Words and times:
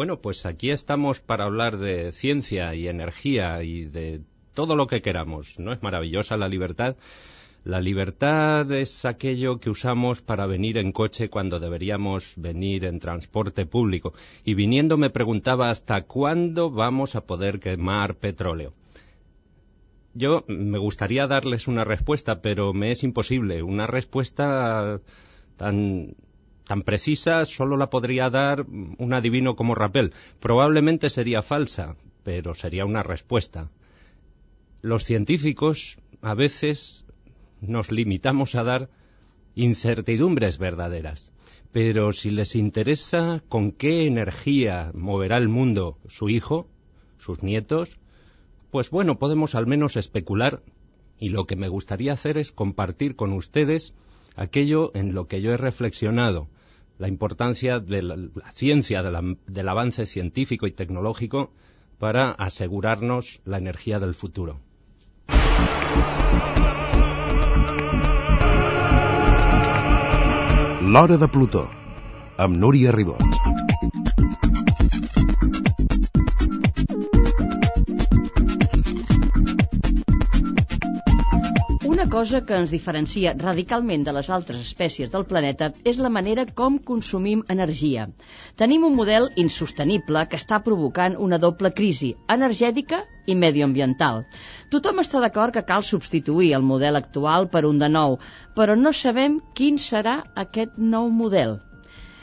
Bueno, 0.00 0.22
pues 0.22 0.46
aquí 0.46 0.70
estamos 0.70 1.20
para 1.20 1.44
hablar 1.44 1.76
de 1.76 2.12
ciencia 2.12 2.74
y 2.74 2.88
energía 2.88 3.62
y 3.62 3.84
de 3.84 4.22
todo 4.54 4.74
lo 4.74 4.86
que 4.86 5.02
queramos. 5.02 5.58
¿No 5.58 5.74
es 5.74 5.82
maravillosa 5.82 6.38
la 6.38 6.48
libertad? 6.48 6.96
La 7.64 7.82
libertad 7.82 8.72
es 8.72 9.04
aquello 9.04 9.60
que 9.60 9.68
usamos 9.68 10.22
para 10.22 10.46
venir 10.46 10.78
en 10.78 10.92
coche 10.92 11.28
cuando 11.28 11.60
deberíamos 11.60 12.32
venir 12.38 12.86
en 12.86 12.98
transporte 12.98 13.66
público. 13.66 14.14
Y 14.42 14.54
viniendo 14.54 14.96
me 14.96 15.10
preguntaba 15.10 15.68
hasta 15.68 16.06
cuándo 16.06 16.70
vamos 16.70 17.14
a 17.14 17.26
poder 17.26 17.60
quemar 17.60 18.14
petróleo. 18.14 18.72
Yo 20.14 20.44
me 20.48 20.78
gustaría 20.78 21.26
darles 21.26 21.68
una 21.68 21.84
respuesta, 21.84 22.40
pero 22.40 22.72
me 22.72 22.90
es 22.90 23.04
imposible. 23.04 23.62
Una 23.62 23.86
respuesta 23.86 24.98
tan, 25.58 26.14
tan 26.70 26.82
precisa 26.82 27.44
solo 27.46 27.76
la 27.76 27.90
podría 27.90 28.30
dar 28.30 28.64
un 28.64 29.12
adivino 29.12 29.56
como 29.56 29.74
Rappel. 29.74 30.12
Probablemente 30.38 31.10
sería 31.10 31.42
falsa, 31.42 31.96
pero 32.22 32.54
sería 32.54 32.84
una 32.84 33.02
respuesta. 33.02 33.72
Los 34.80 35.02
científicos 35.02 35.98
a 36.22 36.34
veces 36.34 37.06
nos 37.60 37.90
limitamos 37.90 38.54
a 38.54 38.62
dar 38.62 38.88
incertidumbres 39.56 40.58
verdaderas. 40.58 41.32
Pero 41.72 42.12
si 42.12 42.30
les 42.30 42.54
interesa 42.54 43.42
con 43.48 43.72
qué 43.72 44.06
energía 44.06 44.92
moverá 44.94 45.38
el 45.38 45.48
mundo 45.48 45.98
su 46.06 46.28
hijo, 46.28 46.68
sus 47.18 47.42
nietos, 47.42 47.98
pues 48.70 48.90
bueno, 48.90 49.18
podemos 49.18 49.56
al 49.56 49.66
menos 49.66 49.96
especular 49.96 50.62
y 51.18 51.30
lo 51.30 51.48
que 51.48 51.56
me 51.56 51.66
gustaría 51.66 52.12
hacer 52.12 52.38
es 52.38 52.52
compartir 52.52 53.16
con 53.16 53.32
ustedes 53.32 53.92
aquello 54.36 54.92
en 54.94 55.14
lo 55.14 55.26
que 55.26 55.42
yo 55.42 55.52
he 55.52 55.56
reflexionado, 55.56 56.48
la 57.00 57.08
importancia 57.08 57.80
de 57.80 58.02
la, 58.02 58.16
ciencia, 58.52 59.02
del 59.02 59.68
avance 59.68 60.04
científico 60.04 60.66
y 60.66 60.72
tecnológico 60.72 61.50
para 61.98 62.30
asegurarnos 62.32 63.40
la 63.46 63.56
energía 63.56 63.98
del 63.98 64.14
futuro. 64.14 64.60
L'Hora 70.82 71.16
de 71.16 71.28
Plutó, 71.28 71.70
amb 72.36 72.56
Núria 72.56 72.92
Ribot. 72.92 73.22
Cosa 82.10 82.40
que 82.44 82.56
ens 82.58 82.72
diferencia 82.74 83.32
radicalment 83.38 84.02
de 84.06 84.12
les 84.16 84.28
altres 84.34 84.64
espècies 84.64 85.12
del 85.12 85.26
planeta 85.30 85.68
és 85.90 86.00
la 86.02 86.10
manera 86.10 86.44
com 86.60 86.80
consumim 86.90 87.44
energia. 87.54 88.08
Tenim 88.58 88.88
un 88.88 88.96
model 88.98 89.28
insostenible 89.44 90.24
que 90.32 90.40
està 90.42 90.58
provocant 90.66 91.14
una 91.28 91.38
doble 91.38 91.70
crisi 91.70 92.10
energètica 92.36 93.04
i 93.30 93.38
medioambiental. 93.38 94.24
Tothom 94.74 95.04
està 95.04 95.22
d'acord 95.22 95.54
que 95.54 95.66
cal 95.70 95.86
substituir 95.86 96.50
el 96.58 96.66
model 96.74 96.98
actual 96.98 97.46
per 97.54 97.62
un 97.70 97.78
de 97.78 97.94
nou, 97.94 98.18
però 98.58 98.74
no 98.74 98.96
sabem 99.04 99.38
quin 99.54 99.78
serà 99.78 100.20
aquest 100.46 100.78
nou 100.78 101.14
model. 101.22 101.60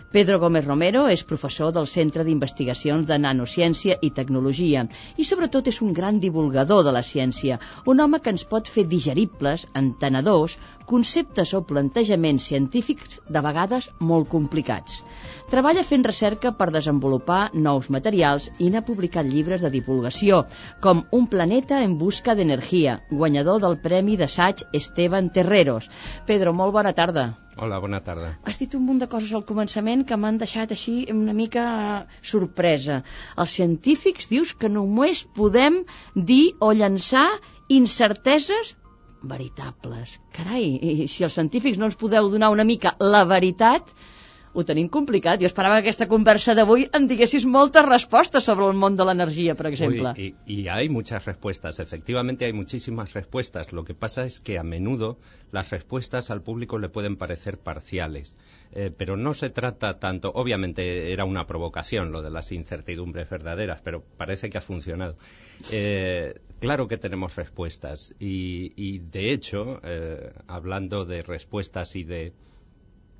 Pedro 0.10 0.40
Gómez 0.40 0.64
Romero 0.64 1.02
és 1.12 1.22
professor 1.28 1.74
del 1.76 1.88
Centre 1.92 2.24
d'Investigacions 2.24 3.10
de 3.10 3.18
Nanociència 3.20 3.98
i 4.08 4.10
Tecnologia 4.20 4.86
i 5.20 5.26
sobretot 5.28 5.68
és 5.68 5.82
un 5.84 5.92
gran 5.98 6.22
divulgador 6.24 6.86
de 6.88 6.94
la 6.96 7.02
ciència, 7.04 7.58
un 7.94 8.00
home 8.00 8.22
que 8.24 8.32
ens 8.32 8.46
pot 8.48 8.72
fer 8.72 8.86
digeribles, 8.88 9.66
entenedors, 9.76 10.56
conceptes 10.88 11.52
o 11.60 11.62
plantejaments 11.74 12.48
científics 12.54 13.20
de 13.28 13.44
vegades 13.50 13.90
molt 14.00 14.32
complicats. 14.32 15.02
Treballa 15.48 15.80
fent 15.88 16.02
recerca 16.04 16.50
per 16.60 16.66
desenvolupar 16.76 17.54
nous 17.66 17.86
materials 17.96 18.50
i 18.60 18.66
n'ha 18.72 18.82
publicat 18.88 19.28
llibres 19.32 19.62
de 19.64 19.70
divulgació, 19.72 20.42
com 20.84 21.06
Un 21.18 21.30
planeta 21.32 21.78
en 21.86 21.94
busca 22.02 22.34
d'energia, 22.36 22.98
guanyador 23.12 23.62
del 23.64 23.78
Premi 23.86 24.18
d'Assaig 24.20 24.66
Esteban 24.80 25.30
Terreros. 25.38 25.88
Pedro, 26.28 26.52
molt 26.52 26.76
bona 26.76 26.92
tarda. 26.98 27.24
Hola, 27.56 27.80
bona 27.80 28.02
tarda. 28.04 28.34
Has 28.44 28.60
dit 28.60 28.76
un 28.76 28.84
munt 28.90 29.00
de 29.00 29.08
coses 29.14 29.32
al 29.40 29.46
començament 29.48 30.04
que 30.10 30.18
m'han 30.20 30.42
deixat 30.42 30.76
així 30.76 30.98
una 31.16 31.38
mica 31.38 31.64
sorpresa. 32.34 33.00
Els 33.40 33.56
científics 33.56 34.28
dius 34.34 34.52
que 34.52 34.68
només 34.68 35.24
podem 35.40 35.80
dir 36.14 36.58
o 36.60 36.74
llançar 36.76 37.30
incerteses 37.80 38.76
veritables. 39.24 40.20
Carai, 40.36 40.70
i 40.76 41.08
si 41.08 41.24
els 41.24 41.40
científics 41.40 41.80
no 41.80 41.88
ens 41.88 41.96
podeu 42.04 42.28
donar 42.36 42.52
una 42.52 42.68
mica 42.68 42.98
la 43.00 43.24
veritat, 43.32 43.96
ho 44.54 44.64
tenim 44.66 44.90
complicat. 44.90 45.42
Jo 45.42 45.48
esperava 45.50 45.78
que 45.78 45.88
aquesta 45.88 46.08
conversa 46.08 46.56
d'avui 46.58 46.88
em 46.98 47.08
diguessis 47.08 47.46
moltes 47.46 47.86
respostes 47.86 48.48
sobre 48.48 48.68
el 48.68 48.78
món 48.78 48.96
de 48.96 49.06
l'energia, 49.08 49.56
per 49.56 49.72
ejemplo. 49.72 50.14
Uy, 50.16 50.36
y, 50.46 50.62
y, 50.62 50.68
hay 50.68 50.90
muchas 50.90 51.26
respuestas, 51.26 51.80
efectivamente 51.80 52.46
hay 52.46 52.54
muchísimas 52.54 53.14
respuestas. 53.14 53.74
Lo 53.74 53.84
que 53.84 53.94
pasa 53.94 54.24
es 54.24 54.40
que 54.40 54.58
a 54.58 54.64
menudo 54.64 55.18
las 55.52 55.70
respuestas 55.70 56.32
al 56.32 56.42
público 56.42 56.78
le 56.78 56.90
pueden 56.90 57.18
parecer 57.18 57.58
parciales. 57.58 58.38
Eh, 58.72 58.92
pero 58.96 59.16
no 59.18 59.34
se 59.34 59.50
trata 59.50 60.00
tanto, 60.00 60.32
obviamente 60.34 61.14
era 61.14 61.26
una 61.26 61.48
provocación 61.48 62.12
lo 62.12 62.22
de 62.22 62.30
las 62.30 62.52
incertidumbres 62.52 63.30
verdaderas, 63.30 63.82
pero 63.82 64.04
parece 64.18 64.50
que 64.50 64.58
ha 64.58 64.62
funcionado. 64.62 65.18
Eh, 65.72 66.34
claro 66.60 66.88
que 66.88 66.98
tenemos 66.98 67.36
respuestas 67.36 68.16
y, 68.20 68.74
y 68.76 69.00
de 69.00 69.32
hecho, 69.32 69.80
eh, 69.84 70.32
hablando 70.48 71.06
de 71.06 71.22
respuestas 71.22 71.96
y 71.96 72.04
de 72.04 72.34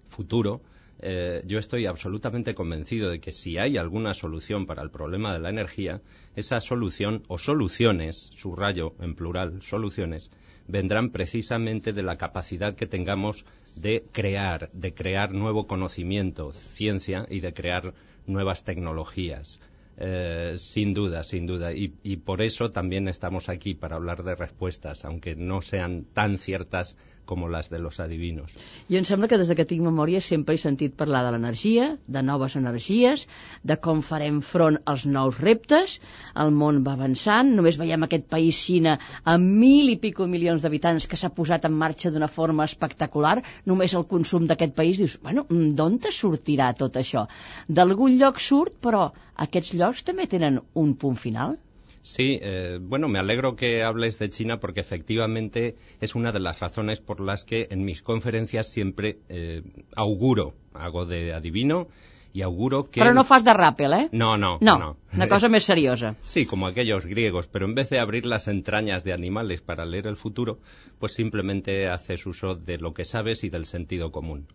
futuro, 0.06 0.62
eh, 1.00 1.42
yo 1.46 1.60
estoy 1.60 1.86
absolutamente 1.86 2.56
convencido 2.56 3.10
de 3.10 3.20
que 3.20 3.32
si 3.32 3.58
hay 3.58 3.78
alguna 3.78 4.14
solución 4.14 4.66
para 4.66 4.82
el 4.82 4.90
problema 4.90 5.34
de 5.34 5.40
la 5.40 5.50
energía, 5.50 6.02
esa 6.36 6.60
solución 6.60 7.24
o 7.28 7.38
soluciones, 7.38 8.32
subrayo 8.36 8.96
en 9.00 9.16
plural, 9.16 9.62
soluciones, 9.62 10.32
vendrán 10.68 11.12
precisamente 11.12 11.94
de 11.94 12.04
la 12.04 12.18
capacidad 12.18 12.76
que 12.76 12.88
tengamos 12.88 13.46
de 13.76 14.06
crear, 14.12 14.70
de 14.74 14.94
crear 14.94 15.34
nuevo 15.34 15.68
conocimiento, 15.68 16.52
ciencia 16.52 17.26
y 17.30 17.40
de 17.42 17.54
crear 17.54 17.94
nuevas 18.26 18.64
tecnologías. 18.64 19.62
Eh, 20.00 20.54
sin 20.58 20.94
duda, 20.94 21.24
sin 21.24 21.48
duda. 21.48 21.74
Y, 21.74 21.94
y 22.04 22.18
por 22.18 22.42
eso 22.42 22.70
también 22.70 23.08
estamos 23.08 23.50
aquí 23.50 23.74
para 23.74 23.96
hablar 23.96 24.24
de 24.24 24.36
respuestas, 24.36 25.06
aunque 25.06 25.36
no 25.36 25.62
sean 25.62 26.06
tan 26.14 26.38
ciertas 26.38 26.98
com 27.28 27.44
les 27.52 27.70
de 27.70 27.80
los 27.84 28.00
adivinos. 28.00 28.56
Jo 28.90 28.98
em 29.00 29.06
sembla 29.06 29.28
que 29.30 29.38
des 29.38 29.52
que 29.58 29.66
tinc 29.68 29.84
memòria 29.86 30.22
sempre 30.24 30.56
he 30.56 30.62
sentit 30.62 30.96
parlar 30.98 31.26
de 31.26 31.34
l'energia, 31.36 31.90
de 32.08 32.24
noves 32.24 32.56
energies, 32.60 33.28
de 33.64 33.78
com 33.84 34.02
farem 34.02 34.40
front 34.42 34.80
als 34.86 35.06
nous 35.06 35.38
reptes, 35.44 35.98
el 36.44 36.56
món 36.56 36.82
va 36.88 36.96
avançant, 36.98 37.54
només 37.60 37.78
veiem 37.82 38.08
aquest 38.08 38.26
país 38.32 38.64
Xina 38.64 38.98
amb 39.36 39.60
mil 39.62 39.92
i 39.92 40.00
pico 40.08 40.28
milions 40.32 40.64
d'habitants 40.64 41.08
que 41.12 41.20
s'ha 41.20 41.34
posat 41.36 41.68
en 41.68 41.78
marxa 41.84 42.12
d'una 42.14 42.32
forma 42.40 42.66
espectacular, 42.72 43.38
només 43.66 43.94
el 43.94 44.08
consum 44.16 44.48
d'aquest 44.48 44.76
país, 44.80 45.04
dius, 45.04 45.20
bueno, 45.22 45.46
d'on 45.52 46.00
te 46.00 46.16
sortirà 46.16 46.72
tot 46.80 46.98
això? 46.98 47.28
D'algun 47.68 48.18
lloc 48.18 48.42
surt, 48.42 48.80
però 48.82 49.10
aquests 49.48 49.76
llocs 49.78 50.04
també 50.08 50.28
tenen 50.32 50.62
un 50.74 50.96
punt 50.96 51.20
final? 51.28 51.58
Sí, 52.08 52.40
eh, 52.42 52.80
bueno, 52.82 53.10
me 53.10 53.20
alegro 53.20 53.58
que 53.58 53.84
hables 53.84 54.18
de 54.18 54.30
China 54.30 54.62
porque 54.62 54.80
efectivamente 54.80 55.76
es 56.00 56.16
una 56.16 56.32
de 56.32 56.40
las 56.40 56.62
razones 56.62 57.02
por 57.02 57.20
las 57.20 57.44
que 57.44 57.68
en 57.70 57.84
mis 57.84 58.02
conferencias 58.02 58.72
siempre 58.72 59.20
eh, 59.28 59.62
auguro, 59.94 60.54
hago 60.74 61.06
de 61.06 61.34
adivino 61.34 61.90
y 62.32 62.44
auguro 62.44 62.90
que... 62.90 63.02
Pero 63.02 63.14
no 63.14 63.26
fas 63.26 63.44
de 63.44 63.54
rappel, 63.54 63.92
¿eh? 63.92 64.10
No, 64.14 64.38
no, 64.38 64.58
no. 64.62 64.80
No, 64.80 64.98
una 65.14 65.28
cosa 65.30 65.50
más 65.50 65.66
seriosa. 65.66 66.16
Sí, 66.24 66.46
como 66.46 66.68
aquellos 66.68 67.06
griegos, 67.06 67.48
pero 67.48 67.66
en 67.66 67.76
vez 67.76 67.90
de 67.90 68.00
abrir 68.00 68.26
las 68.26 68.48
entrañas 68.48 69.04
de 69.04 69.12
animales 69.12 69.60
para 69.60 69.86
leer 69.86 70.08
el 70.08 70.16
futuro, 70.16 70.60
pues 71.00 71.14
simplemente 71.14 71.90
haces 71.90 72.26
uso 72.26 72.56
de 72.56 72.78
lo 72.78 72.94
que 72.94 73.04
sabes 73.04 73.44
y 73.44 73.50
del 73.50 73.66
sentido 73.66 74.14
común. 74.14 74.48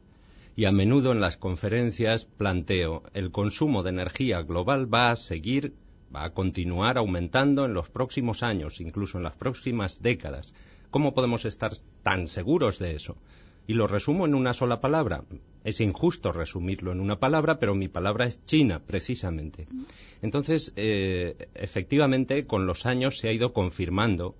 Y 0.56 0.64
a 0.64 0.72
menudo 0.72 1.12
en 1.12 1.20
las 1.20 1.36
conferencias 1.36 2.24
planteo, 2.24 3.02
el 3.12 3.30
consumo 3.30 3.82
de 3.82 3.90
energía 3.90 4.40
global 4.40 4.92
va 4.92 5.10
a 5.10 5.16
seguir 5.16 5.74
va 6.14 6.24
a 6.24 6.34
continuar 6.34 6.98
aumentando 6.98 7.64
en 7.64 7.74
los 7.74 7.88
próximos 7.88 8.42
años, 8.42 8.80
incluso 8.80 9.18
en 9.18 9.24
las 9.24 9.36
próximas 9.36 10.02
décadas. 10.02 10.54
¿Cómo 10.90 11.14
podemos 11.14 11.44
estar 11.44 11.72
tan 12.02 12.26
seguros 12.26 12.78
de 12.78 12.94
eso? 12.94 13.16
Y 13.66 13.74
lo 13.74 13.86
resumo 13.86 14.26
en 14.26 14.34
una 14.34 14.52
sola 14.52 14.80
palabra. 14.80 15.24
Es 15.64 15.80
injusto 15.80 16.32
resumirlo 16.32 16.92
en 16.92 17.00
una 17.00 17.18
palabra, 17.18 17.58
pero 17.58 17.74
mi 17.74 17.88
palabra 17.88 18.26
es 18.26 18.44
China, 18.44 18.82
precisamente. 18.84 19.66
Entonces, 20.20 20.72
eh, 20.76 21.48
efectivamente, 21.54 22.46
con 22.46 22.66
los 22.66 22.84
años 22.84 23.18
se 23.18 23.28
ha 23.28 23.32
ido 23.32 23.52
confirmando 23.52 24.34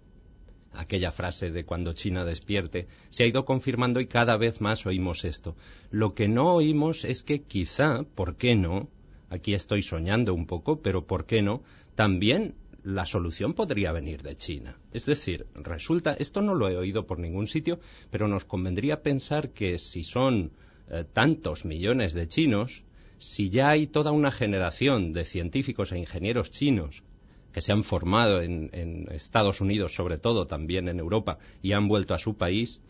aquella 0.74 1.12
frase 1.12 1.50
de 1.50 1.64
cuando 1.64 1.92
China 1.92 2.24
despierte, 2.24 2.86
se 3.10 3.24
ha 3.24 3.26
ido 3.26 3.44
confirmando 3.44 4.00
y 4.00 4.06
cada 4.06 4.36
vez 4.36 4.60
más 4.60 4.86
oímos 4.86 5.24
esto. 5.24 5.56
Lo 5.90 6.14
que 6.14 6.28
no 6.28 6.54
oímos 6.54 7.04
es 7.04 7.22
que 7.22 7.42
quizá, 7.42 8.04
¿por 8.14 8.36
qué 8.36 8.56
no?, 8.56 8.88
aquí 9.32 9.54
estoy 9.54 9.82
soñando 9.82 10.34
un 10.34 10.46
poco, 10.46 10.80
pero 10.82 11.06
¿por 11.06 11.24
qué 11.26 11.42
no? 11.42 11.62
También 11.94 12.54
la 12.84 13.06
solución 13.06 13.54
podría 13.54 13.92
venir 13.92 14.22
de 14.22 14.36
China. 14.36 14.78
Es 14.92 15.06
decir, 15.06 15.46
resulta, 15.54 16.14
esto 16.14 16.42
no 16.42 16.54
lo 16.54 16.68
he 16.68 16.76
oído 16.76 17.06
por 17.06 17.18
ningún 17.18 17.46
sitio, 17.46 17.80
pero 18.10 18.28
nos 18.28 18.44
convendría 18.44 19.02
pensar 19.02 19.50
que 19.50 19.78
si 19.78 20.04
son 20.04 20.52
eh, 20.90 21.04
tantos 21.12 21.64
millones 21.64 22.12
de 22.12 22.28
chinos, 22.28 22.84
Si 23.22 23.50
ya 23.50 23.70
hay 23.70 23.86
toda 23.86 24.10
una 24.10 24.32
generación 24.32 25.12
de 25.12 25.24
científicos 25.24 25.92
e 25.92 25.98
ingenieros 25.98 26.50
chinos 26.50 27.04
que 27.52 27.60
se 27.60 27.70
han 27.70 27.84
formado 27.84 28.42
en, 28.42 28.68
en 28.72 29.06
Estados 29.12 29.60
Unidos, 29.60 29.94
sobre 29.94 30.18
todo 30.18 30.48
también 30.48 30.88
en 30.88 30.98
Europa, 30.98 31.38
y 31.62 31.70
han 31.70 31.86
vuelto 31.86 32.14
a 32.14 32.18
su 32.18 32.36
país, 32.36 32.82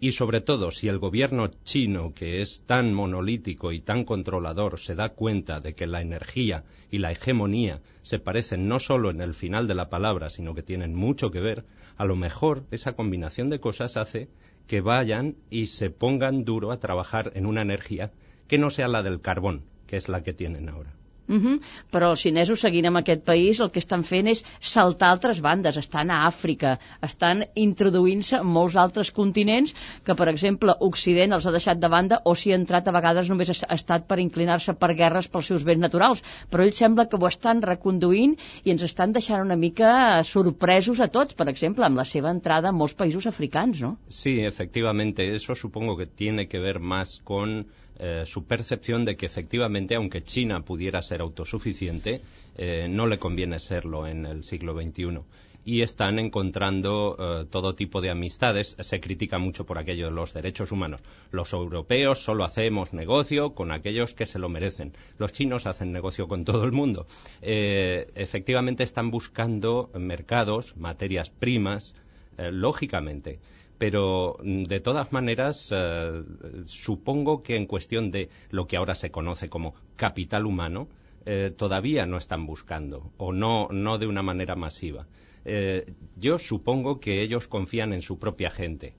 y 0.00 0.12
sobre 0.12 0.40
todo, 0.40 0.70
si 0.70 0.88
el 0.88 0.98
gobierno 0.98 1.48
chino, 1.64 2.12
que 2.14 2.40
es 2.40 2.62
tan 2.66 2.94
monolítico 2.94 3.72
y 3.72 3.80
tan 3.80 4.04
controlador, 4.04 4.78
se 4.78 4.94
da 4.94 5.10
cuenta 5.10 5.60
de 5.60 5.74
que 5.74 5.88
la 5.88 6.00
energía 6.00 6.64
y 6.90 6.98
la 6.98 7.10
hegemonía 7.10 7.80
se 8.02 8.20
parecen 8.20 8.68
no 8.68 8.78
solo 8.78 9.10
en 9.10 9.20
el 9.20 9.34
final 9.34 9.66
de 9.66 9.74
la 9.74 9.90
palabra, 9.90 10.30
sino 10.30 10.54
que 10.54 10.62
tienen 10.62 10.94
mucho 10.94 11.30
que 11.32 11.40
ver, 11.40 11.64
a 11.96 12.04
lo 12.04 12.14
mejor 12.14 12.64
esa 12.70 12.92
combinación 12.92 13.50
de 13.50 13.58
cosas 13.58 13.96
hace 13.96 14.28
que 14.68 14.80
vayan 14.80 15.36
y 15.50 15.66
se 15.66 15.90
pongan 15.90 16.44
duro 16.44 16.70
a 16.70 16.78
trabajar 16.78 17.32
en 17.34 17.46
una 17.46 17.62
energía 17.62 18.12
que 18.46 18.58
no 18.58 18.70
sea 18.70 18.86
la 18.86 19.02
del 19.02 19.20
carbón, 19.20 19.64
que 19.88 19.96
es 19.96 20.08
la 20.08 20.22
que 20.22 20.32
tienen 20.32 20.68
ahora. 20.68 20.97
Uh 21.28 21.36
-huh. 21.36 21.60
Però 21.92 22.10
els 22.10 22.20
xinesos, 22.20 22.60
seguint 22.60 22.86
amb 22.86 22.96
aquest 22.96 23.22
país, 23.24 23.60
el 23.60 23.70
que 23.70 23.78
estan 23.78 24.02
fent 24.02 24.28
és 24.28 24.44
saltar 24.60 25.10
altres 25.10 25.40
bandes. 25.40 25.76
Estan 25.76 26.10
a 26.10 26.26
Àfrica, 26.26 26.78
estan 27.02 27.44
introduint-se 27.54 28.36
en 28.36 28.46
molts 28.46 28.76
altres 28.76 29.10
continents 29.10 29.74
que, 30.04 30.14
per 30.14 30.28
exemple, 30.28 30.74
Occident 30.80 31.32
els 31.32 31.46
ha 31.46 31.50
deixat 31.50 31.78
de 31.78 31.88
banda 31.88 32.20
o 32.24 32.34
si 32.34 32.52
ha 32.52 32.56
entrat 32.56 32.88
a 32.88 32.92
vegades 32.92 33.28
només 33.28 33.50
ha 33.50 33.74
estat 33.74 34.06
per 34.06 34.18
inclinar-se 34.18 34.74
per 34.74 34.94
guerres 34.94 35.28
pels 35.28 35.46
seus 35.46 35.64
béns 35.64 35.80
naturals. 35.80 36.22
Però 36.50 36.62
ells 36.62 36.76
sembla 36.76 37.08
que 37.08 37.16
ho 37.16 37.26
estan 37.26 37.62
reconduint 37.62 38.36
i 38.64 38.70
ens 38.70 38.82
estan 38.82 39.12
deixant 39.12 39.44
una 39.44 39.56
mica 39.56 40.24
sorpresos 40.24 41.00
a 41.00 41.08
tots, 41.08 41.34
per 41.34 41.48
exemple, 41.48 41.84
amb 41.84 41.96
la 41.96 42.04
seva 42.04 42.30
entrada 42.30 42.68
en 42.70 42.74
molts 42.74 42.94
països 42.94 43.26
africans, 43.26 43.80
no? 43.80 43.98
Sí, 44.08 44.40
efectivamente. 44.40 45.34
Eso 45.34 45.54
supongo 45.54 45.96
que 45.96 46.06
tiene 46.06 46.48
que 46.48 46.58
ver 46.58 46.80
más 46.80 47.20
con 47.24 47.66
eh, 48.00 48.22
su 48.26 48.44
percepción 48.44 49.04
de 49.04 49.16
que 49.16 49.26
efectivamente, 49.26 49.96
aunque 49.96 50.22
China 50.22 50.60
pudiera 50.60 51.02
ser 51.02 51.20
autosuficiente, 51.20 52.20
eh, 52.56 52.86
no 52.88 53.06
le 53.06 53.18
conviene 53.18 53.58
serlo 53.58 54.06
en 54.06 54.24
el 54.24 54.44
siglo 54.44 54.80
XXI. 54.80 55.20
Y 55.64 55.82
están 55.82 56.20
encontrando 56.20 57.16
eh, 57.18 57.46
todo 57.50 57.74
tipo 57.74 58.00
de 58.00 58.10
amistades. 58.10 58.76
Se 58.78 59.00
critica 59.00 59.38
mucho 59.38 59.66
por 59.66 59.78
aquello 59.78 60.06
de 60.06 60.12
los 60.12 60.32
derechos 60.32 60.70
humanos. 60.70 61.02
Los 61.32 61.52
europeos 61.52 62.20
solo 62.20 62.44
hacemos 62.44 62.92
negocio 62.92 63.50
con 63.54 63.72
aquellos 63.72 64.14
que 64.14 64.26
se 64.26 64.38
lo 64.38 64.48
merecen. 64.48 64.92
Los 65.18 65.32
chinos 65.32 65.66
hacen 65.66 65.92
negocio 65.92 66.28
con 66.28 66.44
todo 66.44 66.64
el 66.64 66.72
mundo. 66.72 67.06
efectivamente 67.42 68.84
están 68.84 69.10
buscando 69.10 69.90
mercados, 69.94 70.76
materias 70.76 71.30
primas, 71.30 71.96
lógicamente 72.38 73.40
pero 73.78 74.36
mm, 74.42 74.64
de 74.64 74.80
todas 74.80 75.12
maneras 75.12 75.72
eh, 75.74 76.22
supongo 76.64 77.42
que 77.42 77.56
en 77.56 77.66
cuestión 77.66 78.10
de 78.10 78.28
lo 78.50 78.66
que 78.66 78.76
ahora 78.76 78.94
se 78.94 79.10
conoce 79.10 79.48
como 79.48 79.74
capital 79.96 80.46
humano 80.46 80.88
eh, 81.24 81.52
todavía 81.56 82.04
no 82.04 82.18
están 82.18 82.46
buscando 82.46 83.12
o 83.16 83.32
no, 83.32 83.68
no 83.70 83.98
de 83.98 84.06
una 84.06 84.22
manera 84.22 84.56
masiva. 84.56 85.06
Eh, 85.44 85.94
yo 86.16 86.38
supongo 86.38 87.00
que 87.00 87.22
ellos 87.22 87.48
confían 87.48 87.92
en 87.92 88.02
su 88.02 88.18
propia 88.18 88.50
gente 88.50 88.94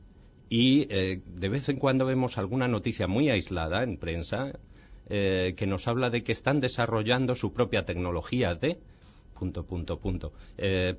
y 0.51 0.85
de 0.87 1.49
vez 1.49 1.69
en 1.69 1.77
cuando 1.77 2.07
vemos 2.07 2.39
alguna 2.39 2.67
noticia 2.67 3.07
muy 3.07 3.29
aislada 3.29 3.83
en 3.83 3.97
prensa 3.97 4.57
que 5.07 5.65
nos 5.67 5.87
habla 5.87 6.09
de 6.09 6.23
que 6.23 6.31
están 6.31 6.59
desarrollando 6.59 7.35
su 7.35 7.53
propia 7.53 7.85
tecnología 7.85 8.55
de 8.55 8.79
punto 9.37 9.63
punto 9.67 9.99
punto. 9.99 10.33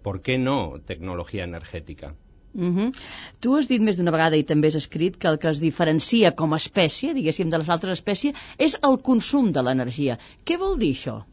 ¿Por 0.03 0.23
qué 0.23 0.38
no 0.38 0.81
tecnología 0.87 1.43
energética? 1.43 2.15
Uh 2.52 2.75
-huh. 2.75 2.94
Tu 3.41 3.56
has 3.56 3.69
dit 3.69 3.81
més 3.81 3.97
d'una 3.97 4.11
vegada 4.11 4.37
i 4.37 4.43
també 4.43 4.69
has 4.69 4.75
escrit 4.75 5.17
que 5.17 5.29
el 5.29 5.38
que 5.38 5.50
es 5.50 5.61
diferencia 5.61 6.32
com 6.32 6.52
a 6.52 6.56
espècie, 6.56 7.14
diguéssim, 7.14 7.50
de 7.50 7.58
les 7.58 7.69
altres 7.69 8.00
espècies, 8.00 8.35
és 8.58 8.76
el 8.82 8.99
consum 9.02 9.52
de 9.52 9.62
l'energia. 9.62 10.19
Què 10.44 10.58
vol 10.58 10.79
dir 10.79 10.93
això? 10.94 11.25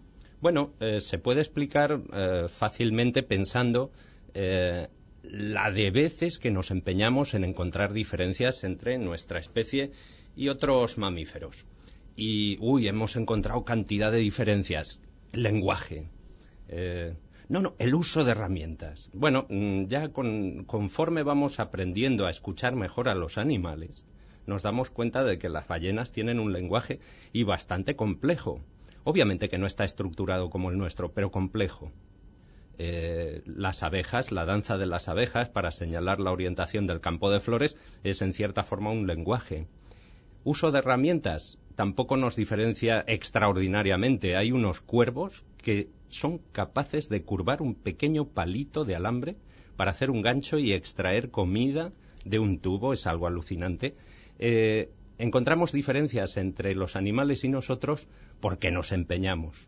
Bueno, 0.42 0.74
eh, 0.80 1.00
se 1.02 1.18
puede 1.18 1.42
explicar 1.42 1.92
eh, 1.92 2.48
fácilmente 2.48 3.24
pensando 3.24 3.92
eh, 4.34 4.88
la 5.24 5.72
de 5.72 5.92
veces 5.92 6.38
que 6.38 6.52
nos 6.52 6.72
empeñamos 6.72 7.34
en 7.34 7.44
encontrar 7.44 7.92
diferencias 7.94 8.64
entre 8.64 8.98
nuestra 8.98 9.40
especie 9.40 9.92
y 10.36 10.50
otros 10.50 10.98
mamíferos. 10.98 11.66
Y, 12.16 12.58
uy, 12.60 12.88
hemos 12.88 13.16
encontrado 13.16 13.64
cantidad 13.64 14.12
de 14.12 14.19
diferencias. 14.19 15.02
Lenguaje. 15.34 16.08
Eh, 16.69 17.14
no, 17.50 17.62
no, 17.62 17.76
el 17.80 17.96
uso 17.96 18.24
de 18.24 18.32
herramientas. 18.32 19.10
Bueno, 19.14 19.46
mm, 19.50 19.86
ya 19.86 20.10
conforme 20.10 21.24
vamos 21.24 21.60
aprendiendo 21.60 22.26
a 22.26 22.30
escuchar 22.30 22.76
mejor 22.76 23.08
a 23.08 23.16
los 23.16 23.38
animales, 23.38 24.06
nos 24.46 24.64
damos 24.64 24.90
cuenta 24.90 25.24
de 25.24 25.38
que 25.38 25.50
las 25.50 25.68
ballenas 25.68 26.12
tienen 26.12 26.40
un 26.40 26.52
lenguaje 26.52 27.00
y 27.32 27.44
bastante 27.44 27.96
complejo. 27.96 28.62
Obviamente 29.04 29.48
que 29.48 29.58
no 29.58 29.66
está 29.66 29.86
estructurado 29.86 30.50
como 30.50 30.72
el 30.72 30.78
nuestro, 30.78 31.14
pero 31.14 31.32
complejo. 31.32 31.92
Eh, 32.80 33.42
las 33.46 33.82
abejas, 33.82 34.32
la 34.32 34.46
danza 34.46 34.78
de 34.78 34.86
las 34.86 35.08
abejas 35.08 35.50
para 35.50 35.72
señalar 35.72 36.20
la 36.20 36.32
orientación 36.32 36.86
del 36.86 37.02
campo 37.02 37.32
de 37.32 37.40
flores 37.40 37.78
es 38.04 38.22
en 38.22 38.34
cierta 38.34 38.64
forma 38.64 38.92
un 38.92 39.08
lenguaje. 39.08 39.68
Uso 40.44 40.72
de 40.72 40.80
herramientas 40.80 41.58
tampoco 41.78 42.18
nos 42.18 42.36
diferencia 42.36 43.06
extraordinariamente. 43.06 44.36
Hay 44.36 44.52
unos 44.52 44.82
cuervos 44.82 45.46
que 45.58 45.90
son 46.10 46.40
capaces 46.52 47.08
de 47.08 47.22
curvar 47.22 47.62
un 47.62 47.76
pequeño 47.76 48.30
palito 48.30 48.84
de 48.84 48.96
alambre 48.96 49.36
para 49.76 49.92
hacer 49.92 50.10
un 50.10 50.24
gancho 50.24 50.58
y 50.58 50.74
extraer 50.74 51.30
comida 51.30 51.94
de 52.26 52.40
un 52.40 52.58
tubo, 52.58 52.94
es 52.94 53.06
algo 53.06 53.28
alucinante. 53.28 53.94
Eh, 54.40 54.90
encontramos 55.20 55.72
diferencias 55.72 56.38
entre 56.38 56.74
los 56.74 56.96
animales 56.96 57.44
y 57.44 57.50
nosotros 57.50 58.08
porque 58.40 58.72
nos 58.72 58.92
empeñamos. 58.92 59.68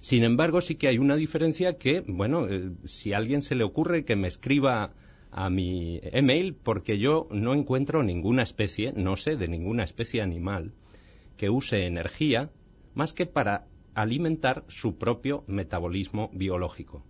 Sin 0.00 0.24
embargo, 0.24 0.62
sí 0.62 0.76
que 0.76 0.88
hay 0.88 0.96
una 0.96 1.16
diferencia 1.16 1.76
que, 1.76 2.00
bueno, 2.00 2.48
eh, 2.48 2.70
si 2.86 3.12
a 3.12 3.18
alguien 3.18 3.42
se 3.42 3.56
le 3.56 3.64
ocurre 3.64 4.06
que 4.06 4.16
me 4.16 4.28
escriba 4.28 4.94
a 5.30 5.50
mi 5.50 6.00
email, 6.02 6.54
porque 6.54 6.98
yo 6.98 7.28
no 7.30 7.52
encuentro 7.52 8.02
ninguna 8.02 8.42
especie, 8.42 8.94
no 8.96 9.16
sé 9.16 9.36
de 9.36 9.48
ninguna 9.48 9.84
especie 9.84 10.22
animal 10.22 10.72
que 11.36 11.50
use 11.50 11.86
energía 11.86 12.50
más 12.94 13.12
que 13.12 13.26
para 13.26 13.66
alimentar 13.94 14.64
su 14.68 14.96
propio 14.96 15.44
metabolismo 15.46 16.30
biológico. 16.32 17.04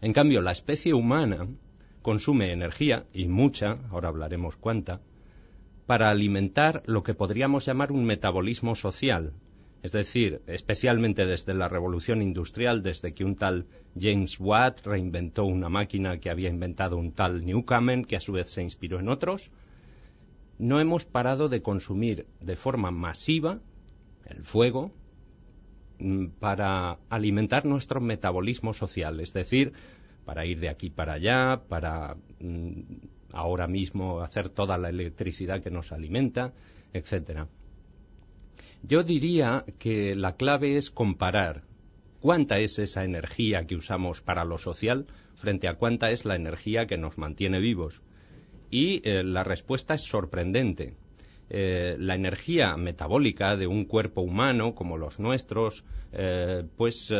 En 0.00 0.12
cambio, 0.12 0.42
la 0.42 0.52
especie 0.52 0.94
humana 0.94 1.48
consume 2.02 2.52
energía, 2.52 3.06
y 3.12 3.26
mucha, 3.28 3.76
ahora 3.90 4.08
hablaremos 4.08 4.56
cuánta, 4.56 5.00
para 5.86 6.10
alimentar 6.10 6.82
lo 6.86 7.02
que 7.02 7.14
podríamos 7.14 7.66
llamar 7.66 7.92
un 7.92 8.04
metabolismo 8.04 8.74
social, 8.74 9.32
es 9.82 9.92
decir, 9.92 10.40
especialmente 10.46 11.26
desde 11.26 11.52
la 11.52 11.68
revolución 11.68 12.22
industrial, 12.22 12.82
desde 12.82 13.12
que 13.12 13.24
un 13.24 13.36
tal 13.36 13.66
James 13.98 14.40
Watt 14.40 14.86
reinventó 14.86 15.44
una 15.44 15.68
máquina 15.68 16.18
que 16.20 16.30
había 16.30 16.48
inventado 16.48 16.96
un 16.96 17.12
tal 17.12 17.44
Newcomen, 17.44 18.04
que 18.04 18.16
a 18.16 18.20
su 18.20 18.32
vez 18.32 18.50
se 18.50 18.62
inspiró 18.62 18.98
en 18.98 19.10
otros, 19.10 19.50
no 20.58 20.80
hemos 20.80 21.04
parado 21.04 21.48
de 21.48 21.62
consumir 21.62 22.26
de 22.40 22.56
forma 22.56 22.90
masiva 22.90 23.60
el 24.26 24.42
fuego, 24.42 24.92
Mm, 25.98 26.26
para 26.40 26.98
alimentar 27.08 27.64
nuestro 27.64 28.00
metabolismo 28.00 28.72
social, 28.72 29.20
es 29.20 29.32
decir, 29.32 29.72
para 30.24 30.44
ir 30.44 30.58
de 30.58 30.68
aquí 30.68 30.90
para 30.90 31.14
allá, 31.14 31.62
para 31.68 32.16
mm, 32.40 32.80
ahora 33.32 33.68
mismo 33.68 34.20
hacer 34.20 34.48
toda 34.48 34.76
la 34.76 34.88
electricidad 34.88 35.62
que 35.62 35.70
nos 35.70 35.92
alimenta, 35.92 36.52
etcétera. 36.92 37.48
Yo 38.82 39.04
diría 39.04 39.64
que 39.78 40.16
la 40.16 40.36
clave 40.36 40.76
es 40.76 40.90
comparar 40.90 41.62
cuánta 42.20 42.58
es 42.58 42.78
esa 42.78 43.04
energía 43.04 43.66
que 43.66 43.76
usamos 43.76 44.20
para 44.20 44.44
lo 44.44 44.58
social 44.58 45.06
frente 45.34 45.68
a 45.68 45.74
cuánta 45.74 46.10
es 46.10 46.24
la 46.24 46.34
energía 46.34 46.86
que 46.86 46.98
nos 46.98 47.18
mantiene 47.18 47.60
vivos. 47.60 48.02
Y 48.70 49.06
eh, 49.08 49.22
la 49.22 49.44
respuesta 49.44 49.94
es 49.94 50.02
sorprendente. 50.02 50.94
Eh, 51.50 51.96
la 51.98 52.14
energía 52.14 52.76
metabólica 52.76 53.56
de 53.56 53.66
un 53.66 53.84
cuerpo 53.84 54.22
humano 54.22 54.74
como 54.74 54.96
los 54.96 55.20
nuestros, 55.20 55.84
eh, 56.12 56.64
pues 56.76 57.12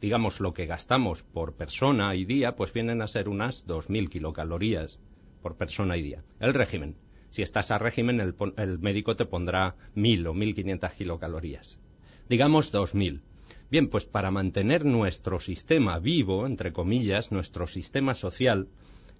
digamos 0.00 0.40
lo 0.40 0.52
que 0.52 0.66
gastamos 0.66 1.22
por 1.22 1.54
persona 1.54 2.14
y 2.14 2.24
día, 2.24 2.56
pues 2.56 2.72
vienen 2.72 3.02
a 3.02 3.06
ser 3.06 3.28
unas 3.28 3.66
2.000 3.66 4.08
kilocalorías 4.08 5.00
por 5.42 5.56
persona 5.56 5.96
y 5.96 6.02
día. 6.02 6.22
El 6.40 6.54
régimen. 6.54 6.96
Si 7.30 7.42
estás 7.42 7.70
a 7.70 7.78
régimen, 7.78 8.20
el, 8.20 8.34
el 8.56 8.78
médico 8.78 9.16
te 9.16 9.26
pondrá 9.26 9.76
1.000 9.94 10.28
o 10.28 10.34
1.500 10.34 10.92
kilocalorías. 10.92 11.78
Digamos 12.28 12.72
2.000. 12.72 13.20
Bien, 13.70 13.88
pues 13.88 14.04
para 14.04 14.30
mantener 14.30 14.84
nuestro 14.84 15.40
sistema 15.40 15.98
vivo, 15.98 16.46
entre 16.46 16.72
comillas, 16.72 17.32
nuestro 17.32 17.66
sistema 17.66 18.14
social, 18.14 18.68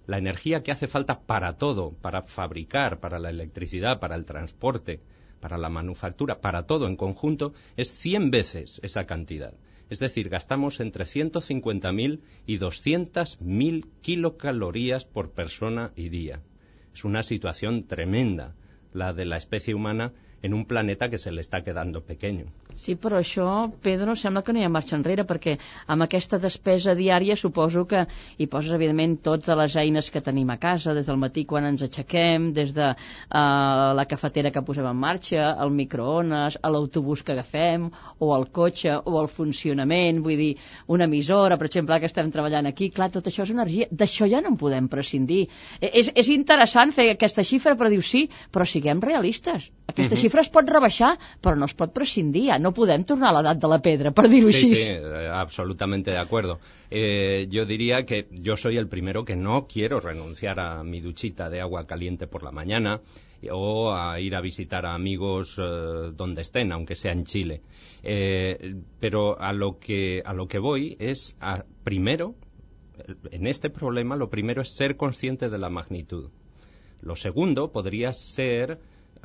la 0.07 0.17
energía 0.17 0.63
que 0.63 0.71
hace 0.71 0.87
falta 0.87 1.19
para 1.19 1.57
todo, 1.57 1.91
para 2.01 2.23
fabricar, 2.23 2.99
para 2.99 3.19
la 3.19 3.29
electricidad, 3.29 3.99
para 3.99 4.15
el 4.15 4.25
transporte, 4.25 5.01
para 5.39 5.57
la 5.57 5.69
manufactura, 5.69 6.39
para 6.41 6.63
todo 6.63 6.87
en 6.87 6.95
conjunto, 6.95 7.53
es 7.75 7.91
100 7.91 8.31
veces 8.31 8.79
esa 8.83 9.05
cantidad. 9.05 9.53
Es 9.89 9.99
decir, 9.99 10.29
gastamos 10.29 10.79
entre 10.79 11.05
150.000 11.05 12.21
y 12.45 12.57
200.000 12.57 13.85
kilocalorías 14.01 15.05
por 15.05 15.31
persona 15.31 15.91
y 15.95 16.09
día. 16.09 16.41
Es 16.93 17.05
una 17.05 17.21
situación 17.21 17.85
tremenda 17.85 18.55
la 18.93 19.13
de 19.13 19.25
la 19.25 19.37
especie 19.37 19.75
humana 19.75 20.13
en 20.41 20.53
un 20.53 20.65
planeta 20.65 21.09
que 21.09 21.17
se 21.17 21.31
le 21.31 21.41
está 21.41 21.63
quedando 21.63 22.03
pequeño. 22.03 22.45
Sí, 22.77 22.93
però 23.01 23.17
això, 23.17 23.45
Pedro, 23.81 24.13
sembla 24.21 24.43
que 24.45 24.53
no 24.53 24.59
hi 24.61 24.65
ha 24.67 24.69
marxa 24.69 24.93
enrere, 24.99 25.23
perquè 25.29 25.55
amb 25.93 26.05
aquesta 26.05 26.37
despesa 26.41 26.93
diària 26.99 27.35
suposo 27.41 27.87
que 27.89 28.03
hi 28.37 28.45
poses, 28.51 28.75
evidentment, 28.75 29.15
totes 29.27 29.57
les 29.57 29.77
eines 29.81 30.09
que 30.13 30.21
tenim 30.27 30.51
a 30.53 30.59
casa, 30.61 30.93
des 30.93 31.09
del 31.09 31.17
matí 31.23 31.43
quan 31.49 31.65
ens 31.71 31.81
aixequem, 31.87 32.51
des 32.53 32.75
de 32.75 32.91
uh, 32.91 33.39
la 33.97 34.05
cafetera 34.11 34.51
que 34.53 34.61
posem 34.67 34.85
en 34.91 34.99
marxa, 35.01 35.47
el 35.65 35.73
microones, 35.79 36.59
l'autobús 36.75 37.25
que 37.25 37.33
agafem, 37.33 37.89
o 38.21 38.29
el 38.35 38.45
cotxe, 38.59 38.93
o 38.93 39.17
el 39.23 39.31
funcionament, 39.39 40.21
vull 40.27 40.37
dir, 40.43 40.51
una 40.93 41.09
emissora, 41.09 41.57
per 41.57 41.71
exemple, 41.71 41.97
que 41.97 42.11
estem 42.11 42.29
treballant 42.35 42.69
aquí, 42.69 42.91
clar, 42.93 43.09
tot 43.17 43.31
això 43.31 43.47
és 43.47 43.55
energia, 43.57 43.89
d'això 43.89 44.29
ja 44.29 44.43
no 44.45 44.53
en 44.53 44.61
podem 44.61 44.85
prescindir. 44.93 45.47
E, 45.81 45.89
és, 45.89 46.13
és 46.13 46.29
interessant 46.37 46.93
fer 46.93 47.09
aquesta 47.15 47.47
xifra, 47.53 47.73
però 47.73 47.89
diu 47.89 48.05
sí, 48.05 48.27
però 48.53 48.69
siguem 48.69 49.01
realistes. 49.01 49.71
Aquesta 49.87 50.15
uh 50.15 50.17
-huh. 50.17 50.21
xifra 50.21 50.41
es 50.41 50.49
pot 50.49 50.69
rebaixar, 50.69 51.17
però 51.41 51.55
no 51.55 51.65
es 51.65 51.73
pot 51.73 51.93
prescindir, 51.93 52.51
no 52.59 52.73
podem 52.73 53.03
tornar 53.03 53.29
a 53.29 53.37
l'edat 53.37 53.57
de 53.57 53.67
la 53.67 53.79
pedra, 53.79 54.11
per 54.11 54.27
dir-ho 54.27 54.49
sí, 54.49 54.55
així. 54.55 54.75
Sí, 54.75 54.91
eh, 54.91 55.29
absolutamente 55.31 56.11
de 56.11 56.17
acuerdo. 56.17 56.59
Eh, 56.91 57.47
yo 57.49 57.65
diría 57.65 58.05
que 58.05 58.27
yo 58.31 58.57
soy 58.57 58.77
el 58.77 58.87
primero 58.87 59.23
que 59.23 59.35
no 59.35 59.65
quiero 59.65 59.99
renunciar 60.01 60.59
a 60.59 60.83
mi 60.83 60.99
duchita 60.99 61.49
de 61.49 61.61
agua 61.61 61.87
caliente 61.87 62.27
por 62.27 62.43
la 62.43 62.51
mañana 62.51 62.99
o 63.51 63.93
a 63.93 64.19
ir 64.19 64.35
a 64.35 64.41
visitar 64.41 64.85
a 64.85 64.93
amigos 64.93 65.57
eh, 65.57 66.11
donde 66.15 66.41
estén, 66.41 66.71
aunque 66.71 66.95
sea 66.95 67.13
en 67.13 67.23
Chile. 67.23 67.61
Eh, 68.03 68.75
pero 68.99 69.39
a 69.39 69.53
lo 69.53 69.79
que 69.79 70.21
a 70.25 70.33
lo 70.33 70.47
que 70.47 70.59
voy 70.59 70.95
es 70.99 71.35
a 71.39 71.63
primero 71.83 72.35
en 73.31 73.47
este 73.47 73.69
problema 73.69 74.15
lo 74.15 74.29
primero 74.29 74.61
es 74.61 74.75
ser 74.75 74.97
consciente 74.97 75.49
de 75.49 75.57
la 75.57 75.69
magnitud. 75.69 76.29
Lo 77.01 77.15
segundo 77.15 77.71
podría 77.71 78.11
ser 78.11 78.79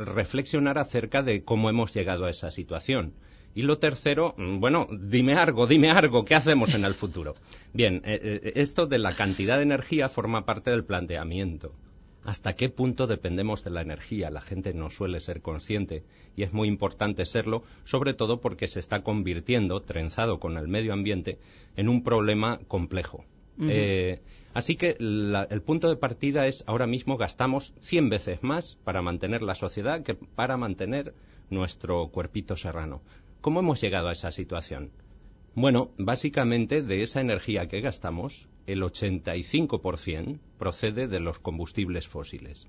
reflexionar 0.06 0.78
acerca 0.78 1.23
de 1.23 1.44
cómo 1.44 1.71
hemos 1.71 1.94
llegado 1.94 2.25
a 2.25 2.30
esa 2.30 2.50
situación. 2.50 3.14
Y 3.54 3.62
lo 3.62 3.78
tercero, 3.78 4.35
mm, 4.37 4.61
bueno, 4.61 4.87
dime 4.90 5.35
algo, 5.35 5.66
dime 5.66 5.90
algo, 5.90 6.25
¿qué 6.25 6.35
hacemos 6.35 6.75
en 6.75 6.85
el 6.85 6.94
futuro? 6.94 7.35
Bien, 7.73 7.97
eh, 8.04 8.18
eh, 8.23 8.52
esto 8.56 8.87
de 8.87 8.99
la 8.99 9.14
cantidad 9.14 9.56
de 9.56 9.64
energía 9.64 10.09
forma 10.09 10.47
parte 10.47 10.71
del 10.71 10.85
planteamiento. 10.85 11.75
¿Hasta 12.25 12.54
qué 12.54 12.68
punto 12.68 13.09
dependemos 13.09 13.64
de 13.64 13.71
la 13.71 13.82
energía? 13.82 14.30
La 14.30 14.40
gente 14.40 14.73
no 14.73 14.90
suele 14.90 15.18
ser 15.18 15.42
consciente 15.42 16.04
y 16.37 16.44
es 16.44 16.52
muy 16.52 16.68
importante 16.68 17.26
serlo, 17.26 17.64
sobre 17.85 18.14
todo 18.14 18.40
porque 18.40 18.68
se 18.68 18.78
está 18.78 19.02
convirtiendo, 19.02 19.82
trenzado 19.82 20.38
con 20.38 20.56
el 20.56 20.68
medio 20.68 20.92
ambiente, 20.92 21.38
en 21.76 21.88
un 21.88 22.04
problema 22.04 22.61
complejo. 22.68 23.25
Eh, 23.61 24.21
así 24.54 24.76
que 24.76 24.97
el 24.99 25.62
punto 25.64 25.88
de 25.88 25.97
partida 25.97 26.47
es 26.47 26.64
ahora 26.66 26.87
mismo 26.87 27.16
gastamos 27.16 27.75
100 27.80 28.09
veces 28.09 28.42
más 28.42 28.76
para 28.85 29.02
mantener 29.02 29.42
la 29.42 29.54
sociedad 29.54 30.02
que 30.02 30.14
para 30.14 30.56
mantener 30.56 31.14
nuestro 31.50 32.09
cuerpito 32.09 32.56
serrano. 32.56 33.02
¿Cómo 33.40 33.61
hemos 33.61 33.80
llegado 33.80 34.09
a 34.09 34.12
esa 34.12 34.30
situación? 34.30 34.90
Bueno, 35.54 35.90
básicamente 35.99 36.82
de 36.82 37.02
esa 37.02 37.21
energía 37.21 37.68
que 37.68 37.82
gastamos, 37.82 38.49
el 38.66 38.82
85% 38.82 40.38
procede 40.59 41.09
de 41.09 41.21
los 41.21 41.38
combustibles 41.38 42.09
fósiles. 42.09 42.68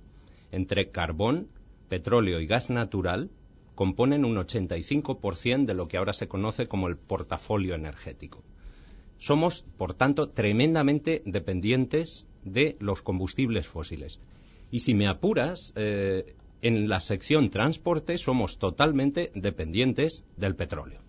Entre 0.51 0.89
carbón, 0.91 1.47
petróleo 1.87 2.41
y 2.41 2.47
gas 2.47 2.69
natural 2.69 3.29
componen 3.75 4.25
un 4.25 4.35
85% 4.35 5.65
de 5.65 5.73
lo 5.73 5.87
que 5.87 5.97
ahora 5.97 6.13
se 6.13 6.27
conoce 6.27 6.67
como 6.67 6.87
el 6.87 6.97
portafolio 6.97 7.75
energético. 7.75 8.43
Somos, 9.23 9.63
por 9.77 9.93
tanto, 9.93 10.31
tremendamente 10.31 11.21
dependientes 11.25 12.27
de 12.43 12.75
los 12.81 13.01
combustibles 13.01 13.65
fósiles. 13.65 14.19
Y 14.69 14.79
si 14.79 14.93
me 14.93 15.07
apuras, 15.07 15.71
eh, 15.77 16.35
en 16.61 16.89
la 16.89 16.99
sección 16.99 17.49
transporte 17.49 18.17
somos 18.17 18.57
totalmente 18.57 19.31
dependientes 19.33 20.25
del 20.35 20.57
petróleo. 20.57 20.99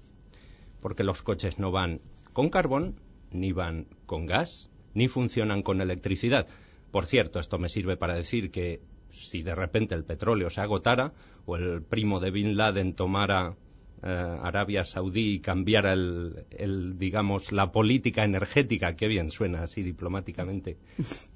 Porque 0.81 1.03
los 1.03 1.23
coches 1.23 1.59
no 1.59 1.73
van 1.73 2.03
con 2.33 2.51
carbón, 2.51 3.01
ni 3.33 3.51
van 3.51 3.89
con 4.07 4.27
gas, 4.27 4.71
ni 4.95 5.09
funcionan 5.09 5.65
con 5.65 5.81
electricidad. 5.81 6.47
Por 6.93 7.07
cierto, 7.07 7.41
esto 7.41 7.59
me 7.59 7.69
sirve 7.69 7.97
para 7.97 8.15
decir 8.15 8.53
que 8.53 8.81
si 9.09 9.43
de 9.43 9.57
repente 9.57 9.97
el 9.97 10.05
petróleo 10.05 10.51
se 10.51 10.61
agotara 10.61 11.15
o 11.47 11.57
el 11.57 11.83
primo 11.83 12.21
de 12.21 12.31
Bin 12.31 12.57
Laden 12.57 12.95
tomara 12.95 13.57
eh, 14.03 14.39
Arabia 14.43 14.85
Saudí 14.85 15.41
cambiara 15.41 15.93
el, 15.93 16.45
el, 16.51 16.99
digamos, 16.99 17.53
la 17.53 17.71
política 17.73 18.25
energética, 18.25 18.97
que 18.97 19.09
bien 19.09 19.31
suena 19.31 19.63
así 19.63 19.83
diplomáticamente, 19.83 20.77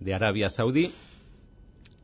de 0.00 0.14
Arabia 0.14 0.48
Saudí, 0.50 0.90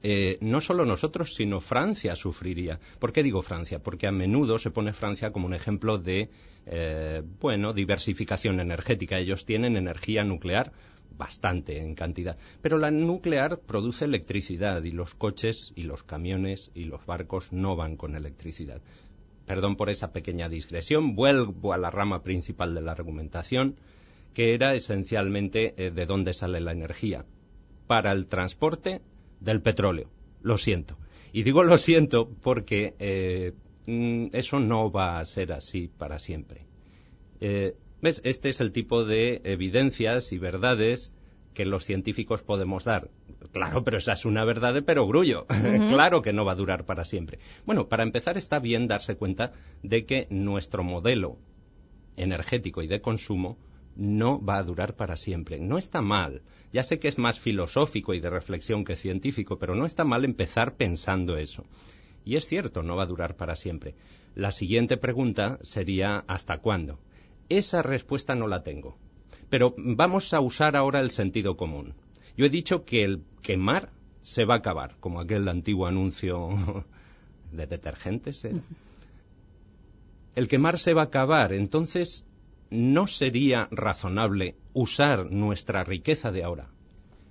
eh, 0.07 0.37
no 0.43 0.61
solo 0.61 0.85
nosotros, 0.85 1.35
sino 1.35 1.63
Francia 1.63 2.15
sufriría. 2.15 2.79
¿Por 2.99 3.11
qué 3.11 3.23
digo 3.23 3.41
Francia? 3.41 3.79
Porque 3.79 4.07
a 4.07 4.13
menudo 4.13 4.59
se 4.59 4.71
pone 4.71 4.93
Francia 4.93 5.33
como 5.33 5.47
un 5.47 5.55
ejemplo 5.55 5.97
de, 5.97 6.29
eh, 6.67 7.23
bueno, 7.41 7.73
diversificación 7.73 8.61
energética. 8.61 9.19
Ellos 9.19 9.47
tienen 9.47 9.79
energía 9.79 10.23
nuclear 10.23 10.73
bastante 11.17 11.79
en 11.79 11.95
cantidad. 11.95 12.37
Pero 12.61 12.77
la 12.77 12.91
nuclear 12.91 13.61
produce 13.61 14.05
electricidad 14.05 14.85
y 14.85 14.91
los 14.91 15.15
coches 15.15 15.73
y 15.75 15.85
los 15.85 16.03
camiones 16.03 16.71
y 16.75 16.85
los 16.85 17.07
barcos 17.07 17.55
no 17.55 17.75
van 17.75 17.97
con 17.97 18.15
electricidad. 18.15 18.83
Perdón 19.47 19.77
por 19.77 19.91
esa 19.91 20.13
pequeña 20.13 20.49
digresión. 20.49 21.15
Vuelvo 21.15 21.73
a 21.73 21.79
la 21.79 21.91
rama 21.91 22.23
principal 22.23 22.75
de 22.75 22.81
la 22.81 22.93
argumentación, 22.93 23.77
que 24.33 24.55
era 24.55 24.75
esencialmente 24.75 25.75
eh, 25.77 25.91
de 25.91 26.07
dónde 26.07 26.33
sale 26.33 26.61
la 26.61 26.73
energía. 26.73 27.25
Para 27.87 28.13
el 28.13 28.27
transporte 28.27 29.03
del 29.41 29.61
petróleo. 29.61 30.11
Lo 30.43 30.59
siento. 30.59 30.99
Y 31.33 31.43
digo 31.43 31.63
lo 31.65 31.79
siento 31.79 32.29
porque 32.43 32.95
eh, 32.99 33.53
mm, 33.87 34.29
eso 34.33 34.61
no 34.61 34.91
va 34.91 35.19
a 35.19 35.25
ser 35.25 35.53
así 35.53 35.89
para 35.89 36.19
siempre. 36.19 36.67
Eh, 37.41 37.77
¿Ves? 38.01 38.21
Este 38.25 38.51
es 38.51 38.61
el 38.61 38.73
tipo 38.73 39.05
de 39.05 39.41
evidencias 39.45 40.33
y 40.33 40.39
verdades 40.39 41.13
que 41.55 41.65
los 41.65 41.85
científicos 41.85 42.43
podemos 42.43 42.85
dar. 42.85 43.11
Claro, 43.55 43.85
pero 43.85 43.99
esa 43.99 44.15
es 44.15 44.25
una 44.25 44.45
verdad 44.45 44.75
de 44.75 44.83
perogrullo. 44.83 45.47
Uh 45.55 45.67
-huh. 45.67 45.89
claro 45.89 46.21
que 46.21 46.33
no 46.33 46.45
va 46.45 46.53
a 46.53 46.57
durar 46.57 46.85
para 46.85 47.05
siempre. 47.05 47.39
Bueno, 47.65 47.89
para 47.89 48.03
empezar 48.03 48.37
está 48.37 48.59
bien 48.59 48.89
darse 48.89 49.17
cuenta 49.17 49.53
de 49.83 50.05
que 50.05 50.27
nuestro 50.29 50.83
modelo 50.83 51.39
energético 52.17 52.83
y 52.83 52.89
de 52.89 53.01
consumo 53.01 53.57
no 53.97 54.45
va 54.45 54.59
a 54.59 54.63
durar 54.65 54.97
para 54.97 55.17
siempre. 55.17 55.59
No 55.61 55.79
está 55.79 56.03
mal. 56.03 56.43
Ya 56.73 56.83
sé 56.83 56.99
que 56.99 57.09
es 57.09 57.17
más 57.17 57.39
filosófico 57.39 58.13
y 58.13 58.21
de 58.21 58.29
reflexión 58.29 58.85
que 58.85 58.97
científico, 58.97 59.57
pero 59.59 59.75
no 59.75 59.87
está 59.87 60.05
mal 60.05 60.25
empezar 60.25 60.77
pensando 60.77 61.37
eso. 61.37 61.65
Y 62.25 62.37
es 62.37 62.47
cierto, 62.47 62.83
no 62.83 62.97
va 62.97 63.05
a 63.05 63.13
durar 63.15 63.37
para 63.37 63.55
siempre. 63.55 63.95
La 64.35 64.51
siguiente 64.51 64.97
pregunta 64.97 65.59
sería 65.63 66.25
¿hasta 66.27 66.59
cuándo? 66.59 66.99
Esa 67.49 67.83
respuesta 67.83 68.35
no 68.35 68.49
la 68.49 68.63
tengo. 68.63 68.99
Pero 69.49 69.75
vamos 69.77 70.35
a 70.35 70.41
usar 70.41 70.77
ahora 70.77 71.01
el 71.01 71.11
sentido 71.11 71.57
común. 71.57 71.95
Yo 72.37 72.47
he 72.47 72.51
dicho 72.51 72.85
que 72.85 73.05
el 73.05 73.23
quemar 73.43 73.91
se 74.23 74.45
va 74.45 74.55
a 74.55 74.59
acabar, 74.59 74.97
como 75.01 75.21
aquel 75.21 75.49
antiguo 75.49 75.87
anuncio 75.87 76.85
de 77.53 77.67
detergentes. 77.67 78.45
¿eh? 78.45 78.61
El 80.35 80.49
quemar 80.49 80.79
se 80.79 80.95
va 80.95 81.03
a 81.03 81.07
acabar. 81.07 81.53
Entonces, 81.53 82.27
¿no 82.71 83.07
sería 83.07 83.69
razonable 83.71 84.57
usar 84.73 85.31
nuestra 85.31 85.85
riqueza 85.85 86.33
de 86.33 86.43
ahora, 86.43 86.71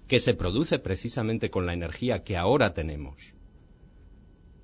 que 0.07 0.19
se 0.19 0.33
produce 0.33 0.79
precisamente 0.79 1.49
con 1.49 1.65
la 1.65 1.73
energía 1.73 2.23
que 2.23 2.37
ahora 2.37 2.73
tenemos, 2.73 3.33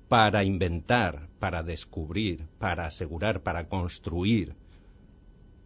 para 0.08 0.44
inventar, 0.44 1.28
para 1.38 1.62
descubrir, 1.62 2.46
para 2.58 2.86
asegurar, 2.86 3.42
para 3.42 3.68
construir 3.68 4.54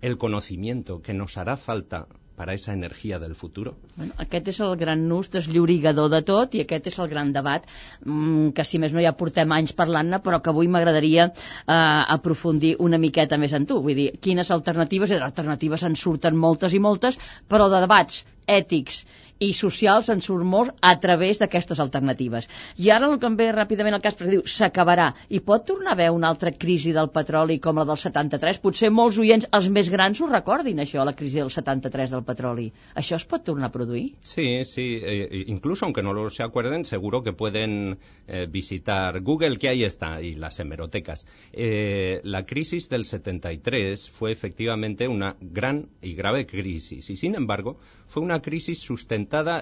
el 0.01 0.19
conocimiento 0.19 1.01
que 1.01 1.15
nos 1.15 1.39
hará 1.39 1.57
falta 1.57 2.09
per 2.37 2.49
a 2.49 2.55
esa 2.55 2.73
energia 2.73 3.19
del 3.23 3.35
futur? 3.39 3.73
Bueno, 3.97 4.15
aquest 4.25 4.51
és 4.55 4.61
el 4.67 4.75
gran 4.81 5.07
nus 5.09 5.31
desllorigador 5.33 6.11
de 6.13 6.23
tot 6.27 6.55
i 6.55 6.65
aquest 6.65 6.91
és 6.91 6.99
el 7.03 7.11
gran 7.13 7.33
debat 7.35 7.67
mmm, 8.05 8.53
que 8.57 8.67
si 8.67 8.81
més 8.83 8.95
no 8.95 9.03
ja 9.05 9.15
portem 9.19 9.53
anys 9.57 9.75
parlant-ne 9.79 10.21
però 10.25 10.41
que 10.43 10.53
avui 10.53 10.69
m'agradaria 10.69 11.29
eh, 11.31 11.75
aprofundir 12.19 12.75
una 12.79 12.99
miqueta 12.99 13.39
més 13.39 13.55
en 13.55 13.67
tu 13.71 13.81
vull 13.85 13.99
dir, 13.99 14.11
quines 14.21 14.51
alternatives, 14.51 15.15
i 15.15 15.21
alternatives 15.21 15.87
en 15.87 15.97
surten 15.97 16.37
moltes 16.37 16.75
i 16.75 16.83
moltes, 16.83 17.21
però 17.49 17.71
de 17.71 17.85
debats 17.87 18.25
ètics 18.51 19.05
i 19.43 19.53
socials 19.53 20.09
en 20.13 20.23
surt 20.23 20.47
molt 20.47 20.75
a 20.81 20.95
través 21.01 21.41
d'aquestes 21.41 21.81
alternatives. 21.83 22.49
I 22.79 22.91
ara 22.95 23.09
el 23.11 23.19
que 23.19 23.27
em 23.27 23.37
ve 23.37 23.51
ràpidament 23.53 23.97
al 23.97 24.03
cas, 24.05 24.17
perquè 24.19 24.37
diu, 24.37 24.45
s'acabarà. 24.47 25.11
I 25.29 25.41
pot 25.45 25.67
tornar 25.67 25.93
a 25.93 25.99
haver 25.99 26.11
una 26.15 26.29
altra 26.29 26.53
crisi 26.53 26.93
del 26.95 27.11
petroli 27.15 27.59
com 27.59 27.79
la 27.81 27.87
del 27.89 27.99
73? 28.01 28.61
Potser 28.63 28.91
molts 28.95 29.19
oients, 29.19 29.49
els 29.53 29.69
més 29.69 29.91
grans, 29.91 30.21
ho 30.21 30.31
recordin, 30.31 30.81
això, 30.83 31.05
la 31.05 31.17
crisi 31.19 31.43
del 31.43 31.51
73 31.51 32.15
del 32.15 32.25
petroli. 32.25 32.71
¿Això 32.95 33.19
es 33.19 33.27
pot 33.29 33.45
tornar 33.45 33.71
a 33.71 33.75
produir? 33.75 34.15
Sí, 34.21 34.65
sí. 34.65 34.87
Eh, 35.03 35.45
incluso 35.49 35.85
aunque 35.85 36.03
no 36.03 36.15
se 36.31 36.43
acuerden, 36.43 36.85
seguro 36.85 37.23
que 37.23 37.33
pueden 37.33 37.99
eh, 38.27 38.47
visitar 38.49 39.21
Google, 39.21 39.59
que 39.59 39.69
ahí 39.69 39.85
está, 39.85 40.23
y 40.23 40.35
las 40.37 40.61
hemerotecas. 40.61 41.27
Eh, 41.53 42.21
la 42.25 42.45
crisis 42.45 42.89
del 42.89 43.05
73 43.05 44.11
fue 44.11 44.33
efectivamente 44.33 45.09
una 45.09 45.37
gran 45.41 45.89
y 46.01 46.15
grave 46.15 46.47
crisis. 46.47 47.11
Y 47.11 47.17
sin 47.17 47.35
embargo, 47.35 47.79
fue 48.07 48.23
una 48.23 48.41
crisis 48.41 48.81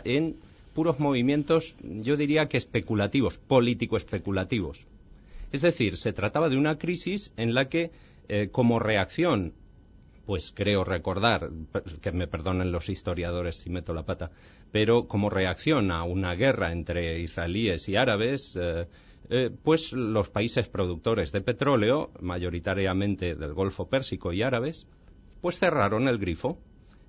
en 0.04 0.36
puros 0.74 0.98
movimientos, 0.98 1.74
yo 1.82 2.16
diría 2.16 2.46
que 2.46 2.56
especulativos, 2.56 3.38
político-especulativos. 3.38 4.86
Es 5.52 5.60
decir, 5.60 5.96
se 5.96 6.12
trataba 6.12 6.48
de 6.48 6.56
una 6.56 6.78
crisis 6.78 7.32
en 7.36 7.54
la 7.54 7.68
que 7.68 7.90
Eh, 8.28 8.48
como 8.50 8.78
reacción, 8.78 9.52
pues 10.24 10.52
creo 10.56 10.84
recordar, 10.84 11.50
que 12.00 12.12
me 12.12 12.28
perdonen 12.28 12.72
los 12.72 12.88
historiadores 12.88 13.56
si 13.56 13.68
meto 13.68 13.92
la 13.92 14.04
pata, 14.04 14.30
pero 14.70 15.06
como 15.06 15.28
reacción 15.28 15.90
a 15.90 16.04
una 16.04 16.34
guerra 16.34 16.72
entre 16.72 17.20
israelíes 17.20 17.88
y 17.88 17.96
árabes, 17.96 18.56
eh, 18.56 18.86
eh, 19.28 19.50
pues 19.62 19.92
los 19.92 20.28
países 20.30 20.68
productores 20.68 21.32
de 21.32 21.40
petróleo, 21.40 22.10
mayoritariamente 22.20 23.34
del 23.34 23.54
Golfo 23.54 23.88
Pérsico 23.88 24.32
y 24.32 24.42
árabes, 24.42 24.86
pues 25.40 25.58
cerraron 25.58 26.08
el 26.08 26.18
grifo. 26.18 26.58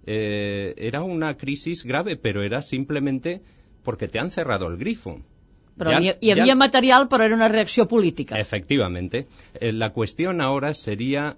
Eh, 0.06 0.74
era 0.78 1.04
una 1.04 1.36
crisis 1.38 1.84
grave, 1.84 2.18
pero 2.18 2.44
era 2.44 2.62
simplemente 2.62 3.42
porque 3.84 4.08
te 4.08 4.20
han 4.20 4.32
cerrado 4.32 4.68
el 4.68 4.78
grifo. 4.78 5.22
Pero 5.78 5.92
y 6.22 6.32
había 6.32 6.56
material, 6.56 7.08
pero 7.10 7.24
era 7.24 7.36
una 7.36 7.48
reacción 7.48 7.88
política. 7.88 8.40
Efectivamente. 8.40 9.28
la 9.60 9.92
cuestión 9.92 10.40
ahora 10.40 10.74
sería 10.76 11.36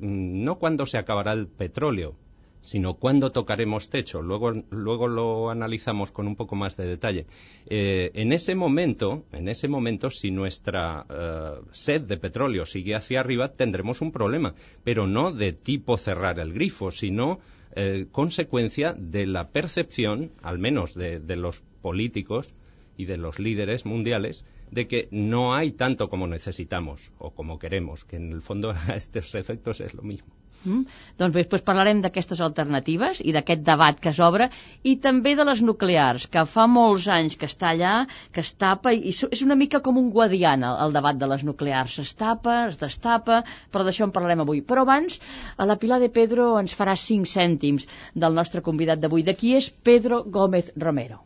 no 0.00 0.58
cuándo 0.58 0.86
se 0.86 0.96
acabará 0.96 1.32
el 1.32 1.46
petróleo, 1.46 2.14
sino 2.60 2.94
cuándo 2.94 3.30
tocaremos 3.30 3.90
techo. 3.90 4.22
Luego, 4.22 4.52
luego 4.70 5.08
lo 5.08 5.50
analizamos 5.50 6.12
con 6.12 6.26
un 6.26 6.36
poco 6.36 6.56
más 6.56 6.76
de 6.76 6.86
detalle. 6.86 7.26
Eh, 7.66 8.10
en 8.14 8.32
ese 8.32 8.54
momento, 8.54 9.24
en 9.32 9.48
ese 9.48 9.68
momento, 9.68 10.10
si 10.10 10.30
nuestra 10.30 11.06
eh, 11.08 11.60
sed 11.72 12.02
de 12.02 12.16
petróleo 12.16 12.66
sigue 12.66 12.94
hacia 12.94 13.20
arriba, 13.20 13.52
tendremos 13.52 14.00
un 14.00 14.12
problema, 14.12 14.54
pero 14.84 15.06
no 15.06 15.32
de 15.32 15.52
tipo 15.52 15.96
cerrar 15.96 16.38
el 16.40 16.52
grifo, 16.52 16.90
sino 16.90 17.38
eh, 17.74 18.06
consecuencia 18.10 18.94
de 18.94 19.26
la 19.26 19.50
percepción, 19.50 20.32
al 20.42 20.58
menos 20.58 20.94
de, 20.94 21.20
de 21.20 21.36
los 21.36 21.62
políticos 21.82 22.54
y 22.96 23.04
de 23.04 23.16
los 23.16 23.38
líderes 23.38 23.86
mundiales, 23.86 24.44
de 24.70 24.86
que 24.86 25.08
no 25.10 25.54
hay 25.54 25.72
tanto 25.72 26.08
como 26.08 26.26
necesitamos 26.26 27.12
o 27.18 27.30
como 27.30 27.58
queremos, 27.58 28.04
que 28.04 28.16
en 28.16 28.32
el 28.32 28.42
fondo 28.42 28.70
a 28.88 28.96
estos 28.96 29.34
efectos 29.34 29.80
es 29.80 29.94
lo 29.94 30.02
mismo. 30.02 30.37
Mm. 30.64 30.84
Doncs 31.20 31.34
bé, 31.34 31.42
després 31.44 31.62
parlarem 31.66 32.00
d'aquestes 32.02 32.40
alternatives 32.44 33.20
i 33.22 33.32
d'aquest 33.34 33.62
debat 33.66 33.98
que 34.02 34.12
s'obre 34.14 34.48
i 34.82 34.96
també 35.04 35.34
de 35.38 35.46
les 35.46 35.62
nuclears, 35.62 36.26
que 36.26 36.44
fa 36.50 36.66
molts 36.70 37.06
anys 37.14 37.38
que 37.38 37.46
està 37.50 37.70
allà, 37.70 37.94
que 38.34 38.42
es 38.44 38.52
tapa, 38.58 38.92
i 38.92 39.14
és 39.14 39.44
una 39.46 39.58
mica 39.60 39.80
com 39.84 40.00
un 40.02 40.10
guadiana 40.14 40.74
el 40.84 40.96
debat 40.96 41.18
de 41.20 41.30
les 41.30 41.44
nuclears. 41.46 41.98
Es 42.02 42.14
tapa, 42.18 42.58
es 42.72 42.80
destapa, 42.82 43.42
però 43.72 43.86
d'això 43.86 44.08
en 44.08 44.14
parlarem 44.14 44.44
avui. 44.44 44.62
Però 44.62 44.84
abans, 44.86 45.20
a 45.56 45.68
la 45.68 45.78
Pilar 45.78 46.02
de 46.02 46.10
Pedro 46.10 46.50
ens 46.60 46.74
farà 46.74 46.96
cinc 46.98 47.30
cèntims 47.30 47.86
del 48.14 48.34
nostre 48.34 48.64
convidat 48.64 49.02
d'avui. 49.02 49.22
De 49.22 49.38
qui 49.38 49.54
és 49.58 49.70
Pedro 49.70 50.24
Gómez 50.26 50.72
Romero. 50.76 51.22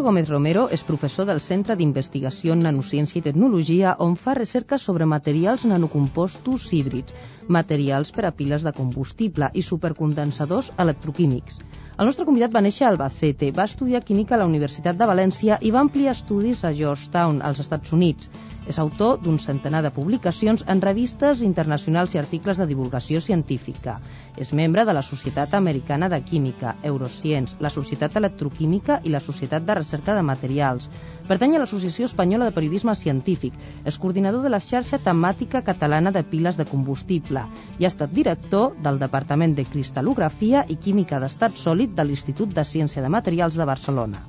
Pedro 0.00 0.12
Gómez 0.12 0.30
Romero 0.32 0.62
és 0.72 0.82
professor 0.88 1.26
del 1.28 1.42
Centre 1.44 1.74
d'Investigació 1.76 2.54
en 2.54 2.62
Nanociència 2.64 3.18
i 3.18 3.24
Tecnologia 3.26 3.90
on 4.00 4.14
fa 4.16 4.32
recerca 4.38 4.78
sobre 4.80 5.08
materials 5.10 5.66
nanocompostos 5.68 6.64
híbrids, 6.72 7.12
materials 7.56 8.08
per 8.16 8.24
a 8.24 8.30
piles 8.38 8.64
de 8.64 8.72
combustible 8.78 9.50
i 9.52 9.64
supercondensadors 9.66 10.70
electroquímics. 10.86 11.60
El 12.00 12.08
nostre 12.08 12.24
convidat 12.24 12.56
va 12.56 12.64
néixer 12.64 12.86
a 12.86 12.94
Albacete, 12.94 13.50
va 13.52 13.68
estudiar 13.68 14.00
química 14.00 14.38
a 14.38 14.40
la 14.40 14.48
Universitat 14.48 14.96
de 14.96 15.10
València 15.10 15.60
i 15.60 15.74
va 15.74 15.84
ampliar 15.84 16.16
estudis 16.16 16.64
a 16.64 16.72
Georgetown, 16.80 17.42
als 17.44 17.60
Estats 17.60 17.92
Units. 17.92 18.32
És 18.72 18.80
autor 18.80 19.20
d'un 19.20 19.36
centenar 19.36 19.84
de 19.84 19.92
publicacions 19.92 20.64
en 20.66 20.80
revistes 20.80 21.44
internacionals 21.44 22.16
i 22.16 22.24
articles 22.24 22.56
de 22.56 22.70
divulgació 22.72 23.20
científica. 23.20 24.00
És 24.36 24.52
membre 24.52 24.84
de 24.84 24.92
la 24.94 25.02
Societat 25.02 25.54
Americana 25.54 26.08
de 26.08 26.20
Química, 26.22 26.76
Eurocients, 26.82 27.56
la 27.60 27.70
Societat 27.70 28.16
Electroquímica 28.20 29.00
i 29.04 29.12
la 29.14 29.20
Societat 29.20 29.66
de 29.66 29.74
Recerca 29.74 30.14
de 30.14 30.22
Materials. 30.22 30.88
Pertany 31.28 31.56
a 31.56 31.62
l'Associació 31.62 32.06
Espanyola 32.06 32.48
de 32.48 32.56
Periodisme 32.56 32.94
Científic. 32.94 33.54
És 33.84 33.98
coordinador 33.98 34.42
de 34.42 34.50
la 34.54 34.60
xarxa 34.60 34.98
temàtica 34.98 35.62
catalana 35.62 36.10
de 36.10 36.22
piles 36.22 36.58
de 36.58 36.66
combustible 36.66 37.46
i 37.78 37.84
ha 37.84 37.92
estat 37.92 38.12
director 38.14 38.74
del 38.82 38.98
Departament 38.98 39.54
de 39.54 39.68
Cristal·lografia 39.68 40.66
i 40.68 40.76
Química 40.76 41.20
d'Estat 41.20 41.58
Sòlid 41.58 41.96
de 41.96 42.06
l'Institut 42.06 42.54
de 42.54 42.66
Ciència 42.74 43.02
de 43.02 43.16
Materials 43.18 43.58
de 43.58 43.68
Barcelona. 43.74 44.26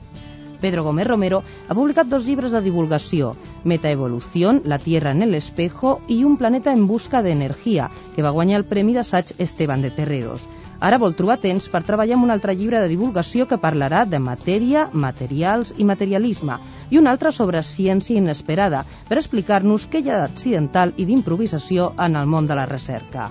Pedro 0.61 0.83
Gómez 0.85 1.07
Romero 1.07 1.41
ha 1.67 1.75
publicat 1.75 2.07
dos 2.07 2.27
llibres 2.29 2.53
de 2.53 2.61
divulgació, 2.61 3.35
Metaevolución, 3.65 4.61
La 4.63 4.79
Tierra 4.79 5.11
en 5.11 5.23
el 5.25 5.35
Espejo 5.35 5.99
i 6.07 6.23
Un 6.23 6.37
planeta 6.37 6.71
en 6.71 6.87
busca 6.87 7.23
d'energia, 7.25 7.89
que 8.15 8.21
va 8.21 8.35
guanyar 8.37 8.61
el 8.61 8.69
Premi 8.69 8.93
d'Assaig 8.93 9.33
Esteban 9.37 9.81
de 9.81 9.89
Terreros. 9.89 10.45
Ara 10.81 10.97
vol 10.97 11.13
trobar 11.17 11.37
temps 11.41 11.67
per 11.69 11.83
treballar 11.85 12.15
en 12.17 12.23
un 12.25 12.31
altre 12.33 12.55
llibre 12.57 12.79
de 12.81 12.89
divulgació 12.89 13.45
que 13.49 13.59
parlarà 13.61 14.05
de 14.09 14.17
matèria, 14.17 14.87
materials 14.93 15.75
i 15.77 15.85
materialisme, 15.85 16.57
i 16.89 16.97
un 16.97 17.09
altre 17.11 17.33
sobre 17.35 17.61
ciència 17.61 18.17
inesperada, 18.17 18.81
per 19.09 19.19
explicar-nos 19.21 19.85
què 19.91 20.01
hi 20.01 20.09
ha 20.09 20.23
d'accidental 20.23 20.93
i 20.97 21.05
d'improvisació 21.05 21.91
en 22.07 22.17
el 22.17 22.25
món 22.25 22.49
de 22.49 22.57
la 22.57 22.65
recerca. 22.65 23.29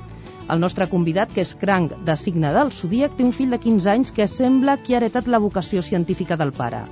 El 0.50 0.62
nostre 0.62 0.86
convidat, 0.90 1.34
que 1.34 1.42
és 1.42 1.56
cranc 1.58 1.98
de 2.06 2.16
signe 2.18 2.54
del 2.54 2.70
zodíac, 2.70 3.18
té 3.18 3.26
un 3.26 3.34
fill 3.34 3.50
de 3.54 3.58
15 3.66 3.92
anys 3.98 4.14
que 4.14 4.30
sembla 4.30 4.78
que 4.82 4.94
ha 4.94 5.02
heretat 5.02 5.30
la 5.30 5.42
vocació 5.42 5.82
científica 5.82 6.38
del 6.38 6.54
pare. 6.54 6.86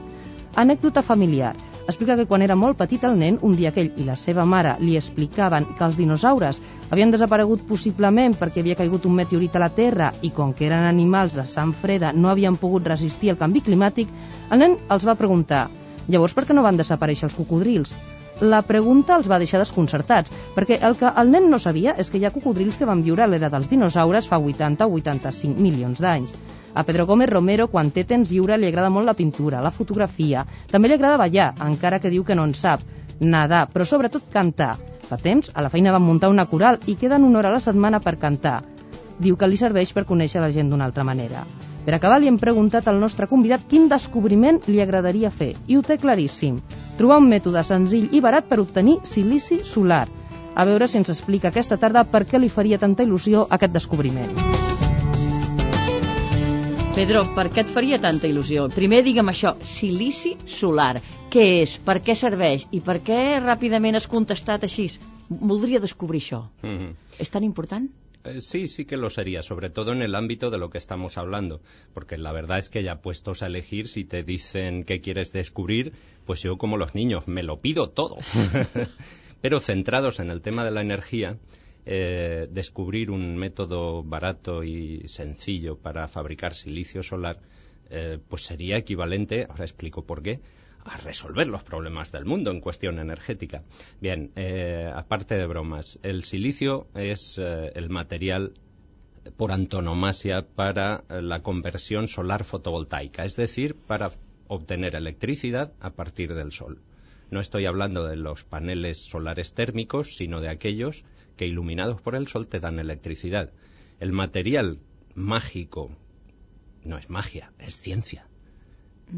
Anècdota 0.55 1.03
familiar. 1.03 1.55
Explica 1.89 2.17
que 2.17 2.27
quan 2.29 2.43
era 2.45 2.57
molt 2.57 2.77
petit 2.77 3.05
el 3.09 3.15
nen, 3.17 3.39
un 3.43 3.55
dia 3.57 3.71
que 3.73 3.81
ell 3.81 3.95
i 3.97 4.05
la 4.05 4.17
seva 4.21 4.45
mare 4.45 4.75
li 4.81 4.97
explicaven 4.99 5.65
que 5.79 5.85
els 5.87 5.97
dinosaures 5.97 6.59
havien 6.91 7.15
desaparegut 7.15 7.63
possiblement 7.69 8.37
perquè 8.37 8.61
havia 8.61 8.77
caigut 8.77 9.07
un 9.09 9.17
meteorit 9.17 9.57
a 9.57 9.63
la 9.63 9.71
Terra 9.79 10.11
i 10.21 10.31
com 10.37 10.53
que 10.53 10.67
eren 10.69 10.85
animals 10.89 11.37
de 11.39 11.47
sang 11.49 11.73
freda 11.73 12.13
no 12.13 12.29
havien 12.29 12.61
pogut 12.61 12.87
resistir 12.93 13.33
el 13.33 13.41
canvi 13.41 13.65
climàtic, 13.71 14.13
el 14.51 14.61
nen 14.65 14.77
els 14.93 15.09
va 15.09 15.17
preguntar 15.17 15.69
llavors 16.09 16.37
per 16.37 16.45
què 16.49 16.57
no 16.57 16.67
van 16.67 16.77
desaparèixer 16.81 17.29
els 17.31 17.37
cocodrils? 17.39 17.95
La 18.41 18.61
pregunta 18.63 19.17
els 19.17 19.27
va 19.31 19.41
deixar 19.43 19.59
desconcertats, 19.59 20.31
perquè 20.55 20.79
el 20.87 20.95
que 21.01 21.11
el 21.23 21.33
nen 21.33 21.49
no 21.51 21.59
sabia 21.59 21.97
és 21.99 22.13
que 22.13 22.21
hi 22.21 22.29
ha 22.29 22.35
cocodrils 22.37 22.77
que 22.77 22.87
van 22.87 23.01
viure 23.03 23.25
a 23.25 23.27
l'era 23.27 23.51
dels 23.51 23.73
dinosaures 23.73 24.29
fa 24.31 24.39
80 24.39 24.87
o 24.87 25.01
85 25.01 25.59
milions 25.59 26.05
d'anys. 26.05 26.37
A 26.79 26.85
Pedro 26.85 27.07
Gómez 27.07 27.29
Romero, 27.29 27.65
quan 27.67 27.89
té 27.91 28.05
temps 28.07 28.31
lliure, 28.31 28.55
li 28.55 28.69
agrada 28.69 28.89
molt 28.95 29.09
la 29.09 29.17
pintura, 29.19 29.59
la 29.59 29.73
fotografia. 29.75 30.45
També 30.71 30.87
li 30.87 30.95
agrada 30.95 31.19
ballar, 31.19 31.47
encara 31.67 31.99
que 31.99 32.13
diu 32.13 32.23
que 32.23 32.37
no 32.39 32.45
en 32.47 32.53
sap. 32.55 32.85
Nadar, 33.19 33.65
però 33.73 33.83
sobretot 33.83 34.29
cantar. 34.31 34.77
Fa 35.09 35.19
temps, 35.19 35.49
a 35.59 35.65
la 35.65 35.73
feina 35.73 35.91
van 35.91 36.05
muntar 36.07 36.31
una 36.31 36.45
coral 36.47 36.79
i 36.87 36.95
queden 37.01 37.25
una 37.27 37.41
hora 37.41 37.51
a 37.51 37.57
la 37.57 37.65
setmana 37.65 37.99
per 37.99 38.15
cantar. 38.23 38.61
Diu 39.19 39.35
que 39.35 39.49
li 39.51 39.59
serveix 39.59 39.91
per 39.91 40.05
conèixer 40.07 40.39
la 40.39 40.53
gent 40.55 40.71
d'una 40.71 40.87
altra 40.87 41.03
manera. 41.03 41.43
Per 41.83 41.97
acabar, 41.97 42.21
li 42.23 42.31
hem 42.31 42.39
preguntat 42.39 42.87
al 42.87 43.03
nostre 43.03 43.27
convidat 43.27 43.67
quin 43.67 43.91
descobriment 43.91 44.61
li 44.69 44.79
agradaria 44.79 45.35
fer, 45.35 45.57
i 45.67 45.75
ho 45.75 45.83
té 45.83 45.99
claríssim. 45.99 46.61
Trobar 47.01 47.19
un 47.19 47.27
mètode 47.27 47.65
senzill 47.67 48.15
i 48.15 48.23
barat 48.23 48.47
per 48.47 48.61
obtenir 48.63 49.01
silici 49.03 49.65
solar. 49.65 50.05
A 50.55 50.69
veure 50.69 50.87
si 50.87 51.03
ens 51.03 51.11
explica 51.11 51.51
aquesta 51.51 51.75
tarda 51.77 52.07
per 52.07 52.23
què 52.23 52.39
li 52.39 52.55
faria 52.55 52.79
tanta 52.79 53.03
il·lusió 53.03 53.49
aquest 53.51 53.75
descobriment. 53.75 54.88
Pedro, 56.99 57.21
per 57.31 57.45
què 57.55 57.63
et 57.63 57.69
faria 57.71 57.97
tanta 58.03 58.27
il·lusió? 58.27 58.65
Primer 58.75 59.05
digue'm 59.07 59.29
això, 59.31 59.53
silici 59.71 60.33
solar. 60.51 60.99
Què 61.31 61.45
és? 61.61 61.77
Per 61.87 61.95
què 62.03 62.17
serveix? 62.19 62.65
I 62.75 62.81
per 62.83 62.97
què 63.07 63.19
ràpidament 63.39 63.95
has 63.95 64.09
contestat 64.11 64.67
així? 64.67 64.89
Voldria 65.29 65.79
descobrir 65.79 66.19
això. 66.25 66.41
Mm 66.63 66.75
-hmm. 66.79 67.21
¿Es 67.21 67.31
tan 67.31 67.45
important? 67.45 67.87
Eh, 68.25 68.41
sí, 68.41 68.67
sí 68.67 68.85
que 68.85 68.97
lo 68.97 69.11
sería, 69.11 69.43
sobre 69.43 69.69
todo 69.69 69.93
en 69.93 70.03
el 70.03 70.17
ámbito 70.17 70.51
de 70.51 70.59
lo 70.59 70.71
que 70.71 70.79
estamos 70.79 71.19
hablando, 71.19 71.61
porque 71.95 72.19
la 72.19 72.33
verdad 72.33 72.59
es 72.59 72.69
que 72.69 72.83
ya 72.83 73.01
puestos 73.01 73.43
a 73.43 73.47
elegir, 73.47 73.87
si 73.87 74.03
te 74.03 74.25
dicen 74.25 74.83
qué 74.83 75.01
quieres 75.01 75.31
descubrir, 75.31 75.93
pues 76.27 76.43
yo 76.43 76.59
como 76.59 76.77
los 76.77 76.97
niños 76.97 77.29
me 77.29 77.45
lo 77.45 77.61
pido 77.61 77.91
todo. 77.91 78.17
Pero 79.41 79.61
centrados 79.61 80.19
en 80.19 80.31
el 80.31 80.41
tema 80.41 80.65
de 80.65 80.73
la 80.73 80.81
energía, 80.81 81.37
eh, 81.91 82.47
descubrir 82.51 83.11
un 83.11 83.35
método 83.39 84.03
barato 84.03 84.63
y 84.63 85.09
sencillo 85.09 85.79
para 85.79 86.07
fabricar 86.07 86.53
silicio 86.53 87.03
solar, 87.03 87.41
eh, 87.89 88.19
pues 88.29 88.43
sería 88.43 88.77
equivalente, 88.77 89.47
ahora 89.49 89.65
explico 89.65 90.05
por 90.05 90.23
qué, 90.23 90.41
a 90.85 90.99
resolver 90.99 91.49
los 91.49 91.63
problemas 91.63 92.13
del 92.13 92.27
mundo 92.27 92.51
en 92.51 92.61
cuestión 92.61 92.99
energética. 92.99 93.63
Bien, 94.03 94.33
eh, 94.37 94.93
aparte 94.95 95.37
de 95.37 95.47
bromas, 95.47 95.99
el 96.03 96.25
silicio 96.25 96.89
es 96.95 97.39
el 97.39 97.89
material 97.89 98.53
por 99.39 99.51
antonomasia 99.51 100.43
para 100.43 101.05
la 101.09 101.41
conversión 101.41 102.07
solar 102.07 102.45
fotovoltaica, 102.45 103.25
es 103.25 103.35
decir, 103.35 103.75
para 103.75 104.11
obtener 104.47 104.95
electricidad 104.95 105.73
a 105.81 105.89
partir 105.89 106.35
del 106.35 106.53
sol. 106.53 106.83
No 107.31 107.41
estoy 107.41 107.65
hablando 107.65 108.07
de 108.07 108.17
los 108.17 108.45
paneles 108.45 109.07
solares 109.07 109.55
térmicos, 109.55 110.17
sino 110.17 110.43
de 110.43 110.51
aquellos 110.51 111.05
que 111.39 111.47
iluminados 111.47 112.03
por 112.03 112.15
el 112.17 112.27
sol 112.27 112.49
te 112.49 112.61
dan 112.61 112.79
electricidad. 112.79 113.55
El 114.01 114.13
material 114.13 114.81
mágico 115.15 115.97
no 116.85 116.99
es 116.99 117.09
magia, 117.09 117.53
es 117.59 117.77
ciencia. 117.77 118.27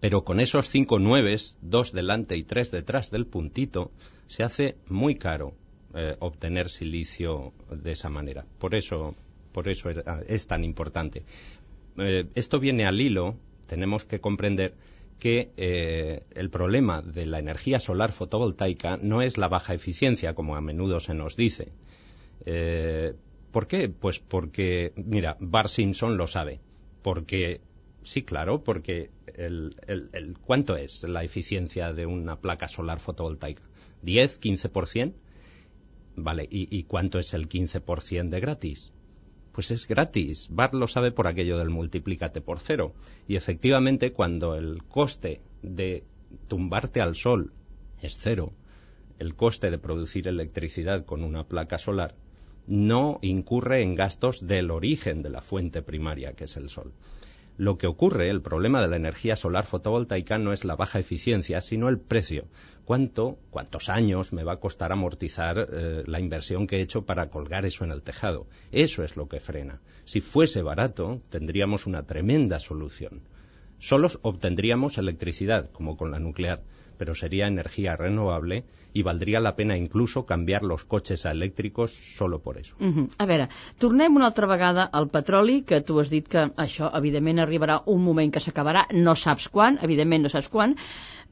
Pero 0.00 0.24
con 0.24 0.40
esos 0.40 0.68
cinco 0.68 0.98
nueves, 0.98 1.56
dos 1.62 1.92
delante 1.92 2.36
y 2.36 2.42
tres 2.42 2.72
detrás 2.72 3.12
del 3.12 3.26
puntito, 3.26 3.92
se 4.26 4.42
hace 4.42 4.76
muy 4.88 5.14
caro 5.14 5.54
eh, 5.94 6.16
obtener 6.18 6.68
silicio 6.68 7.52
de 7.70 7.92
esa 7.92 8.08
manera. 8.08 8.44
Por 8.58 8.74
eso, 8.74 9.14
por 9.52 9.68
eso 9.68 9.88
es, 9.88 10.46
tan 10.48 10.64
importante. 10.64 11.22
Eh, 11.96 12.26
esto 12.34 12.58
viene 12.58 12.86
al 12.86 13.00
hilo, 13.00 13.36
tenemos 13.68 14.04
que 14.04 14.18
comprender 14.18 14.74
que 15.20 15.52
eh, 15.56 16.24
el 16.34 16.50
problema 16.50 17.02
de 17.02 17.24
la 17.24 17.38
energía 17.38 17.78
solar 17.78 18.10
fotovoltaica 18.10 18.96
no 18.96 19.22
es 19.22 19.38
la 19.38 19.46
baja 19.46 19.74
eficiencia, 19.74 20.34
como 20.34 20.56
a 20.56 20.60
menudo 20.60 20.98
se 20.98 21.14
nos 21.14 21.36
dice. 21.36 21.68
¿Por 23.56 23.68
qué? 23.68 23.88
Pues 23.88 24.18
porque, 24.18 24.92
mira, 24.96 25.38
Bar 25.40 25.70
Simpson 25.70 26.18
lo 26.18 26.26
sabe. 26.26 26.60
Porque, 27.00 27.62
sí, 28.02 28.22
claro, 28.22 28.62
porque 28.62 29.08
el, 29.34 29.74
el, 29.86 30.36
¿cuánto 30.38 30.76
es 30.76 31.04
la 31.04 31.24
eficiencia 31.24 31.94
de 31.94 32.04
una 32.04 32.36
placa 32.36 32.68
solar 32.68 33.00
fotovoltaica? 33.00 33.62
¿10, 34.04 34.40
15%? 34.40 35.14
Vale, 36.16 36.46
¿y, 36.50 36.82
cuánto 36.82 37.18
es 37.18 37.32
el 37.32 37.48
15% 37.48 38.28
de 38.28 38.40
gratis? 38.40 38.92
Pues 39.52 39.70
es 39.70 39.88
gratis. 39.88 40.48
Bar 40.50 40.74
lo 40.74 40.86
sabe 40.86 41.10
por 41.10 41.26
aquello 41.26 41.56
del 41.56 41.70
multiplícate 41.70 42.42
por 42.42 42.60
cero. 42.60 42.92
Y 43.26 43.36
efectivamente, 43.36 44.12
cuando 44.12 44.54
el 44.54 44.82
coste 44.82 45.40
de 45.62 46.04
tumbarte 46.46 47.00
al 47.00 47.14
sol 47.14 47.54
es 48.02 48.18
cero, 48.18 48.52
el 49.18 49.34
coste 49.34 49.70
de 49.70 49.78
producir 49.78 50.28
electricidad 50.28 51.06
con 51.06 51.24
una 51.24 51.44
placa 51.44 51.78
solar 51.78 52.16
no 52.66 53.18
incurre 53.22 53.82
en 53.82 53.94
gastos 53.94 54.46
del 54.46 54.70
origen 54.70 55.22
de 55.22 55.30
la 55.30 55.42
fuente 55.42 55.82
primaria, 55.82 56.32
que 56.32 56.44
es 56.44 56.56
el 56.56 56.68
sol. 56.68 56.92
Lo 57.58 57.78
que 57.78 57.86
ocurre, 57.86 58.28
el 58.28 58.42
problema 58.42 58.82
de 58.82 58.88
la 58.88 58.96
energía 58.96 59.34
solar 59.34 59.64
fotovoltaica 59.64 60.36
no 60.36 60.52
es 60.52 60.66
la 60.66 60.76
baja 60.76 60.98
eficiencia, 60.98 61.62
sino 61.62 61.88
el 61.88 61.98
precio. 61.98 62.44
¿Cuánto, 62.84 63.38
cuántos 63.50 63.88
años 63.88 64.34
me 64.34 64.44
va 64.44 64.52
a 64.52 64.60
costar 64.60 64.92
amortizar 64.92 65.58
eh, 65.58 66.02
la 66.06 66.20
inversión 66.20 66.66
que 66.66 66.76
he 66.76 66.82
hecho 66.82 67.06
para 67.06 67.30
colgar 67.30 67.64
eso 67.64 67.84
en 67.84 67.92
el 67.92 68.02
tejado? 68.02 68.46
Eso 68.72 69.04
es 69.04 69.16
lo 69.16 69.26
que 69.26 69.40
frena. 69.40 69.80
Si 70.04 70.20
fuese 70.20 70.60
barato, 70.60 71.22
tendríamos 71.30 71.86
una 71.86 72.02
tremenda 72.02 72.60
solución. 72.60 73.22
Solos 73.78 74.18
obtendríamos 74.22 74.98
electricidad, 74.98 75.70
como 75.70 75.96
con 75.96 76.10
la 76.10 76.18
nuclear, 76.18 76.62
pero 76.98 77.14
sería 77.14 77.46
energía 77.46 77.96
renovable 77.96 78.64
i 78.96 79.02
valdria 79.02 79.40
la 79.40 79.54
pena 79.56 79.76
inclús 79.76 80.14
canviar 80.26 80.62
los 80.62 80.84
cotxes 80.84 81.26
elèctrics 81.26 81.92
solo 82.16 82.38
por 82.40 82.56
eso. 82.58 82.74
Uh 82.80 82.92
-huh. 82.94 83.08
A 83.18 83.26
veure, 83.26 83.48
tornem 83.78 84.16
una 84.16 84.26
altra 84.26 84.46
vegada 84.46 84.84
al 84.84 85.08
petroli, 85.08 85.62
que 85.62 85.80
tu 85.82 86.00
has 86.00 86.10
dit 86.10 86.26
que 86.28 86.46
això, 86.56 86.90
evidentment, 86.96 87.38
arribarà 87.38 87.82
un 87.86 88.02
moment 88.02 88.32
que 88.32 88.40
s'acabarà, 88.40 88.86
no 88.92 89.14
saps 89.14 89.48
quan, 89.48 89.78
evidentment 89.82 90.22
no 90.22 90.28
saps 90.28 90.48
quan, 90.48 90.76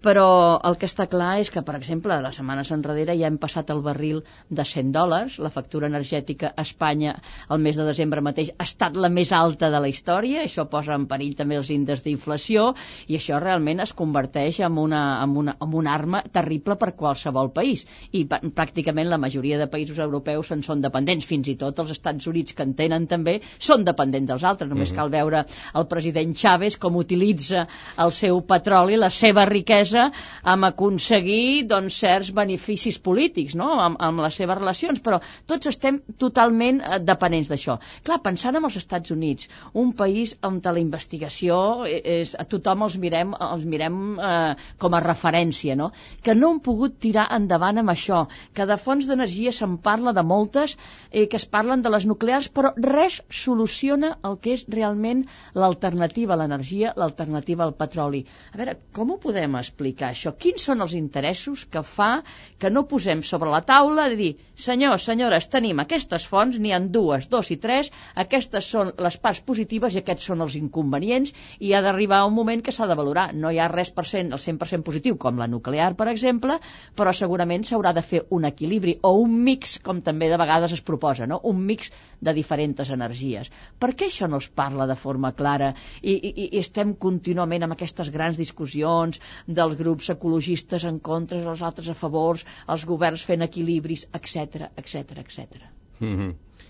però 0.05 0.61
el 0.69 0.77
que 0.77 0.89
està 0.91 1.07
clar 1.09 1.39
és 1.41 1.51
que, 1.53 1.63
per 1.65 1.79
exemple, 1.79 2.17
les 2.21 2.37
setmanes 2.37 2.71
enrere 2.75 3.15
ja 3.17 3.29
hem 3.31 3.39
passat 3.41 3.71
el 3.73 3.81
barril 3.85 4.21
de 4.51 4.65
100 4.69 4.93
dòlars, 4.93 5.39
la 5.41 5.51
factura 5.55 5.89
energètica 5.89 6.51
a 6.53 6.65
Espanya 6.67 7.15
el 7.55 7.63
mes 7.65 7.79
de 7.81 7.87
desembre 7.89 8.21
mateix 8.25 8.51
ha 8.59 8.67
estat 8.69 8.99
la 9.01 9.09
més 9.09 9.33
alta 9.33 9.71
de 9.73 9.81
la 9.81 9.89
història, 9.89 10.43
això 10.45 10.67
posa 10.69 10.97
en 10.99 11.07
perill 11.09 11.33
també 11.39 11.57
els 11.57 11.71
índexs 11.73 12.05
d'inflació 12.05 12.67
i 13.09 13.17
això 13.17 13.41
realment 13.41 13.81
es 13.85 13.95
converteix 13.97 14.61
en 14.67 14.77
una, 14.83 15.03
en 15.25 15.39
una, 15.41 15.57
en 15.65 15.79
una 15.81 15.95
arma 15.95 16.21
terrible 16.33 16.77
per 16.77 16.93
qualsevol 16.99 17.53
país. 17.57 17.87
I 18.13 18.27
pràcticament 18.29 19.09
la 19.09 19.21
majoria 19.21 19.59
de 19.61 19.71
països 19.73 19.99
europeus 20.05 20.53
en 20.53 20.63
són 20.67 20.85
dependents, 20.85 21.25
fins 21.25 21.49
i 21.49 21.57
tot 21.61 21.81
els 21.81 21.95
Estats 21.97 22.29
Units 22.29 22.53
que 22.53 22.67
en 22.67 22.77
tenen 22.77 23.09
també 23.09 23.39
són 23.57 23.87
dependents 23.89 24.35
dels 24.35 24.45
altres, 24.45 24.69
només 24.69 24.91
uh 24.91 24.93
-huh. 24.93 25.01
cal 25.01 25.11
veure 25.11 25.45
el 25.75 25.87
president 25.87 26.37
Chávez 26.37 26.77
com 26.77 26.97
utilitza 26.97 27.67
el 27.97 28.13
seu 28.13 28.41
petroli, 28.43 28.97
la 28.97 29.11
seva 29.11 29.47
riquesa 29.47 29.94
amb 30.03 30.69
aconseguir 30.69 31.65
doncs, 31.71 32.01
certs 32.03 32.33
beneficis 32.35 32.99
polítics 32.99 33.55
no? 33.59 33.71
amb, 33.87 34.01
amb 34.03 34.25
les 34.25 34.41
seves 34.41 34.59
relacions, 34.59 35.01
però 35.05 35.21
tots 35.47 35.71
estem 35.71 36.01
totalment 36.19 36.83
eh, 36.83 36.99
dependents 37.05 37.53
d'això. 37.53 37.79
Clar, 38.03 38.21
pensant 38.25 38.59
en 38.59 38.67
els 38.67 38.79
Estats 38.81 39.15
Units, 39.15 39.49
un 39.73 39.95
país 39.95 40.35
on 40.43 40.61
la 40.65 40.81
investigació 40.81 41.85
és, 41.87 42.35
a 42.35 42.45
tothom 42.49 42.83
els 42.87 42.99
mirem, 42.99 43.35
els 43.39 43.65
mirem 43.69 44.19
eh, 44.19 44.55
com 44.81 44.95
a 44.97 45.03
referència, 45.05 45.77
no? 45.79 45.91
que 46.25 46.35
no 46.35 46.51
han 46.51 46.63
pogut 46.65 46.99
tirar 46.99 47.29
en 47.31 47.45
endavant 47.45 47.83
amb 47.83 47.93
això, 47.93 48.25
que 48.57 48.67
de 48.69 48.77
fonts 48.81 49.09
d'energia 49.09 49.53
se'n 49.55 49.77
parla 49.85 50.15
de 50.17 50.25
moltes, 50.25 50.77
eh, 51.11 51.27
que 51.29 51.39
es 51.41 51.47
parlen 51.57 51.85
de 51.85 51.93
les 51.93 52.07
nuclears, 52.09 52.49
però 52.57 52.73
res 52.77 53.21
soluciona 53.45 54.15
el 54.29 54.39
que 54.41 54.57
és 54.59 54.65
realment 54.77 55.25
l'alternativa 55.55 56.35
a 56.35 56.41
l'energia, 56.41 56.95
l'alternativa 57.01 57.67
al 57.67 57.77
petroli. 57.81 58.25
A 58.53 58.61
veure, 58.61 58.79
com 58.97 59.13
ho 59.13 59.21
podem 59.21 59.59
explicar 59.75 60.13
això? 60.13 60.33
Quins 60.39 60.63
són 60.71 60.83
els 60.85 60.95
interessos 60.95 61.65
que 61.67 61.83
fa 61.83 62.23
que 62.59 62.71
no 62.71 62.85
posem 62.87 63.23
sobre 63.27 63.51
la 63.51 63.63
taula 63.67 64.07
de 64.09 64.17
dir, 64.17 64.31
senyors, 64.55 65.05
senyores, 65.11 65.49
tenim 65.51 65.83
aquestes 65.83 66.27
fonts, 66.31 66.59
n'hi 66.63 66.73
han 66.73 66.91
dues, 66.95 67.27
dos 67.29 67.51
i 67.51 67.57
tres, 67.59 67.91
aquestes 68.15 68.69
són 68.71 68.93
les 69.03 69.19
parts 69.19 69.43
positives 69.43 69.95
i 69.95 70.01
aquests 70.03 70.31
són 70.31 70.45
els 70.47 70.55
inconvenients 70.61 71.35
i 71.59 71.75
ha 71.75 71.83
d'arribar 71.83 72.23
un 72.29 72.37
moment 72.37 72.63
que 72.63 72.73
s'ha 72.73 72.87
de 72.87 72.95
valorar. 72.95 73.33
No 73.35 73.51
hi 73.51 73.59
ha 73.59 73.69
res 73.73 73.91
per 73.91 74.07
cent, 74.07 74.31
el 74.33 74.39
100% 74.39 74.87
positiu, 74.87 75.19
com 75.19 75.43
la 75.43 75.51
nuclear, 75.51 75.91
per 75.99 76.09
exemple, 76.13 76.61
però 76.95 77.13
segurament 77.13 77.67
s'haurà 77.67 77.93
de 77.97 78.07
fer 78.07 78.23
un 78.31 78.47
equilibri 78.47 78.99
o 79.03 79.15
un 79.25 79.35
mix, 79.43 79.79
com 79.83 80.03
també 80.07 80.31
de 80.31 80.39
vegades 80.39 80.77
es 80.79 80.85
proposa, 80.87 81.27
no? 81.27 81.41
un 81.51 81.65
mix 81.67 81.91
de 82.23 82.35
diferents 82.37 82.91
energies. 82.95 83.51
Per 83.81 83.93
què 83.93 84.09
això 84.09 84.31
no 84.31 84.39
es 84.39 84.49
parla 84.49 84.87
de 84.87 84.97
forma 84.97 85.33
clara 85.35 85.73
i, 86.01 86.15
i, 86.15 86.33
i 86.47 86.63
estem 86.63 86.95
contínuament 86.95 87.67
amb 87.67 87.75
aquestes 87.75 88.11
grans 88.15 88.39
discussions 88.39 89.21
dels 89.65 89.79
grups 89.81 90.11
ecologistes 90.15 90.85
en 90.85 91.01
contra, 91.11 91.41
els 91.43 91.63
altres 91.63 91.91
a 91.91 91.99
favors, 91.99 92.45
els 92.69 92.87
governs 92.89 93.25
fent 93.25 93.45
equilibris, 93.47 94.07
etc 94.13 94.71
etc 94.77 95.19
etc. 95.25 95.71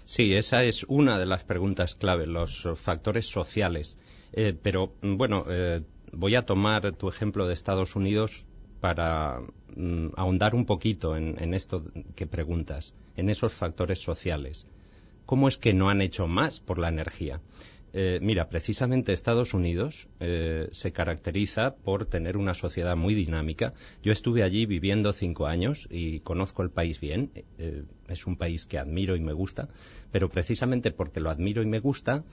Sí, 0.06 0.34
esa 0.34 0.62
es 0.62 0.84
una 0.84 1.18
de 1.18 1.26
las 1.26 1.44
preguntas 1.44 1.94
clave, 1.94 2.26
los 2.26 2.68
factores 2.76 3.26
sociales. 3.26 3.96
Eh, 4.32 4.52
pero, 4.60 4.92
bueno, 5.00 5.44
eh, 5.48 5.80
voy 6.12 6.34
a 6.34 6.44
tomar 6.44 6.92
tu 6.92 7.08
ejemplo 7.08 7.46
de 7.46 7.54
Estados 7.54 7.96
Unidos 7.96 8.44
para 8.80 9.40
mm, 9.74 10.08
ahondar 10.16 10.54
un 10.54 10.66
poquito 10.66 11.16
en, 11.16 11.54
esto 11.54 11.82
que 12.14 12.26
preguntas, 12.26 12.94
en 13.16 13.30
esos 13.30 13.54
factores 13.54 14.00
sociales. 14.02 14.66
¿Cómo 15.24 15.48
es 15.48 15.56
que 15.56 15.72
no 15.72 15.88
han 15.88 16.02
hecho 16.02 16.26
más 16.26 16.60
por 16.60 16.78
la 16.78 16.88
energía? 16.88 17.40
Eh, 17.96 18.18
mira, 18.20 18.48
precisamente 18.48 19.12
Estados 19.12 19.54
Unidos 19.54 20.08
eh, 20.18 20.66
se 20.72 20.90
caracteriza 20.90 21.76
por 21.76 22.06
tener 22.06 22.36
una 22.36 22.52
sociedad 22.52 22.96
muy 22.96 23.14
dinámica. 23.14 23.72
Yo 24.02 24.10
estuve 24.10 24.42
allí 24.42 24.66
viviendo 24.66 25.12
cinco 25.12 25.46
años 25.46 25.86
y 25.88 26.18
conozco 26.18 26.64
el 26.64 26.70
país 26.70 26.98
bien. 26.98 27.30
Eh, 27.56 27.84
es 28.08 28.26
un 28.26 28.36
país 28.36 28.66
que 28.66 28.78
admiro 28.78 29.14
y 29.14 29.20
me 29.20 29.32
gusta, 29.32 29.68
pero 30.10 30.28
precisamente 30.28 30.90
porque 30.90 31.20
lo 31.20 31.30
admiro 31.30 31.62
y 31.62 31.66
me 31.66 31.78
gusta, 31.78 32.24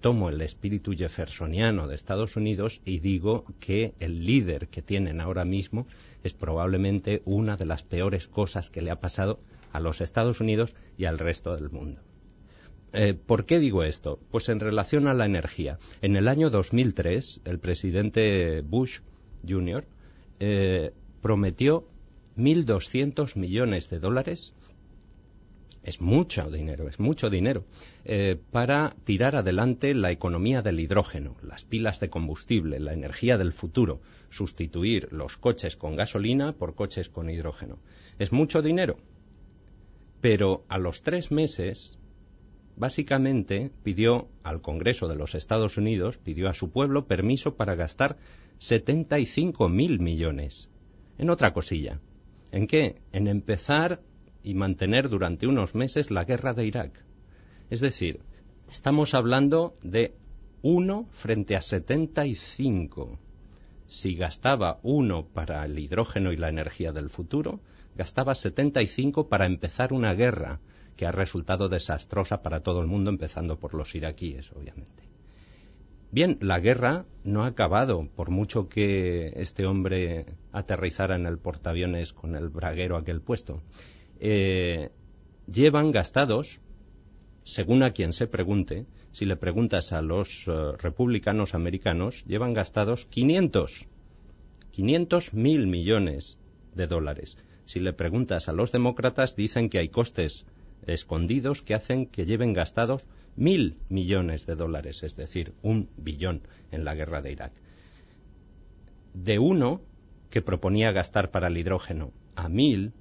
tomo 0.00 0.28
el 0.30 0.40
espíritu 0.40 0.92
jeffersoniano 0.92 1.86
de 1.86 1.94
Estados 1.94 2.36
Unidos 2.36 2.80
y 2.84 2.98
digo 2.98 3.44
que 3.60 3.94
el 4.00 4.26
líder 4.26 4.66
que 4.66 4.82
tienen 4.82 5.20
ahora 5.20 5.44
mismo 5.44 5.86
es 6.24 6.32
probablemente 6.34 7.22
una 7.24 7.56
de 7.56 7.66
las 7.66 7.84
peores 7.84 8.26
cosas 8.26 8.68
que 8.68 8.82
le 8.82 8.90
ha 8.90 8.98
pasado 8.98 9.38
a 9.72 9.78
los 9.78 10.00
Estados 10.00 10.40
Unidos 10.40 10.74
y 10.98 11.04
al 11.04 11.20
resto 11.20 11.54
del 11.54 11.70
mundo. 11.70 12.00
Eh, 12.92 13.14
¿Por 13.14 13.46
qué 13.46 13.58
digo 13.58 13.82
esto? 13.82 14.18
Pues 14.30 14.48
en 14.48 14.60
relación 14.60 15.06
a 15.06 15.14
la 15.14 15.26
energía. 15.26 15.78
En 16.02 16.16
el 16.16 16.28
año 16.28 16.50
2003, 16.50 17.42
el 17.44 17.58
presidente 17.58 18.62
Bush 18.62 19.00
Jr. 19.48 19.86
Eh, 20.40 20.92
prometió 21.22 21.86
1.200 22.36 23.36
millones 23.36 23.90
de 23.90 24.00
dólares 24.00 24.54
es 25.82 26.00
mucho 26.00 26.50
dinero, 26.50 26.88
es 26.88 27.00
mucho 27.00 27.30
dinero, 27.30 27.64
eh, 28.04 28.38
para 28.50 28.94
tirar 29.04 29.36
adelante 29.36 29.94
la 29.94 30.10
economía 30.10 30.62
del 30.62 30.78
hidrógeno, 30.78 31.36
las 31.42 31.64
pilas 31.64 32.00
de 32.00 32.10
combustible, 32.10 32.80
la 32.80 32.92
energía 32.92 33.38
del 33.38 33.52
futuro, 33.52 34.00
sustituir 34.28 35.08
los 35.10 35.38
coches 35.38 35.76
con 35.76 35.96
gasolina 35.96 36.52
por 36.52 36.74
coches 36.74 37.08
con 37.08 37.30
hidrógeno. 37.30 37.78
Es 38.18 38.30
mucho 38.30 38.60
dinero, 38.60 38.98
pero 40.20 40.64
a 40.68 40.76
los 40.76 41.02
tres 41.02 41.30
meses, 41.30 41.98
básicamente 42.76 43.70
pidió 43.82 44.28
al 44.42 44.62
Congreso 44.62 45.08
de 45.08 45.16
los 45.16 45.34
Estados 45.34 45.76
Unidos, 45.76 46.18
pidió 46.18 46.48
a 46.48 46.54
su 46.54 46.70
pueblo 46.70 47.06
permiso 47.06 47.56
para 47.56 47.74
gastar 47.74 48.16
75 48.58 49.68
mil 49.68 50.00
millones. 50.00 50.70
En 51.18 51.30
otra 51.30 51.52
cosilla. 51.52 52.00
¿En 52.52 52.66
qué? 52.66 52.96
En 53.12 53.28
empezar 53.28 54.00
y 54.42 54.54
mantener 54.54 55.08
durante 55.08 55.46
unos 55.46 55.74
meses 55.74 56.10
la 56.10 56.24
guerra 56.24 56.54
de 56.54 56.66
Irak. 56.66 57.04
Es 57.68 57.80
decir, 57.80 58.20
estamos 58.68 59.14
hablando 59.14 59.74
de 59.82 60.14
uno 60.62 61.08
frente 61.12 61.56
a 61.56 61.62
75. 61.62 63.18
Si 63.86 64.14
gastaba 64.14 64.78
uno 64.82 65.26
para 65.26 65.64
el 65.64 65.78
hidrógeno 65.78 66.32
y 66.32 66.36
la 66.36 66.48
energía 66.48 66.92
del 66.92 67.10
futuro, 67.10 67.60
gastaba 67.96 68.34
75 68.34 69.28
para 69.28 69.46
empezar 69.46 69.92
una 69.92 70.14
guerra 70.14 70.60
que 71.00 71.06
ha 71.06 71.12
resultado 71.12 71.70
desastrosa 71.70 72.42
para 72.42 72.60
todo 72.60 72.82
el 72.82 72.86
mundo, 72.86 73.08
empezando 73.08 73.58
por 73.58 73.72
los 73.72 73.94
iraquíes, 73.94 74.52
obviamente. 74.52 75.02
Bien, 76.12 76.36
la 76.42 76.60
guerra 76.60 77.06
no 77.24 77.42
ha 77.42 77.46
acabado, 77.46 78.06
por 78.14 78.28
mucho 78.28 78.68
que 78.68 79.32
este 79.36 79.64
hombre 79.64 80.26
aterrizara 80.52 81.16
en 81.16 81.24
el 81.24 81.38
portaaviones 81.38 82.12
con 82.12 82.36
el 82.36 82.50
braguero 82.50 82.98
aquel 82.98 83.22
puesto. 83.22 83.62
Eh, 84.18 84.90
llevan 85.50 85.90
gastados, 85.90 86.60
según 87.44 87.82
a 87.82 87.92
quien 87.92 88.12
se 88.12 88.26
pregunte, 88.26 88.84
si 89.10 89.24
le 89.24 89.36
preguntas 89.36 89.94
a 89.94 90.02
los 90.02 90.46
eh, 90.48 90.72
republicanos 90.76 91.54
americanos, 91.54 92.26
llevan 92.26 92.52
gastados 92.52 93.06
500, 93.06 93.86
500 94.72 95.32
mil 95.32 95.66
millones 95.66 96.36
de 96.74 96.86
dólares. 96.86 97.38
Si 97.64 97.80
le 97.80 97.94
preguntas 97.94 98.50
a 98.50 98.52
los 98.52 98.70
demócratas, 98.70 99.34
dicen 99.34 99.70
que 99.70 99.78
hay 99.78 99.88
costes 99.88 100.44
escondidos 100.94 101.62
que 101.62 101.74
hacen 101.74 102.06
que 102.06 102.26
lleven 102.26 102.52
gastados 102.52 103.04
mil 103.36 103.78
millones 103.88 104.46
de 104.46 104.56
dólares, 104.56 105.02
es 105.02 105.16
decir, 105.16 105.54
un 105.62 105.88
billón 105.96 106.42
en 106.70 106.84
la 106.84 106.94
guerra 106.94 107.22
de 107.22 107.32
Irak. 107.32 107.52
De 109.14 109.38
uno 109.38 109.82
que 110.30 110.42
proponía 110.42 110.92
gastar 110.92 111.30
para 111.30 111.48
el 111.48 111.58
hidrógeno 111.58 112.12
a 112.36 112.48
mil 112.48 112.92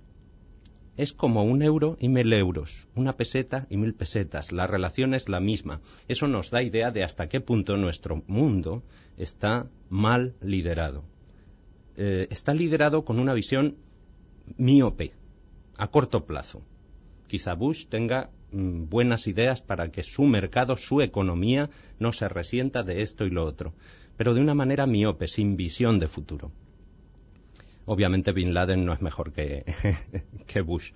es 0.97 1.13
como 1.13 1.43
un 1.43 1.61
euro 1.61 1.95
y 1.99 2.09
mil 2.09 2.33
euros, 2.33 2.87
una 2.93 3.15
peseta 3.15 3.67
y 3.69 3.77
mil 3.77 3.93
pesetas. 3.93 4.51
La 4.51 4.67
relación 4.67 5.13
es 5.13 5.29
la 5.29 5.39
misma. 5.39 5.79
Eso 6.09 6.27
nos 6.27 6.49
da 6.49 6.61
idea 6.61 6.91
de 6.91 7.03
hasta 7.03 7.29
qué 7.29 7.39
punto 7.39 7.77
nuestro 7.77 8.21
mundo 8.27 8.83
está 9.15 9.69
mal 9.87 10.35
liderado. 10.41 11.05
Eh, 11.95 12.27
está 12.31 12.53
liderado 12.53 13.05
con 13.05 13.17
una 13.17 13.33
visión 13.33 13.77
miope, 14.57 15.13
a 15.77 15.87
corto 15.87 16.25
plazo. 16.25 16.63
Quizá 17.29 17.53
Bush 17.53 17.85
tenga 17.85 18.31
mm, 18.51 18.89
buenas 18.89 19.27
ideas 19.27 19.61
para 19.61 19.91
que 19.91 20.03
su 20.03 20.23
mercado, 20.23 20.75
su 20.75 21.01
economía, 21.01 21.69
no 21.99 22.11
se 22.11 22.27
resienta 22.27 22.83
de 22.83 23.01
esto 23.01 23.25
y 23.25 23.29
lo 23.29 23.45
otro, 23.45 23.73
pero 24.17 24.33
de 24.33 24.41
una 24.41 24.55
manera 24.55 24.85
miope, 24.85 25.27
sin 25.27 25.55
visión 25.55 25.99
de 25.99 26.09
futuro. 26.09 26.51
Obviamente 27.85 28.33
Bin 28.33 28.53
Laden 28.53 28.83
no 28.83 28.93
es 28.93 29.01
mejor 29.01 29.31
que, 29.31 29.63
que 30.47 30.61
Bush. 30.61 30.91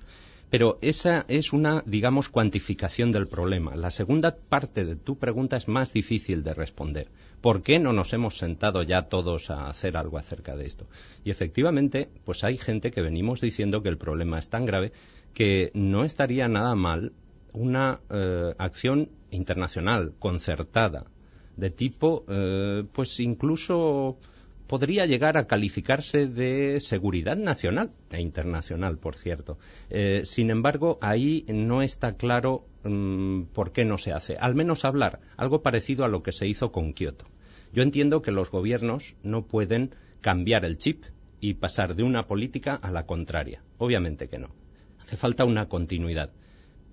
Pero 0.54 0.78
esa 0.82 1.26
es 1.30 1.52
una, 1.52 1.82
digamos, 1.86 2.30
cuantificación 2.30 3.12
del 3.12 3.26
problema. 3.26 3.76
La 3.76 3.90
segunda 3.90 4.36
parte 4.36 4.86
de 4.86 4.96
tu 4.96 5.18
pregunta 5.18 5.58
es 5.58 5.68
más 5.68 5.92
difícil 5.92 6.44
de 6.44 6.54
responder. 6.54 7.08
¿Por 7.42 7.64
qué 7.64 7.80
no 7.80 7.92
nos 7.92 8.14
hemos 8.14 8.38
sentado 8.38 8.84
ya 8.84 9.10
todos 9.10 9.50
a 9.50 9.66
hacer 9.66 9.98
algo 9.98 10.20
acerca 10.20 10.56
de 10.56 10.68
esto? 10.68 10.86
Y 11.26 11.32
efectivamente, 11.32 12.08
pues 12.24 12.44
hay 12.44 12.58
gente 12.58 12.92
que 12.92 13.02
venimos 13.02 13.42
diciendo 13.42 13.82
que 13.82 13.90
el 13.90 13.98
problema 13.98 14.38
es 14.38 14.50
tan 14.50 14.66
grave 14.66 14.92
que 15.34 15.72
no 15.74 16.04
estaría 16.04 16.48
nada 16.48 16.76
mal 16.76 17.14
una 17.54 18.00
eh, 18.10 18.54
acción 18.58 19.10
internacional 19.32 20.14
concertada 20.20 21.06
de 21.56 21.70
tipo, 21.70 22.26
eh, 22.28 22.84
pues 22.92 23.20
incluso 23.20 24.18
podría 24.68 25.06
llegar 25.06 25.38
a 25.38 25.46
calificarse 25.46 26.28
de 26.28 26.80
seguridad 26.80 27.38
nacional 27.38 27.92
e 28.10 28.22
internacional, 28.22 28.98
por 28.98 29.16
cierto. 29.16 29.58
Eh, 29.90 30.22
sin 30.26 30.50
embargo, 30.50 30.98
ahí 31.02 31.46
no 31.48 31.82
está 31.82 32.16
claro 32.16 32.66
mm, 32.84 33.44
por 33.54 33.72
qué 33.72 33.86
no 33.86 33.98
se 33.98 34.14
hace. 34.14 34.36
Al 34.38 34.56
menos 34.56 34.86
hablar, 34.86 35.20
algo 35.38 35.62
parecido 35.62 36.06
a 36.06 36.08
lo 36.08 36.24
que 36.24 36.32
se 36.32 36.48
hizo 36.48 36.72
con 36.72 36.94
Kioto. 36.94 37.26
Yo 37.72 37.84
entiendo 37.84 38.22
que 38.22 38.32
los 38.32 38.52
gobiernos 38.52 39.16
no 39.24 39.46
pueden 39.46 39.96
cambiar 40.22 40.66
el 40.66 40.78
chip 40.78 41.04
y 41.40 41.56
pasar 41.56 41.96
de 41.96 42.04
una 42.04 42.26
política 42.26 42.76
a 42.76 42.90
la 42.90 43.06
contraria. 43.06 43.62
Obviamente 43.78 44.28
que 44.28 44.40
no. 44.40 44.63
Hace 45.04 45.18
falta 45.18 45.46
una 45.46 45.68
continuidad. 45.68 46.32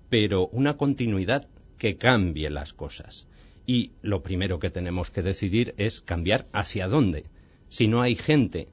Pero 0.09 0.47
una 0.47 0.77
continuidad 0.77 1.47
que 1.77 1.97
cambie 1.97 2.49
las 2.49 2.73
cosas. 2.73 3.27
Y 3.65 3.91
lo 4.01 4.21
primero 4.21 4.59
que 4.59 4.69
tenemos 4.69 5.09
que 5.09 5.21
decidir 5.21 5.73
es 5.77 6.01
cambiar 6.01 6.47
hacia 6.51 6.87
dónde 6.87 7.25
si 7.71 7.87
no 7.87 8.01
hay 8.01 8.15
gente 8.15 8.67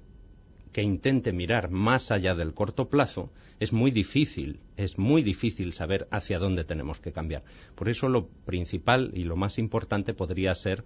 que 0.72 0.82
intente 0.82 1.32
mirar 1.32 1.70
más 1.70 2.10
allá 2.10 2.34
del 2.34 2.52
corto 2.52 2.88
plazo, 2.88 3.32
es 3.60 3.72
muy 3.72 3.92
difícil, 3.92 4.58
es 4.76 4.98
muy 4.98 5.22
difícil 5.22 5.72
saber 5.72 6.08
hacia 6.10 6.40
dónde 6.40 6.64
tenemos 6.64 6.98
que 6.98 7.12
cambiar. 7.12 7.44
Por 7.76 7.88
eso 7.88 8.08
lo 8.08 8.26
principal 8.26 9.12
y 9.14 9.22
lo 9.22 9.36
más 9.36 9.60
importante 9.60 10.14
podría 10.14 10.52
ser 10.56 10.82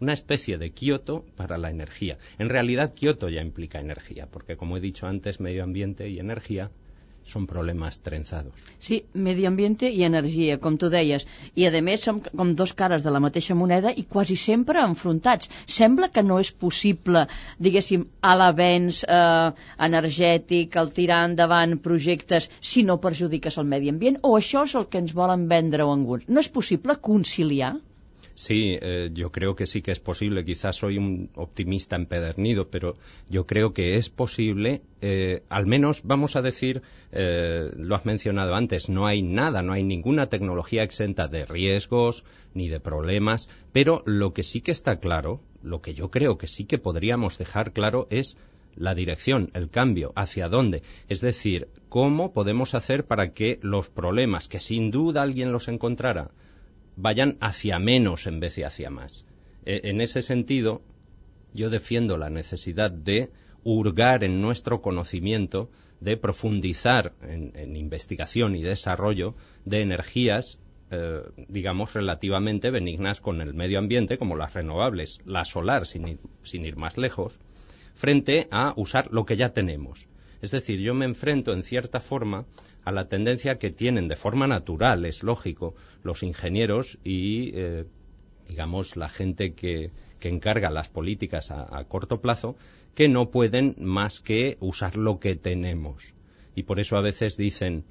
una 0.00 0.12
especie 0.12 0.58
de 0.58 0.72
Kioto 0.72 1.24
para 1.34 1.56
la 1.56 1.70
energía. 1.70 2.18
En 2.38 2.50
realidad, 2.50 2.92
Kioto 2.92 3.30
ya 3.30 3.40
implica 3.40 3.80
energía, 3.80 4.26
porque 4.30 4.58
como 4.58 4.76
he 4.76 4.80
dicho 4.80 5.06
antes, 5.06 5.40
medio 5.40 5.64
ambiente 5.64 6.10
y 6.10 6.18
energía 6.18 6.70
són 7.26 7.46
problemes 7.50 7.98
trenzados. 8.06 8.66
Sí, 8.86 9.00
medi 9.26 9.46
ambient 9.48 9.76
i 9.88 10.04
energia, 10.06 10.58
com 10.62 10.76
tu 10.80 10.90
deies. 10.92 11.26
I, 11.54 11.66
a 11.66 11.82
més, 11.88 12.04
som 12.06 12.20
com 12.26 12.52
dos 12.58 12.72
cares 12.78 13.04
de 13.06 13.12
la 13.14 13.20
mateixa 13.24 13.56
moneda 13.58 13.92
i 13.92 14.06
quasi 14.14 14.36
sempre 14.42 14.82
enfrontats. 14.82 15.50
Sembla 15.78 16.08
que 16.14 16.24
no 16.26 16.38
és 16.42 16.52
possible, 16.66 17.26
diguéssim, 17.68 18.06
a 18.22 18.36
l'avenç 18.38 19.02
eh, 19.04 19.66
energètic, 19.88 20.78
el 20.82 20.94
tirar 21.00 21.24
endavant 21.30 21.76
projectes, 21.88 22.48
si 22.60 22.86
no 22.86 23.00
perjudiques 23.02 23.58
el 23.58 23.68
medi 23.74 23.92
ambient, 23.94 24.22
o 24.22 24.36
això 24.38 24.64
és 24.70 24.78
el 24.78 24.88
que 24.92 25.02
ens 25.02 25.16
volen 25.16 25.48
vendre 25.50 25.84
alguns. 25.86 26.30
No 26.30 26.42
és 26.44 26.52
possible 26.60 27.00
conciliar? 27.10 27.74
Sí, 28.36 28.76
eh, 28.82 29.08
yo 29.14 29.32
creo 29.32 29.56
que 29.56 29.64
sí 29.64 29.80
que 29.80 29.92
es 29.92 29.98
posible. 29.98 30.44
Quizás 30.44 30.76
soy 30.76 30.98
un 30.98 31.30
optimista 31.36 31.96
empedernido, 31.96 32.68
pero 32.68 32.98
yo 33.30 33.46
creo 33.46 33.72
que 33.72 33.96
es 33.96 34.10
posible. 34.10 34.82
Eh, 35.00 35.42
al 35.48 35.64
menos, 35.64 36.02
vamos 36.04 36.36
a 36.36 36.42
decir, 36.42 36.82
eh, 37.12 37.70
lo 37.78 37.94
has 37.94 38.04
mencionado 38.04 38.54
antes, 38.54 38.90
no 38.90 39.06
hay 39.06 39.22
nada, 39.22 39.62
no 39.62 39.72
hay 39.72 39.84
ninguna 39.84 40.26
tecnología 40.26 40.82
exenta 40.82 41.28
de 41.28 41.46
riesgos 41.46 42.24
ni 42.52 42.68
de 42.68 42.78
problemas, 42.78 43.48
pero 43.72 44.02
lo 44.04 44.34
que 44.34 44.42
sí 44.42 44.60
que 44.60 44.72
está 44.72 45.00
claro, 45.00 45.40
lo 45.62 45.80
que 45.80 45.94
yo 45.94 46.10
creo 46.10 46.36
que 46.36 46.46
sí 46.46 46.66
que 46.66 46.76
podríamos 46.76 47.38
dejar 47.38 47.72
claro 47.72 48.06
es 48.10 48.36
la 48.74 48.94
dirección, 48.94 49.50
el 49.54 49.70
cambio, 49.70 50.12
hacia 50.14 50.50
dónde. 50.50 50.82
Es 51.08 51.22
decir, 51.22 51.68
cómo 51.88 52.34
podemos 52.34 52.74
hacer 52.74 53.06
para 53.06 53.32
que 53.32 53.58
los 53.62 53.88
problemas, 53.88 54.46
que 54.46 54.60
sin 54.60 54.90
duda 54.90 55.22
alguien 55.22 55.52
los 55.52 55.68
encontrará, 55.68 56.32
vayan 56.96 57.36
hacia 57.40 57.78
menos 57.78 58.26
en 58.26 58.40
vez 58.40 58.56
de 58.56 58.64
hacia 58.64 58.90
más. 58.90 59.26
E, 59.64 59.88
en 59.90 60.00
ese 60.00 60.22
sentido, 60.22 60.82
yo 61.54 61.70
defiendo 61.70 62.16
la 62.16 62.30
necesidad 62.30 62.90
de 62.90 63.30
hurgar 63.64 64.24
en 64.24 64.40
nuestro 64.40 64.80
conocimiento, 64.80 65.70
de 66.00 66.16
profundizar 66.16 67.14
en, 67.22 67.76
investigación 67.76 68.54
y 68.54 68.62
desarrollo 68.62 69.34
de 69.64 69.80
energías, 69.80 70.60
eh, 70.90 71.22
digamos, 71.48 71.94
relativamente 71.94 72.70
benignas 72.70 73.20
con 73.20 73.40
el 73.40 73.54
medio 73.54 73.78
ambiente, 73.78 74.18
como 74.18 74.36
las 74.36 74.54
renovables, 74.54 75.20
la 75.24 75.44
solar, 75.44 75.86
sin 75.86 76.18
sin 76.42 76.64
ir 76.64 76.76
más 76.76 76.96
lejos, 76.96 77.40
frente 77.94 78.46
a 78.50 78.72
usar 78.76 79.08
lo 79.10 79.24
que 79.24 79.36
ya 79.36 79.52
tenemos. 79.52 80.06
Es 80.42 80.50
decir, 80.50 80.78
yo 80.80 80.94
me 80.94 81.06
enfrento 81.06 81.52
en 81.52 81.62
cierta 81.62 81.98
forma 81.98 82.44
a 82.86 82.92
la 82.92 83.08
tendencia 83.08 83.58
que 83.58 83.72
tienen 83.72 84.06
de 84.06 84.14
forma 84.14 84.46
natural, 84.46 85.04
es 85.06 85.24
lógico, 85.24 85.74
los 86.04 86.22
ingenieros 86.22 86.98
y, 87.02 87.50
eh, 87.58 87.84
digamos, 88.48 88.96
la 88.96 89.08
gente 89.08 89.54
que, 89.54 89.90
encarga 90.26 90.70
las 90.70 90.88
políticas 90.88 91.52
a, 91.52 91.84
corto 91.84 92.20
plazo, 92.20 92.56
que 92.96 93.08
no 93.08 93.30
pueden 93.30 93.76
más 93.78 94.18
que 94.18 94.56
usar 94.58 94.96
lo 94.96 95.20
que 95.20 95.36
tenemos. 95.36 96.14
Y 96.56 96.64
por 96.64 96.80
eso 96.80 96.96
a 96.96 97.00
veces 97.00 97.36
dicen, 97.36 97.84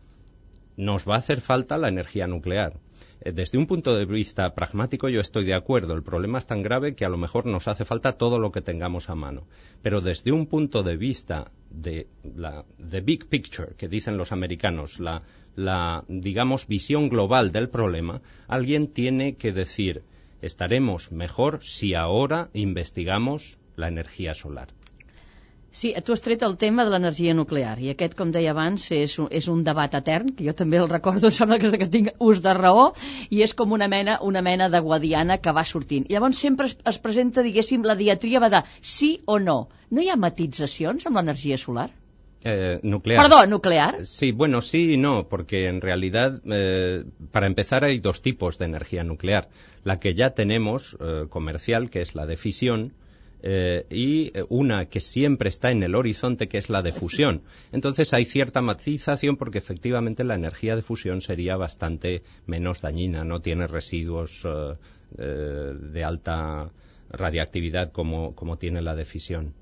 nos 0.75 1.07
va 1.07 1.15
a 1.15 1.19
hacer 1.19 1.39
falta 1.39 1.77
la 1.77 1.87
energía 1.87 2.27
nuclear. 2.27 2.73
Eh, 3.21 3.31
desde 3.31 3.57
un 3.57 3.67
punto 3.67 3.95
de 3.95 4.03
vista 4.03 4.53
pragmático 4.53 5.07
yo 5.07 5.21
estoy 5.21 5.45
de 5.45 5.55
acuerdo. 5.55 5.93
El 5.93 6.03
problema 6.03 6.39
es 6.39 6.47
tan 6.47 6.61
grave 6.61 6.93
que 6.93 7.05
a 7.05 7.09
lo 7.09 7.17
mejor 7.17 7.45
nos 7.45 7.69
hace 7.69 7.85
falta 7.85 8.17
todo 8.17 8.37
lo 8.37 8.51
que 8.51 8.61
tengamos 8.61 9.09
a 9.09 9.15
mano. 9.15 9.47
Pero 9.81 10.01
desde 10.01 10.33
un 10.33 10.45
punto 10.45 10.83
de 10.83 10.97
vista 10.97 11.53
de 11.75 12.07
la 12.23 12.65
big 13.03 13.27
picture 13.27 13.75
que 13.77 13.87
dicen 13.87 14.17
los 14.17 14.31
americanos, 14.31 14.99
la, 14.99 15.23
la, 15.55 16.03
digamos, 16.07 16.67
visión 16.67 17.09
global 17.09 17.51
del 17.51 17.69
problema, 17.69 18.21
alguien 18.47 18.87
tiene 18.87 19.35
que 19.35 19.51
decir, 19.51 20.03
estaremos 20.41 21.11
mejor 21.11 21.63
si 21.63 21.93
ahora 21.95 22.49
investigamos 22.53 23.57
la 23.75 23.87
energia 23.87 24.33
solar. 24.33 24.69
Sí, 25.75 25.91
tu 26.07 26.13
has 26.15 26.21
tret 26.23 26.43
el 26.47 26.53
tema 26.55 26.85
de 26.87 26.91
l'energia 26.93 27.33
nuclear 27.35 27.73
i 27.83 27.89
aquest, 27.91 28.13
com 28.15 28.29
deia 28.31 28.53
abans, 28.53 28.85
és 28.95 29.17
un, 29.19 29.27
és 29.39 29.49
un 29.51 29.65
debat 29.67 29.97
etern, 29.99 30.29
que 30.37 30.45
jo 30.47 30.53
també 30.55 30.79
el 30.79 30.87
recordo, 30.87 31.31
sembla 31.37 31.57
que, 31.59 31.73
que 31.81 31.89
tinc 31.91 32.13
ús 32.23 32.39
de 32.45 32.53
raó, 32.55 32.85
i 33.27 33.43
és 33.43 33.53
com 33.59 33.75
una 33.75 33.89
mena, 33.91 34.15
una 34.23 34.43
mena 34.45 34.69
de 34.71 34.79
guadiana 34.85 35.37
que 35.43 35.51
va 35.57 35.65
sortint. 35.67 36.07
I 36.07 36.15
llavors 36.15 36.39
sempre 36.39 36.71
es, 36.71 36.77
es 36.93 37.01
presenta, 37.03 37.43
diguéssim, 37.43 37.83
la 37.83 37.97
diatríba 37.99 38.49
de 38.53 38.63
sí 38.79 39.11
o 39.25 39.35
no. 39.49 39.57
No 39.91 40.01
hi 40.01 40.07
ha 40.13 40.15
matitzacions 40.15 41.09
amb 41.09 41.19
l'energia 41.19 41.59
solar? 41.59 41.89
Eh, 42.47 42.79
nuclear. 42.83 43.25
Perdón, 43.25 43.49
nuclear. 43.49 44.05
Sí, 44.05 44.31
bueno, 44.31 44.61
sí 44.61 44.93
y 44.93 44.97
no, 44.97 45.27
porque 45.27 45.67
en 45.67 45.81
realidad, 45.81 46.41
eh, 46.45 47.03
para 47.31 47.47
empezar, 47.47 47.83
hay 47.83 47.99
dos 47.99 48.21
tipos 48.21 48.59
de 48.59 48.65
energía 48.65 49.03
nuclear. 49.03 49.49
La 49.83 49.99
que 49.99 50.13
ya 50.13 50.29
tenemos, 50.29 50.95
eh, 51.01 51.25
comercial, 51.27 51.89
que 51.89 51.99
es 51.99 52.15
la 52.15 52.25
de 52.27 52.37
fisión, 52.37 52.93
eh, 53.47 53.85
y 53.91 54.33
una 54.49 54.87
que 54.87 54.99
siempre 54.99 55.49
está 55.49 55.69
en 55.69 55.83
el 55.83 55.93
horizonte, 55.93 56.47
que 56.47 56.57
es 56.57 56.71
la 56.71 56.81
de 56.81 56.91
fusión. 56.91 57.43
Entonces 57.71 58.11
hay 58.15 58.25
cierta 58.25 58.59
matización 58.61 59.37
porque 59.37 59.59
efectivamente 59.59 60.23
la 60.23 60.33
energía 60.33 60.75
de 60.75 60.81
fusión 60.81 61.21
sería 61.21 61.55
bastante 61.55 62.23
menos 62.47 62.81
dañina, 62.81 63.23
no 63.23 63.41
tiene 63.41 63.67
residuos 63.67 64.43
eh, 64.45 64.73
eh, 65.19 65.73
de 65.79 66.03
alta 66.03 66.71
radiactividad 67.09 67.91
como, 67.91 68.33
como 68.33 68.57
tiene 68.57 68.81
la 68.81 68.95
de 68.95 69.05
fisión. 69.05 69.53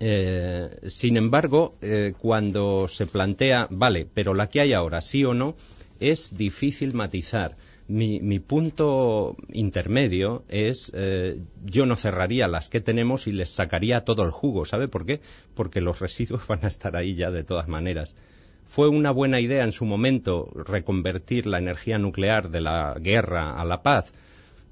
Eh, 0.00 0.80
sin 0.88 1.16
embargo, 1.16 1.76
eh, 1.80 2.14
cuando 2.18 2.88
se 2.88 3.06
plantea, 3.06 3.68
vale, 3.70 4.04
pero 4.12 4.34
la 4.34 4.48
que 4.48 4.60
hay 4.60 4.72
ahora, 4.72 5.00
sí 5.00 5.24
o 5.24 5.32
no, 5.32 5.54
es 6.00 6.36
difícil 6.36 6.92
matizar. 6.92 7.56
Mi, 7.92 8.20
mi 8.20 8.38
punto 8.38 9.36
intermedio 9.52 10.44
es, 10.48 10.90
eh, 10.94 11.42
yo 11.62 11.84
no 11.84 11.94
cerraría 11.94 12.48
las 12.48 12.70
que 12.70 12.80
tenemos 12.80 13.26
y 13.26 13.32
les 13.32 13.50
sacaría 13.50 14.00
todo 14.00 14.22
el 14.22 14.30
jugo. 14.30 14.64
¿Sabe 14.64 14.88
por 14.88 15.04
qué? 15.04 15.20
Porque 15.54 15.82
los 15.82 16.00
residuos 16.00 16.46
van 16.48 16.64
a 16.64 16.68
estar 16.68 16.96
ahí 16.96 17.12
ya 17.12 17.30
de 17.30 17.44
todas 17.44 17.68
maneras. 17.68 18.16
¿Fue 18.64 18.88
una 18.88 19.10
buena 19.10 19.40
idea 19.40 19.62
en 19.64 19.72
su 19.72 19.84
momento 19.84 20.48
reconvertir 20.54 21.46
la 21.46 21.58
energía 21.58 21.98
nuclear 21.98 22.48
de 22.48 22.62
la 22.62 22.96
guerra 22.98 23.60
a 23.60 23.64
la 23.66 23.82
paz? 23.82 24.14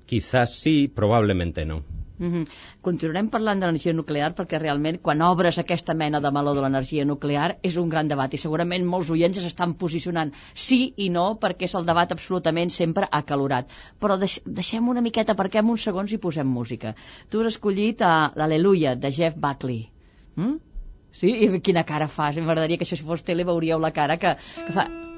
Quizás 0.07 0.55
sí, 0.55 0.89
probablemente 0.89 1.67
no. 1.67 1.85
Mm 2.21 2.33
-hmm. 2.33 2.47
Continuarem 2.83 3.29
parlant 3.33 3.61
de 3.61 3.67
l'energia 3.67 3.93
nuclear 3.97 4.35
perquè 4.37 4.59
realment 4.61 4.99
quan 5.01 5.23
obres 5.23 5.59
aquesta 5.59 5.95
mena 5.95 6.21
de 6.21 6.31
meló 6.31 6.55
de 6.55 6.61
l'energia 6.61 7.05
nuclear 7.05 7.57
és 7.63 7.77
un 7.77 7.89
gran 7.89 8.09
debat 8.09 8.35
i 8.35 8.37
segurament 8.37 8.85
molts 8.85 9.11
oients 9.11 9.41
s'estan 9.41 9.75
posicionant 9.75 10.33
sí 10.55 10.93
i 10.97 11.09
no 11.09 11.39
perquè 11.41 11.65
és 11.65 11.75
el 11.75 11.87
debat 11.87 12.13
absolutament 12.13 12.71
sempre 12.71 13.09
acalorat. 13.11 13.67
Però 13.99 14.19
deix 14.19 14.41
deixem 14.45 14.89
una 14.89 15.01
miqueta 15.01 15.35
perquè 15.35 15.59
en 15.59 15.71
uns 15.71 15.83
segons 15.83 16.13
hi 16.13 16.19
posem 16.19 16.47
música. 16.47 16.95
Tu 17.31 17.41
has 17.41 17.47
escollit 17.47 18.01
uh, 18.03 18.29
l'Aleluia 18.37 18.95
de 18.97 19.11
Jeff 19.11 19.37
Buckley. 19.37 19.89
Mm? 20.37 20.57
Sí? 21.11 21.29
I 21.29 21.61
quina 21.61 21.85
cara 21.85 22.07
fas? 22.09 22.37
M'agradaria 22.37 22.77
que 22.77 22.85
això 22.85 22.97
si 22.97 23.03
fos 23.05 23.23
tele 23.23 23.45
veuríeu 23.45 23.79
la 23.79 23.93
cara 23.93 24.19
que, 24.19 24.37
que 24.67 24.73
fa 24.73 25.10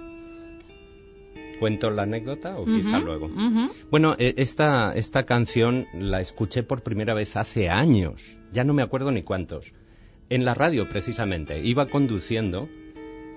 ¿Cuento 1.62 1.90
la 1.92 2.02
anécdota 2.02 2.56
o 2.58 2.64
quizá 2.64 2.98
Uh 2.98 3.00
-huh, 3.00 3.04
luego? 3.04 3.26
uh 3.26 3.50
-huh. 3.54 3.70
Bueno, 3.88 4.16
eh, 4.18 4.34
esta, 4.36 4.92
esta 4.94 5.22
canción 5.32 5.86
la 5.94 6.20
escuché 6.20 6.64
por 6.64 6.82
primera 6.82 7.14
vez 7.14 7.36
hace 7.36 7.68
años, 7.70 8.36
ya 8.50 8.64
no 8.64 8.72
me 8.74 8.82
acuerdo 8.82 9.12
ni 9.12 9.22
cuántos, 9.22 9.72
en 10.28 10.44
la 10.44 10.54
radio 10.54 10.88
precisamente. 10.88 11.60
Iba 11.62 11.86
conduciendo 11.86 12.68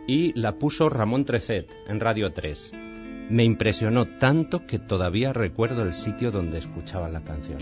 y 0.07 0.33
la 0.33 0.53
puso 0.57 0.89
Ramón 0.89 1.23
Trecet 1.25 1.67
en 1.87 1.99
Radio 1.99 2.33
3. 2.33 2.71
Me 3.29 3.43
impresionó 3.43 4.05
tanto 4.17 4.65
que 4.65 4.79
todavía 4.79 5.31
recuerdo 5.31 5.83
el 5.83 5.93
sitio 5.93 6.31
donde 6.31 6.57
escuchaba 6.57 7.07
la 7.09 7.21
canción. 7.23 7.61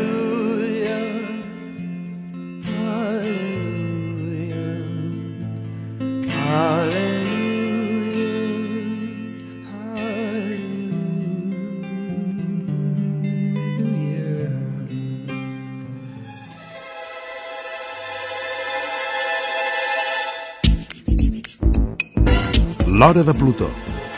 L'Hora 23.01 23.23
de 23.23 23.33
Plutó, 23.33 23.67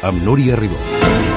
amb 0.01 0.25
Núria 0.27 0.57
Ribó. 0.59 1.32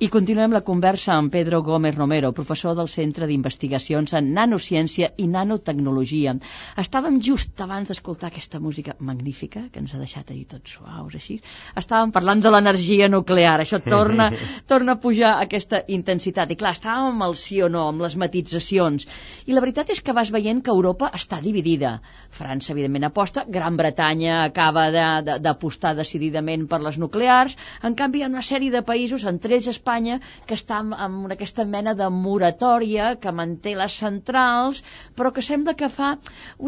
I 0.00 0.08
continuem 0.08 0.54
la 0.56 0.62
conversa 0.64 1.12
amb 1.12 1.28
Pedro 1.28 1.58
Gómez 1.60 1.92
Romero, 1.94 2.30
professor 2.32 2.72
del 2.72 2.88
Centre 2.88 3.26
d'Investigacions 3.28 4.14
en 4.16 4.30
Nanociència 4.32 5.10
i 5.20 5.26
Nanotecnologia. 5.28 6.32
Estàvem 6.80 7.18
just 7.20 7.60
abans 7.60 7.90
d'escoltar 7.92 8.30
aquesta 8.30 8.56
música 8.64 8.94
magnífica, 9.04 9.66
que 9.68 9.82
ens 9.82 9.92
ha 9.92 10.00
deixat 10.00 10.30
allí 10.32 10.46
tots 10.48 10.78
suaus, 10.78 11.18
així. 11.18 11.36
Estàvem 11.76 12.14
parlant 12.14 12.40
de 12.40 12.48
l'energia 12.48 13.10
nuclear. 13.12 13.58
Això 13.60 13.82
torna, 13.94 14.30
torna 14.64 14.94
a 14.96 15.00
pujar 15.02 15.34
aquesta 15.34 15.82
intensitat. 15.92 16.48
I 16.48 16.56
clar, 16.64 16.72
estàvem 16.78 17.10
amb 17.10 17.26
el 17.28 17.36
sí 17.36 17.60
o 17.60 17.68
no, 17.68 17.84
amb 17.92 18.00
les 18.00 18.16
matitzacions. 18.24 19.04
I 19.44 19.52
la 19.52 19.60
veritat 19.66 19.92
és 19.92 20.00
que 20.00 20.16
vas 20.16 20.32
veient 20.32 20.64
que 20.64 20.72
Europa 20.72 21.12
està 21.12 21.42
dividida. 21.44 21.92
França, 22.40 22.72
evidentment, 22.72 23.10
aposta. 23.10 23.44
Gran 23.44 23.76
Bretanya 23.76 24.46
acaba 24.46 24.88
d'apostar 24.96 25.92
de, 25.92 26.00
de, 26.00 26.06
decididament 26.06 26.64
per 26.72 26.80
les 26.88 26.96
nuclears. 26.96 27.60
En 27.84 28.00
canvi, 28.00 28.24
hi 28.24 28.28
ha 28.30 28.32
una 28.32 28.48
sèrie 28.48 28.72
de 28.72 28.80
països, 28.80 29.28
entre 29.28 29.60
ells 29.60 29.68
Espanya, 29.68 29.89
Espanya 29.90 30.20
que 30.46 30.54
està 30.54 30.76
amb, 30.84 30.94
amb 30.94 31.32
aquesta 31.34 31.64
mena 31.66 31.96
de 31.98 32.06
moratòria 32.14 33.08
que 33.22 33.32
manté 33.34 33.72
les 33.78 33.96
centrals 34.02 34.82
però 35.18 35.32
que 35.34 35.42
sembla 35.42 35.74
que 35.74 35.88
fa 35.90 36.12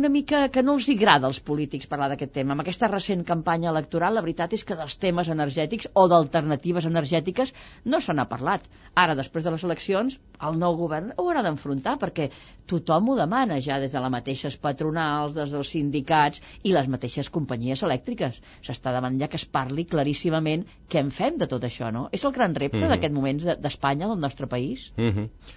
una 0.01 0.11
mica 0.11 0.49
que 0.55 0.65
no 0.67 0.75
els 0.79 0.89
agrada 0.91 1.31
als 1.31 1.39
polítics 1.41 1.87
parlar 1.87 2.09
d'aquest 2.11 2.35
tema. 2.35 2.57
Amb 2.57 2.65
aquesta 2.65 2.91
recent 2.91 3.23
campanya 3.29 3.71
electoral 3.71 4.19
la 4.19 4.25
veritat 4.27 4.57
és 4.59 4.67
que 4.67 4.79
dels 4.79 4.99
temes 5.05 5.31
energètics 5.31 5.91
o 5.95 6.09
d'alternatives 6.11 6.89
energètiques 6.91 7.55
no 7.85 8.01
se 8.01 8.17
n'ha 8.17 8.27
parlat. 8.33 8.67
Ara, 8.95 9.15
després 9.17 9.47
de 9.47 9.55
les 9.55 9.63
eleccions, 9.65 10.19
el 10.43 10.59
nou 10.59 10.75
govern 10.77 11.15
ho 11.17 11.23
haurà 11.23 11.43
d'enfrontar 11.47 11.95
perquè 12.01 12.29
tothom 12.69 13.13
ho 13.13 13.17
demana 13.17 13.59
ja 13.65 13.79
des 13.81 13.95
de 13.95 14.01
les 14.03 14.13
mateixes 14.13 14.59
patronals, 14.67 15.35
des 15.39 15.55
dels 15.55 15.71
sindicats 15.77 16.43
i 16.69 16.75
les 16.75 16.91
mateixes 16.91 17.31
companyies 17.31 17.83
elèctriques. 17.87 18.41
S'està 18.67 18.93
demanant 18.95 19.21
ja 19.23 19.31
que 19.33 19.41
es 19.41 19.47
parli 19.47 19.87
claríssimament 19.89 20.67
què 20.91 21.01
en 21.01 21.11
fem 21.15 21.39
de 21.41 21.49
tot 21.49 21.65
això, 21.69 21.91
no? 21.95 22.09
És 22.13 22.25
el 22.29 22.37
gran 22.37 22.55
repte 22.55 22.79
mm 22.79 22.83
-hmm. 22.83 22.95
d'aquest 22.95 23.12
moments 23.13 23.45
de, 23.45 23.69
España, 23.69 24.09
de 24.09 24.17
nuestro 24.17 24.49
país? 24.49 24.93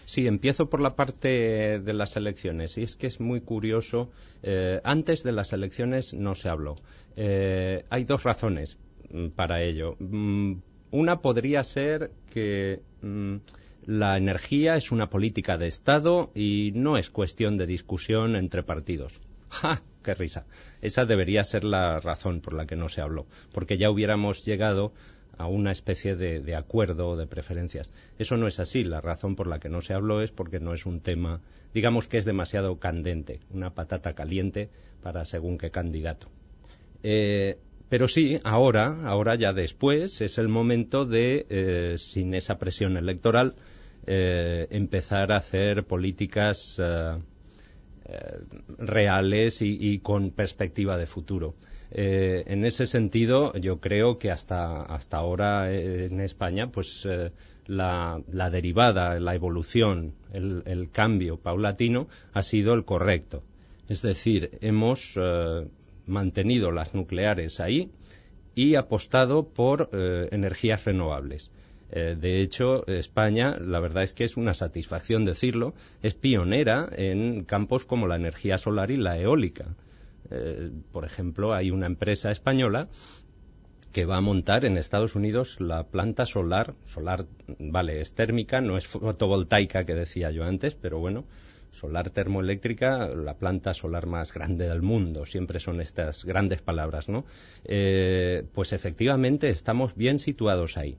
Sí, 0.05 0.27
empiezo 0.27 0.69
por 0.69 0.81
la 0.81 0.95
parte 0.95 1.79
de 1.79 1.93
las 1.93 2.15
elecciones. 2.17 2.77
Y 2.77 2.83
es 2.83 2.95
que 2.95 3.07
es 3.07 3.19
muy 3.19 3.41
curioso. 3.41 4.09
Eh, 4.43 4.81
antes 4.83 5.23
de 5.23 5.31
las 5.31 5.53
elecciones 5.53 6.13
no 6.13 6.35
se 6.35 6.49
habló. 6.49 6.75
Eh, 7.15 7.83
hay 7.89 8.03
dos 8.03 8.23
razones 8.23 8.77
mm, 9.09 9.29
para 9.29 9.61
ello. 9.61 9.95
Mm, 9.99 10.55
una 10.91 11.21
podría 11.21 11.63
ser 11.63 12.11
que 12.29 12.81
mm, 13.01 13.35
la 13.85 14.17
energía 14.17 14.75
es 14.75 14.91
una 14.91 15.09
política 15.09 15.57
de 15.57 15.67
Estado 15.67 16.31
y 16.33 16.71
no 16.75 16.97
es 16.97 17.09
cuestión 17.09 17.57
de 17.57 17.67
discusión 17.67 18.35
entre 18.35 18.63
partidos. 18.63 19.19
¡Ja! 19.49 19.81
¡Qué 20.03 20.13
risa! 20.13 20.45
Esa 20.81 21.05
debería 21.05 21.43
ser 21.43 21.63
la 21.63 21.97
razón 21.97 22.39
por 22.39 22.53
la 22.53 22.67
que 22.67 22.75
no 22.75 22.89
se 22.89 23.01
habló, 23.01 23.25
porque 23.51 23.77
ya 23.77 23.89
hubiéramos 23.89 24.45
llegado 24.45 24.93
a 25.37 25.47
una 25.47 25.71
especie 25.71 26.15
de, 26.15 26.55
acuerdo 26.55 27.09
o 27.09 27.15
de 27.15 27.27
preferencias. 27.27 27.93
Eso 28.17 28.37
no 28.37 28.47
es 28.47 28.59
así. 28.59 28.83
La 28.83 29.01
razón 29.01 29.35
por 29.35 29.47
la 29.47 29.59
que 29.59 29.69
no 29.69 29.81
se 29.81 29.93
habló 29.93 30.21
es 30.21 30.31
porque 30.31 30.59
no 30.59 30.73
es 30.73 30.85
un 30.85 31.01
tema, 31.01 31.41
digamos 31.73 32.07
que 32.07 32.17
es 32.17 32.25
demasiado 32.25 32.79
candente, 32.79 33.39
una 33.51 33.73
patata 33.73 34.13
caliente 34.13 34.69
para 35.01 35.25
según 35.25 35.57
qué 35.57 35.71
candidato. 35.71 36.29
Eh, 37.03 37.57
pero 37.89 38.07
sí, 38.07 38.39
ahora, 38.43 39.05
ahora 39.05 39.35
ya 39.35 39.53
después, 39.53 40.21
es 40.21 40.37
el 40.37 40.47
momento 40.47 41.05
de, 41.05 41.45
eh, 41.49 41.95
sin 41.97 42.33
esa 42.33 42.57
presión 42.57 42.97
electoral, 42.97 43.55
eh, 44.07 44.67
empezar 44.71 45.31
a 45.31 45.37
hacer 45.37 45.85
políticas 45.85 46.81
reales 48.77 49.63
y 49.63 49.97
con 49.97 50.29
perspectiva 50.29 50.95
de 50.95 51.07
futuro. 51.07 51.55
Eh, 51.97 52.43
en 52.47 52.65
ese 52.65 52.85
sentido, 52.85 53.53
yo 53.53 53.79
creo 53.79 54.17
que 54.17 54.29
hasta, 54.29 54.81
hasta 54.81 55.15
ahora 55.15 55.71
eh, 55.71 56.07
en 56.07 56.19
España, 56.19 56.69
pues 56.69 57.07
eh, 57.09 57.31
la, 57.67 58.21
derivada, 58.51 59.17
la 59.21 59.33
evolución, 59.33 60.13
el, 60.33 60.89
cambio 60.91 61.37
paulatino 61.37 62.09
ha 62.33 62.43
sido 62.43 62.73
el 62.73 62.83
correcto. 62.83 63.43
Es 63.87 64.01
decir, 64.01 64.57
hemos 64.59 65.17
mantenido 66.05 66.71
las 66.71 66.93
nucleares 66.93 67.61
ahí 67.61 67.91
y 68.55 68.75
apostado 68.75 69.47
por 69.47 69.89
energías 70.31 70.83
renovables. 70.85 71.51
de 71.91 72.41
hecho, 72.41 72.85
España, 72.87 73.57
la 73.57 73.79
verdad 73.79 74.03
es 74.03 74.13
que 74.13 74.23
es 74.23 74.37
una 74.37 74.53
satisfacción 74.53 75.23
decirlo, 75.23 75.75
es 76.01 76.15
pionera 76.15 76.89
en 76.91 77.45
campos 77.45 77.85
como 77.85 78.07
la 78.07 78.15
energía 78.15 78.57
solar 78.57 78.91
y 78.91 78.97
la 78.97 79.17
eólica. 79.17 79.75
Eh, 80.31 80.71
por 80.91 81.05
ejemplo, 81.05 81.53
hay 81.53 81.71
una 81.71 81.85
empresa 81.85 82.31
española 82.31 82.89
que 83.91 84.05
va 84.05 84.17
a 84.17 84.21
montar 84.21 84.65
en 84.65 84.77
Estados 84.77 85.15
Unidos 85.15 85.61
la 85.61 85.83
planta 85.83 86.25
solar, 86.25 86.73
solar, 86.85 87.27
vale, 87.59 88.01
es 88.01 88.13
térmica, 88.13 88.59
no 88.59 88.75
es 88.75 88.87
fotovoltaica 88.87 89.85
que 89.85 89.95
decía 89.95 90.31
yo 90.31 90.43
antes, 90.43 90.75
pero 90.75 90.99
bueno, 90.99 91.23
solar 91.71 92.09
termoeléctrica, 92.09 93.07
la 93.07 93.37
planta 93.37 93.73
solar 93.73 94.05
más 94.05 94.33
grande 94.33 94.67
del 94.67 94.81
mundo, 94.81 95.25
siempre 95.25 95.59
son 95.59 95.79
estas 95.79 96.25
grandes 96.25 96.61
palabras, 96.61 97.09
¿no? 97.09 97.25
Eh, 97.63 98.43
pues 98.53 98.73
efectivamente 98.73 99.49
estamos 99.49 99.95
bien 99.95 100.19
situados 100.19 100.77
ahí. 100.77 100.97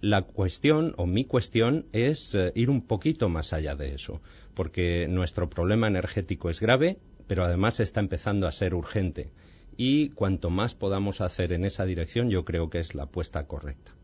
La 0.00 0.22
cuestión, 0.22 0.94
o 0.98 1.06
mi 1.06 1.24
cuestión, 1.24 1.86
es 1.92 2.34
eh, 2.34 2.52
ir 2.54 2.70
un 2.70 2.86
poquito 2.86 3.28
más 3.28 3.52
allá 3.52 3.74
de 3.74 3.94
eso, 3.94 4.20
porque 4.54 5.08
nuestro 5.08 5.48
problema 5.48 5.88
energético 5.88 6.50
es 6.50 6.60
grave, 6.60 6.98
pero 7.26 7.44
además 7.44 7.80
está 7.80 8.00
empezando 8.00 8.46
a 8.46 8.52
ser 8.52 8.74
urgente. 8.74 9.32
Y 9.76 10.10
cuanto 10.10 10.48
más 10.48 10.74
podamos 10.74 11.20
hacer 11.20 11.52
en 11.52 11.64
esa 11.64 11.84
dirección, 11.84 12.30
yo 12.30 12.44
creo 12.44 12.70
que 12.70 12.78
es 12.78 12.94
la 12.94 13.04
apuesta 13.04 13.46
correcta. 13.46 13.95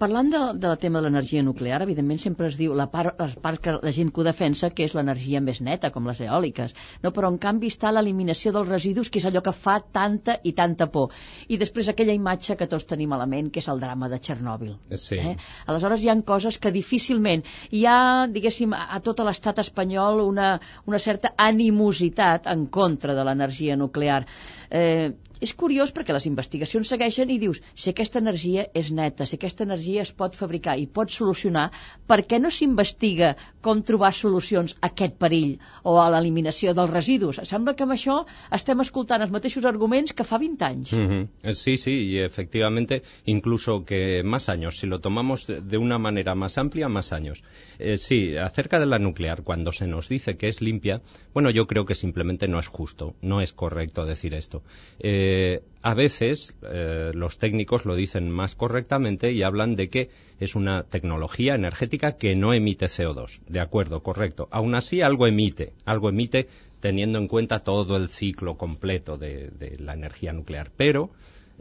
Parlant 0.00 0.30
de, 0.32 0.40
del 0.62 0.76
tema 0.78 1.00
de 1.00 1.08
l'energia 1.08 1.42
nuclear, 1.42 1.80
evidentment 1.84 2.20
sempre 2.22 2.48
es 2.48 2.56
diu 2.60 2.74
la 2.78 2.86
part, 2.92 3.18
la 3.20 3.28
part 3.42 3.62
que 3.62 3.76
la 3.82 3.92
gent 3.94 4.12
que 4.14 4.22
ho 4.22 4.26
defensa 4.26 4.70
que 4.70 4.86
és 4.86 4.94
l'energia 4.96 5.40
més 5.44 5.60
neta, 5.66 5.90
com 5.94 6.06
les 6.08 6.22
eòliques, 6.24 6.74
no? 7.04 7.12
però 7.16 7.30
en 7.32 7.38
canvi 7.42 7.70
està 7.72 7.92
l'eliminació 7.92 8.52
dels 8.56 8.68
residus, 8.68 9.10
que 9.10 9.20
és 9.20 9.28
allò 9.28 9.42
que 9.44 9.54
fa 9.56 9.78
tanta 9.98 10.38
i 10.44 10.54
tanta 10.56 10.88
por. 10.92 11.14
I 11.48 11.58
després 11.60 11.90
aquella 11.90 12.16
imatge 12.16 12.56
que 12.56 12.68
tots 12.70 12.88
tenim 12.88 13.12
a 13.12 13.20
la 13.20 13.28
ment, 13.30 13.50
que 13.52 13.62
és 13.62 13.70
el 13.72 13.82
drama 13.82 14.10
de 14.12 14.20
Txernòbil. 14.20 14.76
Sí. 14.96 15.20
Eh? 15.20 15.36
Aleshores 15.66 16.04
hi 16.04 16.12
han 16.12 16.24
coses 16.26 16.58
que 16.58 16.72
difícilment 16.74 17.44
hi 17.70 17.84
ha, 17.86 18.26
diguéssim, 18.30 18.74
a 18.76 19.00
tot 19.04 19.20
l'estat 19.26 19.60
espanyol 19.62 20.22
una, 20.24 20.52
una 20.86 21.00
certa 21.02 21.34
animositat 21.36 22.48
en 22.50 22.66
contra 22.72 23.16
de 23.16 23.26
l'energia 23.26 23.76
nuclear. 23.76 24.22
Eh, 24.70 25.10
és 25.40 25.54
curiós 25.56 25.92
perquè 25.96 26.12
les 26.12 26.26
investigacions 26.28 26.88
segueixen 26.92 27.30
i 27.32 27.38
dius, 27.40 27.60
si 27.74 27.90
aquesta 27.90 28.20
energia 28.20 28.66
és 28.76 28.90
neta, 28.92 29.26
si 29.26 29.38
aquesta 29.38 29.64
energia 29.64 30.04
es 30.04 30.12
pot 30.12 30.36
fabricar 30.36 30.76
i 30.78 30.86
pot 30.86 31.10
solucionar, 31.10 31.70
per 32.06 32.20
què 32.28 32.40
no 32.42 32.50
s'investiga 32.52 33.32
com 33.64 33.80
trobar 33.86 34.12
solucions 34.16 34.76
a 34.80 34.90
aquest 34.90 35.16
perill 35.20 35.56
o 35.84 35.96
a 36.02 36.08
l'eliminació 36.12 36.74
dels 36.76 36.92
residus? 36.92 37.40
Sembla 37.48 37.74
que 37.74 37.86
amb 37.86 37.96
això 37.96 38.20
estem 38.52 38.84
escoltant 38.84 39.24
els 39.24 39.32
mateixos 39.32 39.64
arguments 39.64 40.12
que 40.12 40.26
fa 40.28 40.38
20 40.38 40.66
anys. 40.68 40.92
Uh 40.92 40.98
-huh. 41.08 41.54
Sí, 41.54 41.76
sí, 41.76 41.94
y 42.12 42.18
efectivamente, 42.18 43.02
incluso 43.24 43.84
que 43.84 44.22
más 44.22 44.48
años, 44.48 44.78
si 44.78 44.86
lo 44.86 45.00
tomamos 45.00 45.46
de 45.46 45.78
una 45.78 45.98
manera 45.98 46.34
más 46.34 46.58
amplia, 46.58 46.88
más 46.88 47.12
años. 47.12 47.42
Eh, 47.78 47.96
sí, 47.96 48.36
acerca 48.36 48.78
de 48.78 48.86
la 48.86 48.98
nuclear, 48.98 49.42
cuando 49.42 49.72
se 49.72 49.86
nos 49.86 50.08
dice 50.08 50.36
que 50.36 50.48
es 50.48 50.60
limpia, 50.60 51.00
bueno, 51.32 51.50
yo 51.50 51.66
creo 51.66 51.84
que 51.84 51.94
simplemente 51.94 52.48
no 52.48 52.58
es 52.58 52.68
justo, 52.68 53.14
no 53.22 53.40
es 53.40 53.52
correcto 53.52 54.04
decir 54.04 54.34
esto. 54.34 54.62
Eh, 54.98 55.29
eh, 55.32 55.62
a 55.82 55.94
veces 55.94 56.56
eh, 56.62 57.12
los 57.14 57.38
técnicos 57.38 57.86
lo 57.86 57.94
dicen 57.94 58.30
más 58.30 58.56
correctamente 58.56 59.32
y 59.32 59.42
hablan 59.42 59.76
de 59.76 59.88
que 59.88 60.10
es 60.40 60.56
una 60.56 60.82
tecnología 60.82 61.54
energética 61.54 62.16
que 62.16 62.34
no 62.34 62.52
emite 62.52 62.86
CO2. 62.86 63.40
De 63.46 63.60
acuerdo, 63.60 64.02
correcto. 64.02 64.48
Aún 64.50 64.74
así, 64.74 65.02
algo 65.02 65.26
emite, 65.26 65.72
algo 65.84 66.08
emite 66.08 66.48
teniendo 66.80 67.18
en 67.18 67.28
cuenta 67.28 67.60
todo 67.60 67.96
el 67.96 68.08
ciclo 68.08 68.56
completo 68.56 69.18
de, 69.18 69.76
la 69.78 69.94
energía 69.94 70.32
nuclear. 70.32 70.70
Pero, 70.76 71.10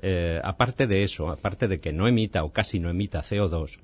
eh, 0.01 0.41
aparte 0.43 0.88
de 0.88 1.03
eso, 1.03 1.30
aparte 1.30 1.67
de 1.67 1.80
que 1.80 1.93
no 1.93 2.07
emita 2.07 2.43
o 2.43 2.51
casi 2.51 2.80
no 2.80 2.89
emita 2.89 3.22
CO2, 3.22 3.78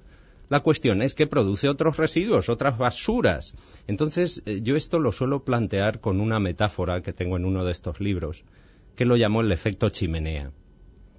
la 0.49 0.61
cuestión 0.61 1.01
es 1.01 1.13
que 1.13 1.27
produce 1.27 1.69
otros 1.69 1.97
residuos, 1.97 2.49
otras 2.49 2.77
basuras. 2.77 3.53
Entonces, 3.87 4.43
yo 4.45 4.75
esto 4.75 4.99
lo 4.99 5.11
suelo 5.11 5.43
plantear 5.43 5.99
con 5.99 6.19
una 6.21 6.39
metáfora 6.39 7.01
que 7.01 7.13
tengo 7.13 7.37
en 7.37 7.45
uno 7.45 7.63
de 7.63 7.71
estos 7.71 7.99
libros 7.99 8.43
que 8.95 9.05
lo 9.05 9.17
llamó 9.17 9.41
el 9.41 9.51
efecto 9.51 9.89
chimenea. 9.89 10.51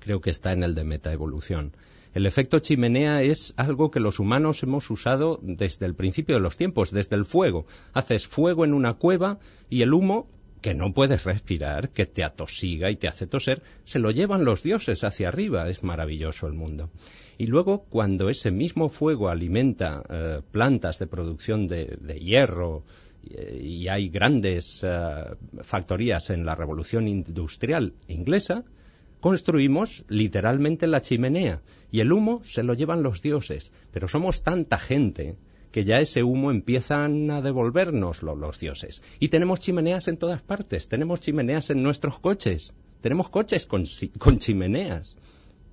Creo 0.00 0.20
que 0.20 0.30
está 0.30 0.52
en 0.52 0.62
el 0.62 0.74
de 0.74 0.84
metaevolución. 0.84 1.72
El 2.14 2.24
efecto 2.24 2.60
chimenea 2.60 3.22
es 3.22 3.52
algo 3.58 3.90
que 3.90 4.00
los 4.00 4.18
humanos 4.20 4.62
hemos 4.62 4.88
usado 4.90 5.38
desde 5.42 5.84
el 5.84 5.94
principio 5.94 6.36
de 6.36 6.40
los 6.40 6.56
tiempos, 6.56 6.90
desde 6.90 7.14
el 7.14 7.26
fuego. 7.26 7.66
Haces 7.92 8.26
fuego 8.26 8.64
en 8.64 8.72
una 8.72 8.94
cueva 8.94 9.38
y 9.68 9.82
el 9.82 9.92
humo, 9.92 10.30
que 10.62 10.72
no 10.72 10.94
puedes 10.94 11.24
respirar, 11.24 11.90
que 11.90 12.06
te 12.06 12.24
atosiga 12.24 12.90
y 12.90 12.96
te 12.96 13.06
hace 13.06 13.26
toser, 13.26 13.62
se 13.84 13.98
lo 13.98 14.10
llevan 14.10 14.46
los 14.46 14.62
dioses 14.62 15.04
hacia 15.04 15.28
arriba. 15.28 15.68
Es 15.68 15.82
maravilloso 15.82 16.46
el 16.46 16.54
mundo. 16.54 16.88
Y 17.36 17.48
luego, 17.48 17.84
cuando 17.90 18.30
ese 18.30 18.50
mismo 18.50 18.88
fuego 18.88 19.28
alimenta 19.28 20.02
eh, 20.08 20.40
plantas 20.50 20.98
de 20.98 21.06
producción 21.06 21.66
de 21.66 22.18
hierro, 22.18 22.84
y 23.28 23.88
hay 23.88 24.08
grandes 24.08 24.82
eh, 24.82 25.36
factorías 25.62 26.30
en 26.30 26.44
la 26.46 26.54
revolución 26.54 27.08
industrial 27.08 27.94
inglesa, 28.08 28.64
construimos 29.20 30.04
literalmente 30.08 30.86
la 30.86 31.02
chimenea 31.02 31.62
y 31.90 32.00
el 32.00 32.12
humo 32.12 32.42
se 32.44 32.62
lo 32.62 32.74
llevan 32.74 33.02
los 33.02 33.22
dioses. 33.22 33.72
Pero 33.92 34.08
somos 34.08 34.42
tanta 34.42 34.78
gente 34.78 35.36
que 35.72 35.84
ya 35.84 35.98
ese 35.98 36.22
humo 36.22 36.50
empiezan 36.50 37.30
a 37.30 37.42
devolvernoslo 37.42 38.34
los 38.36 38.60
dioses. 38.60 39.02
Y 39.18 39.28
tenemos 39.28 39.60
chimeneas 39.60 40.08
en 40.08 40.16
todas 40.16 40.42
partes, 40.42 40.88
tenemos 40.88 41.20
chimeneas 41.20 41.70
en 41.70 41.82
nuestros 41.82 42.18
coches, 42.18 42.72
tenemos 43.00 43.28
coches 43.28 43.66
con, 43.66 43.84
con 44.18 44.38
chimeneas. 44.38 45.16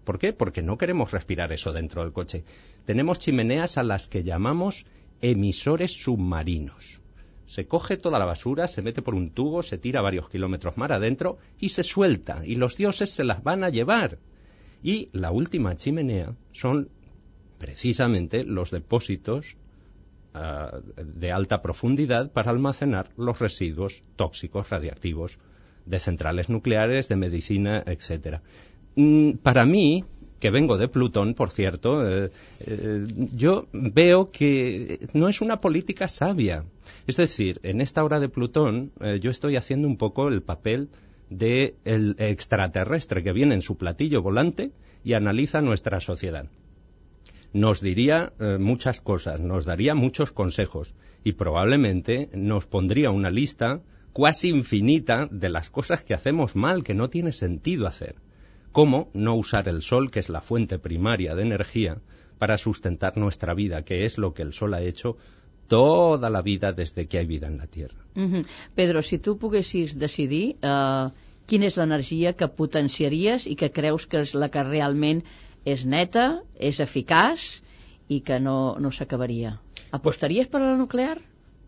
¿Por 0.03 0.19
qué? 0.19 0.33
Porque 0.33 0.61
no 0.61 0.77
queremos 0.77 1.11
respirar 1.11 1.53
eso 1.53 1.71
dentro 1.71 2.03
del 2.03 2.11
coche. 2.11 2.43
Tenemos 2.85 3.19
chimeneas 3.19 3.77
a 3.77 3.83
las 3.83 4.07
que 4.07 4.23
llamamos 4.23 4.85
emisores 5.21 5.93
submarinos. 5.93 7.02
Se 7.45 7.67
coge 7.67 7.97
toda 7.97 8.19
la 8.19 8.25
basura, 8.25 8.67
se 8.67 8.81
mete 8.81 9.01
por 9.01 9.15
un 9.15 9.31
tubo, 9.31 9.63
se 9.63 9.77
tira 9.77 10.01
varios 10.01 10.29
kilómetros 10.29 10.77
mar 10.77 10.93
adentro 10.93 11.37
y 11.59 11.69
se 11.69 11.83
suelta. 11.83 12.45
Y 12.45 12.55
los 12.55 12.77
dioses 12.77 13.09
se 13.09 13.23
las 13.23 13.43
van 13.43 13.63
a 13.63 13.69
llevar. 13.69 14.17
Y 14.81 15.09
la 15.13 15.31
última 15.31 15.75
chimenea 15.77 16.35
son 16.51 16.89
precisamente 17.57 18.43
los 18.43 18.71
depósitos 18.71 19.55
uh, 20.35 20.79
de 21.01 21.31
alta 21.31 21.61
profundidad 21.61 22.31
para 22.31 22.51
almacenar 22.51 23.09
los 23.17 23.39
residuos 23.39 24.03
tóxicos 24.15 24.69
radiactivos 24.69 25.37
de 25.85 25.99
centrales 25.99 26.49
nucleares, 26.49 27.07
de 27.07 27.15
medicina, 27.15 27.83
etcétera. 27.85 28.41
Mm, 28.95 29.33
para 29.37 29.65
mí, 29.65 30.03
que 30.43 30.49
vengo 30.49 30.77
de 30.77 30.89
Plutón, 30.89 31.35
por 31.35 31.51
cierto, 31.51 32.05
eh, 32.05 32.29
eh, 32.67 33.05
yo 33.33 33.67
veo 33.71 34.29
que 34.29 35.07
no 35.13 35.29
es 35.29 35.39
una 35.39 35.61
política 35.61 36.09
sabia. 36.09 36.65
Es 37.07 37.15
decir, 37.15 37.61
en 37.63 37.79
esta 37.79 38.03
hora 38.03 38.19
de 38.19 38.27
Plutón, 38.27 38.91
eh, 38.99 39.21
yo 39.21 39.31
estoy 39.31 39.55
haciendo 39.55 39.87
un 39.87 39.95
poco 39.95 40.27
el 40.27 40.41
papel 40.41 40.89
del 41.29 42.15
extraterrestre 42.17 43.23
que 43.23 43.31
viene 43.31 43.53
en 43.53 43.61
su 43.61 43.77
platillo 43.77 44.21
volante 44.21 44.71
y 45.05 45.13
analiza 45.13 45.61
nuestra 45.61 46.01
sociedad. 46.01 46.49
Nos 47.53 47.79
diría 47.79 48.33
muchas 48.59 48.99
cosas, 48.99 49.39
nos 49.39 49.63
daría 49.63 49.95
muchos 49.95 50.33
consejos 50.33 50.93
y 51.23 51.33
probablemente 51.33 52.27
nos 52.33 52.65
pondría 52.65 53.11
una 53.11 53.29
lista 53.29 53.79
cuasi 54.11 54.49
infinita 54.49 55.29
de 55.31 55.47
las 55.47 55.69
cosas 55.69 56.03
que 56.03 56.13
hacemos 56.13 56.57
mal, 56.57 56.83
que 56.83 56.95
no 56.95 57.09
tiene 57.09 57.31
sentido 57.31 57.87
hacer. 57.87 58.15
¿Cómo 58.73 59.11
no 59.13 59.35
usar 59.35 59.69
el 59.69 59.83
sol, 59.83 60.09
que 60.09 60.19
es 60.19 60.29
la 60.29 60.41
fuente 60.41 60.79
primaria 60.79 61.35
de 61.35 61.43
energía, 61.43 62.01
para 62.39 62.57
sustentar 62.57 63.17
nuestra 63.17 63.53
vida, 63.53 63.85
que 63.85 64.03
es 64.03 64.17
lo 64.17 64.33
que 64.33 64.41
el 64.41 64.51
sol 64.51 64.73
ha 64.73 64.81
hecho 64.81 65.15
toda 65.67 66.31
la 66.31 66.41
vida 66.41 66.73
desde 66.73 67.07
que 67.07 67.19
hay 67.19 67.27
vida 67.27 67.45
en 67.45 67.57
la 67.57 67.67
Tierra? 67.67 67.99
Uh 68.15 68.21
-huh. 68.21 68.45
Pedro, 68.73 69.03
si 69.03 69.19
tu 69.19 69.37
poguessis 69.37 69.97
decidir 69.97 70.55
uh, 70.63 71.11
quina 71.45 71.67
és 71.67 71.77
l'energia 71.77 72.33
que 72.33 72.47
potenciaries 72.47 73.45
i 73.45 73.55
que 73.55 73.69
creus 73.71 74.07
que 74.07 74.19
és 74.25 74.33
la 74.33 74.49
que 74.49 74.63
realment 74.63 75.21
és 75.65 75.85
neta, 75.85 76.41
és 76.55 76.79
eficaç 76.79 77.61
i 78.07 78.21
que 78.21 78.39
no, 78.39 78.75
no 78.79 78.91
s'acabaria. 78.91 79.59
Apostaries 79.91 80.47
per 80.47 80.61
a 80.61 80.71
la 80.71 80.77
nuclear? 80.77 81.17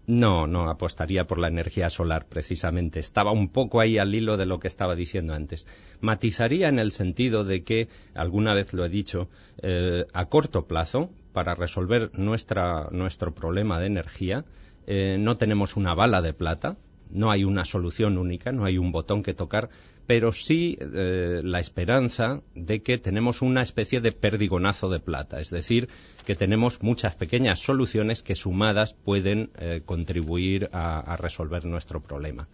No, 0.08 0.45
no, 0.45 0.70
apostaría 0.70 1.26
por 1.26 1.39
la 1.39 1.47
energía 1.47 1.89
solar, 1.89 2.28
precisamente. 2.28 2.99
Estaba 2.99 3.32
un 3.32 3.49
poco 3.49 3.80
ahí 3.82 3.97
al 3.97 4.14
hilo 4.14 4.38
de 4.38 4.45
lo 4.45 4.60
que 4.60 4.68
estaba 4.68 4.95
diciendo 4.95 5.34
antes. 5.34 5.66
Matizaría 5.99 6.70
en 6.70 6.78
el 6.78 6.91
sentido 6.91 7.43
de 7.43 7.64
que, 7.64 7.88
alguna 8.14 8.53
vez 8.53 8.74
lo 8.74 8.86
he 8.86 8.89
dicho, 8.89 9.30
eh, 9.64 10.06
a 10.14 10.26
corto 10.26 10.68
plazo, 10.68 11.10
para 11.34 11.56
resolver 11.56 12.12
nuestra, 12.18 12.88
nuestro 12.91 13.34
problema 13.34 13.80
de 13.80 13.88
energía, 13.88 14.45
eh, 14.86 15.18
no 15.20 15.36
tenemos 15.36 15.76
una 15.76 15.95
bala 15.95 16.22
de 16.22 16.34
plata, 16.34 16.78
no 17.10 17.32
hay 17.32 17.43
una 17.43 17.66
solución 17.66 18.18
única, 18.18 18.51
no 18.51 18.66
hay 18.66 18.78
un 18.78 18.91
botón 18.91 19.24
que 19.24 19.34
tocar, 19.34 19.70
pero 20.08 20.32
sí 20.32 20.78
eh, 20.80 21.41
la 21.43 21.60
esperanza 21.60 22.41
de 22.53 22.82
que 22.82 22.97
tenemos 22.97 23.41
una 23.41 23.62
especie 23.62 24.01
de 24.01 24.12
perdigonazo 24.12 24.89
de 24.89 24.99
plata, 24.99 25.39
es 25.39 25.49
decir, 25.49 25.89
que 26.26 26.36
tenemos 26.36 26.82
muchas 26.84 27.16
pequeñas 27.16 27.60
soluciones 27.60 28.22
que 28.22 28.36
sumadas 28.36 28.93
pueden 28.93 29.49
eh, 29.58 29.82
contribuir 29.86 30.70
a, 30.72 31.16
resolver 31.18 31.66
nuestro 31.66 32.01
problema. 32.01 32.47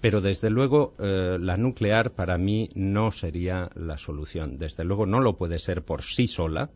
Pero 0.00 0.20
desde 0.20 0.50
luego 0.50 0.94
eh, 0.98 1.38
la 1.40 1.56
nuclear 1.56 2.12
para 2.12 2.38
mí 2.38 2.68
no 2.74 3.12
sería 3.12 3.70
la 3.74 3.98
solución. 3.98 4.58
Desde 4.58 4.84
luego 4.84 5.06
no 5.06 5.20
lo 5.20 5.36
puede 5.36 5.58
ser 5.58 5.82
por 5.82 6.02
sí 6.02 6.26
sola 6.26 6.70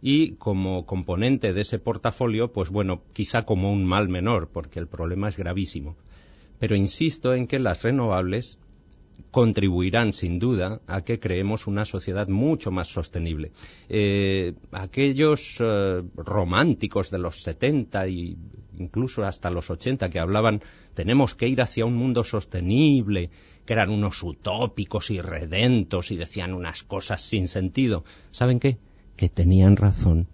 y 0.00 0.32
como 0.36 0.86
componente 0.86 1.52
de 1.52 1.60
ese 1.60 1.78
portafolio, 1.78 2.52
pues 2.52 2.70
bueno, 2.70 3.02
quizá 3.12 3.42
como 3.44 3.72
un 3.72 3.84
mal 3.84 4.08
menor, 4.08 4.48
porque 4.52 4.78
el 4.78 4.86
problema 4.86 5.28
es 5.28 5.36
gravísimo. 5.36 5.96
Pero 6.60 6.76
insisto 6.76 7.34
en 7.34 7.46
que 7.46 7.58
las 7.58 7.82
renovables 7.82 8.58
contribuirán 9.30 10.12
sin 10.12 10.38
duda 10.38 10.80
a 10.86 11.02
que 11.02 11.20
creemos 11.20 11.66
una 11.66 11.84
sociedad 11.84 12.28
mucho 12.28 12.70
más 12.70 12.88
sostenible. 12.88 13.52
Eh, 13.88 14.54
aquellos 14.72 15.58
eh, 15.60 16.02
románticos 16.16 17.10
de 17.10 17.18
los 17.18 17.42
70 17.42 18.06
e 18.06 18.36
incluso 18.78 19.24
hasta 19.24 19.50
los 19.50 19.70
80 19.70 20.08
que 20.08 20.20
hablaban 20.20 20.62
tenemos 20.94 21.34
que 21.34 21.48
ir 21.48 21.60
hacia 21.60 21.84
un 21.84 21.94
mundo 21.94 22.24
sostenible, 22.24 23.30
que 23.64 23.72
eran 23.72 23.90
unos 23.90 24.22
utópicos 24.22 25.10
y 25.10 25.20
redentos 25.20 26.10
y 26.10 26.16
decían 26.16 26.54
unas 26.54 26.82
cosas 26.82 27.20
sin 27.20 27.48
sentido. 27.48 28.04
¿Saben 28.30 28.60
qué? 28.60 28.78
Que 29.16 29.28
tenían 29.28 29.76
razón. 29.76 30.28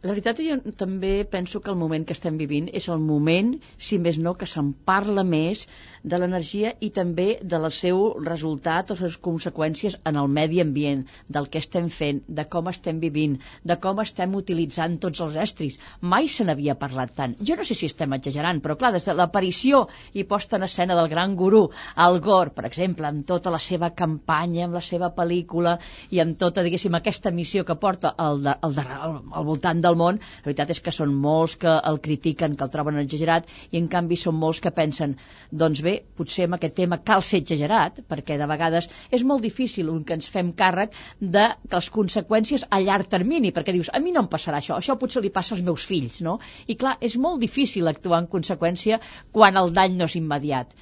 La 0.00 0.14
veritat, 0.14 0.38
jo 0.40 0.54
també 0.80 1.26
penso 1.28 1.60
que 1.60 1.68
el 1.68 1.76
moment 1.76 2.06
que 2.08 2.14
estem 2.16 2.38
vivint 2.40 2.70
és 2.78 2.86
el 2.88 3.02
moment, 3.04 3.50
si 3.76 3.98
més 4.00 4.16
no, 4.16 4.32
que 4.32 4.46
se'n 4.48 4.70
parla 4.88 5.20
més 5.28 5.66
de 6.02 6.16
l'energia 6.16 6.70
i 6.80 6.88
també 6.96 7.26
de 7.44 7.58
la 7.60 7.68
seu 7.78 8.00
resultat 8.24 8.94
o 8.94 8.96
les 8.96 9.18
conseqüències 9.26 9.98
en 10.08 10.16
el 10.16 10.30
medi 10.32 10.62
ambient, 10.64 11.02
del 11.28 11.50
que 11.52 11.60
estem 11.60 11.90
fent, 11.92 12.22
de 12.26 12.46
com 12.48 12.70
estem 12.72 13.02
vivint, 13.02 13.34
de 13.62 13.76
com 13.82 14.00
estem 14.00 14.38
utilitzant 14.38 14.96
tots 15.02 15.20
els 15.26 15.36
estris. 15.44 15.76
Mai 16.00 16.30
se 16.32 16.48
n'havia 16.48 16.78
parlat 16.80 17.12
tant. 17.20 17.36
Jo 17.44 17.58
no 17.60 17.68
sé 17.68 17.76
si 17.76 17.92
estem 17.92 18.16
exagerant, 18.16 18.64
però 18.64 18.78
clar, 18.80 18.94
des 18.96 19.04
de 19.04 19.18
l'aparició 19.20 19.82
i 20.16 20.24
posta 20.24 20.56
en 20.56 20.64
escena 20.64 20.96
del 20.96 21.12
gran 21.12 21.36
gurú, 21.36 21.66
Al 22.06 22.22
Gore, 22.24 22.54
per 22.56 22.64
exemple, 22.70 23.04
amb 23.10 23.28
tota 23.28 23.52
la 23.52 23.60
seva 23.60 23.92
campanya, 23.92 24.64
amb 24.64 24.80
la 24.80 24.84
seva 24.88 25.12
pel·lícula 25.12 25.76
i 26.08 26.24
amb 26.24 26.40
tota, 26.40 26.64
diguéssim, 26.64 26.96
aquesta 26.96 27.36
missió 27.36 27.68
que 27.68 27.76
porta 27.76 28.16
al, 28.16 28.40
de, 28.48 28.56
al, 28.56 28.80
de, 28.80 28.88
al 28.96 29.48
voltant 29.52 29.84
del 29.84 29.89
món, 29.98 30.20
la 30.20 30.46
veritat 30.46 30.70
és 30.74 30.80
que 30.84 30.94
són 30.94 31.14
molts 31.14 31.56
que 31.60 31.72
el 31.90 32.00
critiquen, 32.04 32.56
que 32.56 32.66
el 32.66 32.72
troben 32.72 32.98
exagerat, 33.00 33.48
i 33.70 33.80
en 33.80 33.88
canvi 33.92 34.18
són 34.20 34.36
molts 34.38 34.60
que 34.60 34.72
pensen, 34.74 35.16
doncs 35.50 35.82
bé, 35.86 35.96
potser 36.16 36.46
amb 36.48 36.58
aquest 36.58 36.76
tema 36.78 37.00
cal 37.06 37.24
ser 37.26 37.42
exagerat, 37.42 38.02
perquè 38.08 38.38
de 38.40 38.48
vegades 38.50 38.88
és 39.10 39.24
molt 39.26 39.42
difícil 39.46 39.90
un 39.90 40.02
que 40.04 40.16
ens 40.18 40.30
fem 40.30 40.52
càrrec 40.56 40.94
de 41.20 41.46
les 41.72 41.90
conseqüències 41.94 42.66
a 42.70 42.80
llarg 42.84 43.10
termini, 43.10 43.52
perquè 43.56 43.74
dius, 43.74 43.90
a 43.92 44.00
mi 44.02 44.14
no 44.14 44.24
em 44.24 44.30
passarà 44.30 44.60
això, 44.60 44.76
això 44.78 44.96
potser 45.00 45.22
li 45.24 45.32
passa 45.34 45.56
als 45.56 45.64
meus 45.66 45.86
fills, 45.86 46.20
no? 46.26 46.38
I 46.66 46.76
clar, 46.80 46.96
és 47.00 47.16
molt 47.16 47.40
difícil 47.42 47.88
actuar 47.88 48.22
en 48.22 48.30
conseqüència 48.30 49.00
quan 49.32 49.56
el 49.60 49.72
dany 49.76 49.96
no 49.98 50.08
és 50.10 50.16
immediat. 50.20 50.74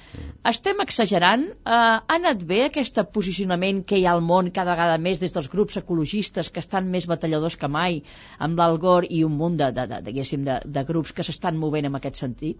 Estem 0.49 0.81
exagerant? 0.83 1.45
Eh, 1.49 1.73
ha 1.73 2.17
anat 2.19 2.43
bé 2.47 2.65
aquest 2.67 2.99
posicionament 3.13 3.83
que 3.87 3.99
hi 3.99 4.05
ha 4.07 4.15
al 4.15 4.23
món 4.25 4.51
cada 4.55 4.73
vegada 4.75 4.97
més 5.01 5.21
des 5.21 5.33
dels 5.35 5.49
grups 5.51 5.77
ecologistes 5.81 6.49
que 6.49 6.63
estan 6.63 6.89
més 6.91 7.07
batalladors 7.09 7.57
que 7.59 7.69
mai, 7.71 8.01
amb 8.39 8.59
l'Algor 8.59 8.98
un 9.23 9.37
munt 9.37 9.57
de, 9.57 9.71
de, 9.71 9.87
de, 9.87 10.01
de, 10.01 10.61
de, 10.63 11.79
en 11.79 11.95
aquest 11.95 12.15
sentit? 12.15 12.57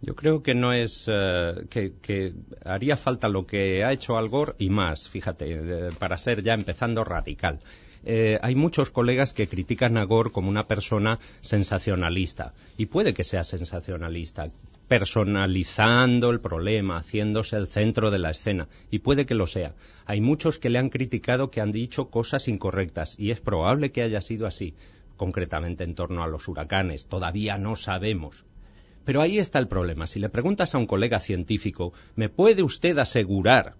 Yo 0.00 0.14
creo 0.14 0.42
que 0.42 0.54
no 0.54 0.72
es 0.72 1.08
uh, 1.08 1.66
que, 1.68 2.32
haría 2.64 2.96
falta 2.96 3.28
lo 3.28 3.46
que 3.46 3.84
ha 3.84 3.92
hecho 3.92 4.16
Al 4.16 4.28
Gore 4.28 4.54
y 4.58 4.68
más, 4.68 5.08
fíjate, 5.08 5.46
eh, 5.50 5.90
para 5.98 6.16
ser 6.16 6.42
ya 6.42 6.54
empezando 6.54 7.02
radical. 7.02 7.58
Eh, 8.04 8.38
hay 8.40 8.54
muchos 8.54 8.90
colegas 8.90 9.34
que 9.34 9.48
critican 9.48 9.96
a 9.96 10.04
Gore 10.04 10.30
como 10.30 10.48
una 10.48 10.68
persona 10.68 11.18
sensacionalista 11.40 12.54
y 12.76 12.86
puede 12.86 13.12
que 13.12 13.24
sea 13.24 13.42
sensacionalista, 13.42 14.46
personalizando 14.86 16.30
el 16.30 16.40
problema, 16.40 16.98
haciéndose 16.98 17.56
el 17.56 17.66
centro 17.66 18.12
de 18.12 18.20
la 18.20 18.30
escena 18.30 18.68
y 18.92 19.00
puede 19.00 19.26
que 19.26 19.34
lo 19.34 19.48
sea. 19.48 19.74
Hay 20.06 20.20
muchos 20.20 20.60
que 20.60 20.70
le 20.70 20.78
han 20.78 20.90
criticado 20.90 21.50
que 21.50 21.60
han 21.60 21.72
dicho 21.72 22.08
cosas 22.08 22.46
incorrectas 22.46 23.18
y 23.18 23.32
es 23.32 23.40
probable 23.40 23.90
que 23.90 24.02
haya 24.02 24.20
sido 24.20 24.46
así, 24.46 24.74
concretamente 25.18 25.84
en 25.84 25.94
torno 25.94 26.22
a 26.22 26.28
los 26.28 26.48
huracanes. 26.48 27.06
Todavía 27.06 27.58
no 27.58 27.76
sabemos 27.76 28.46
pero 29.08 29.22
ahí 29.22 29.38
está 29.38 29.58
el 29.58 29.68
problema. 29.68 30.06
Si 30.06 30.20
le 30.20 30.28
preguntas 30.28 30.74
a 30.74 30.78
un 30.78 30.84
colega 30.84 31.18
científico, 31.18 31.94
¿me 32.14 32.28
puede 32.28 32.62
usted 32.62 32.98
asegurar 32.98 33.74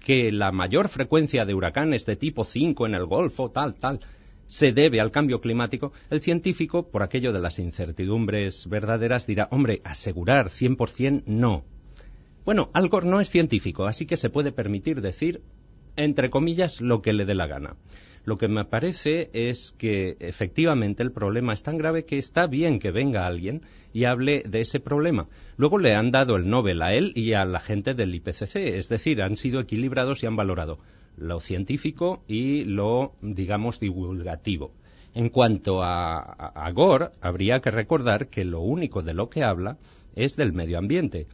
que 0.00 0.32
la 0.32 0.50
mayor 0.50 0.88
frecuencia 0.88 1.44
de 1.44 1.54
huracanes 1.54 2.04
de 2.04 2.16
tipo 2.16 2.42
5 2.42 2.86
en 2.86 2.96
el 2.96 3.06
Golfo, 3.06 3.52
tal, 3.52 3.76
tal, 3.76 4.00
se 4.48 4.72
debe 4.72 5.00
al 5.00 5.12
cambio 5.12 5.40
climático, 5.40 5.92
el 6.10 6.20
científico, 6.20 6.90
por 6.90 7.04
aquello 7.04 7.32
de 7.32 7.40
las 7.40 7.60
incertidumbres 7.60 8.68
verdaderas, 8.68 9.24
dirá, 9.24 9.48
hombre, 9.52 9.80
asegurar 9.84 10.48
100% 10.48 11.22
no. 11.26 11.64
Bueno, 12.44 12.70
Algor 12.74 13.06
no 13.06 13.20
es 13.20 13.30
científico, 13.30 13.86
así 13.86 14.04
que 14.04 14.16
se 14.16 14.30
puede 14.30 14.50
permitir 14.50 15.00
decir, 15.00 15.42
entre 15.94 16.28
comillas, 16.28 16.80
lo 16.80 17.02
que 17.02 17.12
le 17.12 17.24
dé 17.24 17.36
la 17.36 17.46
gana. 17.46 17.76
Lo 18.24 18.38
que 18.38 18.46
me 18.46 18.64
parece 18.64 19.30
es 19.32 19.72
que 19.72 20.16
efectivamente 20.20 21.02
el 21.02 21.10
problema 21.10 21.52
es 21.52 21.62
tan 21.64 21.76
grave 21.76 22.04
que 22.04 22.18
está 22.18 22.46
bien 22.46 22.78
que 22.78 22.92
venga 22.92 23.26
alguien 23.26 23.62
y 23.92 24.04
hable 24.04 24.44
de 24.48 24.60
ese 24.60 24.78
problema. 24.78 25.28
Luego 25.56 25.78
le 25.78 25.94
han 25.94 26.12
dado 26.12 26.36
el 26.36 26.48
Nobel 26.48 26.82
a 26.82 26.94
él 26.94 27.12
y 27.16 27.32
a 27.32 27.44
la 27.44 27.58
gente 27.58 27.94
del 27.94 28.14
IPCC, 28.14 28.56
es 28.56 28.88
decir, 28.88 29.22
han 29.22 29.36
sido 29.36 29.60
equilibrados 29.60 30.22
y 30.22 30.26
han 30.26 30.36
valorado. 30.36 30.78
lo 31.16 31.40
científico 31.40 32.22
y 32.26 32.64
lo, 32.64 33.12
digamos, 33.20 33.78
divulgativo. 33.78 34.72
En 35.14 35.28
cuanto 35.28 35.82
a, 35.82 36.70
Gore, 36.72 37.10
habría 37.20 37.60
que 37.60 37.70
recordar 37.70 38.28
que 38.28 38.46
lo 38.46 38.60
único 38.60 39.02
de 39.02 39.12
lo 39.12 39.28
que 39.28 39.44
habla 39.44 39.76
es 40.14 40.36
del 40.36 40.54
medio 40.54 40.78
ambiente. 40.78 41.26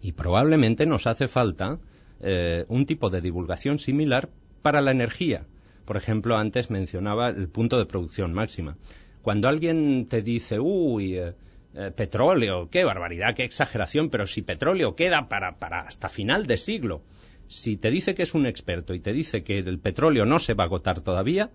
Y 0.00 0.12
probablemente 0.12 0.86
nos 0.86 1.08
hace 1.08 1.26
falta 1.26 1.80
eh, 2.20 2.64
un 2.68 2.86
tipo 2.86 3.10
de 3.10 3.20
divulgación 3.20 3.80
similar 3.80 4.30
para 4.62 4.80
la 4.80 4.92
energía. 4.92 5.46
Por 5.90 5.96
ejemplo, 5.96 6.36
antes 6.36 6.70
mencionaba 6.70 7.30
el 7.30 7.48
punto 7.48 7.76
de 7.76 7.84
producción 7.84 8.32
máxima. 8.32 8.76
Cuando 9.22 9.48
alguien 9.48 10.06
te 10.06 10.22
dice, 10.22 10.60
uy, 10.60 11.16
eh, 11.16 11.34
eh, 11.74 11.90
petróleo, 11.90 12.68
qué 12.70 12.84
barbaridad, 12.84 13.34
qué 13.34 13.42
exageración, 13.42 14.08
pero 14.08 14.24
si 14.24 14.42
petróleo 14.42 14.94
queda 14.94 15.28
para, 15.28 15.58
para 15.58 15.80
hasta 15.80 16.08
final 16.08 16.46
de 16.46 16.58
siglo, 16.58 17.02
si 17.48 17.76
te 17.76 17.90
dice 17.90 18.14
que 18.14 18.22
es 18.22 18.34
un 18.34 18.46
experto 18.46 18.94
y 18.94 19.00
te 19.00 19.12
dice 19.12 19.42
que 19.42 19.58
el 19.58 19.80
petróleo 19.80 20.24
no 20.24 20.38
se 20.38 20.54
va 20.54 20.62
a 20.62 20.66
agotar 20.68 21.00
todavía, 21.00 21.50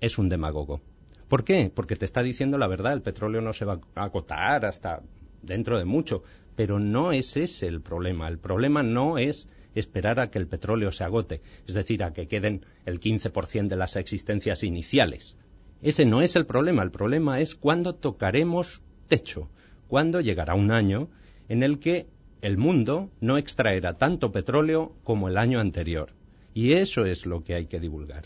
es 0.00 0.16
un 0.16 0.28
demagogo. 0.28 0.80
¿Por 1.26 1.42
qué? 1.42 1.68
Porque 1.74 1.96
te 1.96 2.04
está 2.04 2.22
diciendo 2.22 2.58
la 2.58 2.68
verdad, 2.68 2.92
el 2.92 3.02
petróleo 3.02 3.40
no 3.40 3.52
se 3.52 3.64
va 3.64 3.80
a 3.96 4.04
agotar 4.04 4.64
hasta 4.64 5.02
dentro 5.42 5.76
de 5.76 5.86
mucho, 5.86 6.22
pero 6.54 6.78
no 6.78 7.10
es 7.10 7.36
ese 7.36 7.66
el 7.66 7.80
problema. 7.80 8.28
El 8.28 8.38
problema 8.38 8.84
no 8.84 9.18
es 9.18 9.48
esperar 9.76 10.18
a 10.20 10.30
que 10.30 10.38
el 10.38 10.48
petróleo 10.48 10.90
se 10.90 11.04
agote, 11.04 11.40
es 11.66 11.74
decir, 11.74 12.02
a 12.02 12.12
que 12.12 12.26
queden 12.26 12.64
el 12.84 13.00
15% 13.00 13.68
de 13.68 13.76
las 13.76 13.96
existencias 13.96 14.62
iniciales. 14.62 15.36
Ese 15.82 16.04
no 16.04 16.22
es 16.22 16.36
el 16.36 16.46
problema, 16.46 16.82
el 16.82 16.90
problema 16.90 17.40
es 17.40 17.54
cuándo 17.54 17.94
tocaremos 17.94 18.82
techo, 19.08 19.48
cuándo 19.88 20.20
llegará 20.20 20.54
un 20.54 20.72
año 20.72 21.08
en 21.48 21.62
el 21.62 21.78
que 21.78 22.06
el 22.40 22.56
mundo 22.58 23.10
no 23.20 23.38
extraerá 23.38 23.94
tanto 23.94 24.32
petróleo 24.32 24.92
como 25.04 25.28
el 25.28 25.36
año 25.36 25.60
anterior. 25.60 26.10
Y 26.54 26.72
eso 26.72 27.04
es 27.04 27.26
lo 27.26 27.44
que 27.44 27.54
hay 27.54 27.66
que 27.66 27.80
divulgar. 27.80 28.24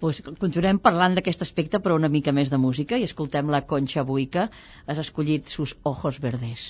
pues 0.00 0.22
continuem 0.24 0.78
parlant 0.80 1.12
d'aquest 1.16 1.42
aspecte 1.44 1.78
però 1.84 1.94
una 1.98 2.08
mica 2.08 2.32
més 2.32 2.48
de 2.52 2.58
música 2.60 2.96
i 2.96 3.04
escoltem 3.04 3.50
la 3.52 3.66
Concha 3.72 4.04
Buica 4.10 4.46
has 4.86 5.00
escollit 5.02 5.52
sus 5.52 5.74
ojos 5.90 6.20
verdes 6.24 6.62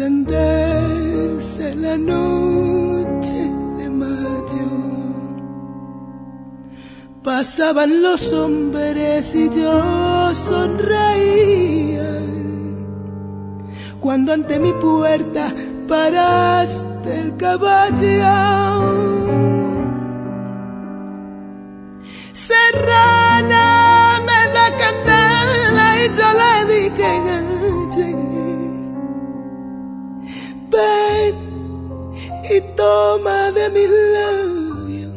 encenderse 0.00 1.74
la 1.74 1.96
noche 1.98 3.50
de 3.78 3.90
mayo. 3.90 4.70
Pasaban 7.22 8.02
los 8.02 8.32
hombres 8.32 9.34
y 9.34 9.50
yo 9.50 10.34
sonreía. 10.34 12.18
Cuando 14.00 14.32
ante 14.32 14.58
mi 14.58 14.72
puerta 14.72 15.52
paraste 15.86 17.20
el 17.20 17.36
caballo 17.36 18.70
serrana 22.32 23.79
toma 32.80 33.52
de 33.52 33.64
mi 33.74 33.84
labio 34.14 35.12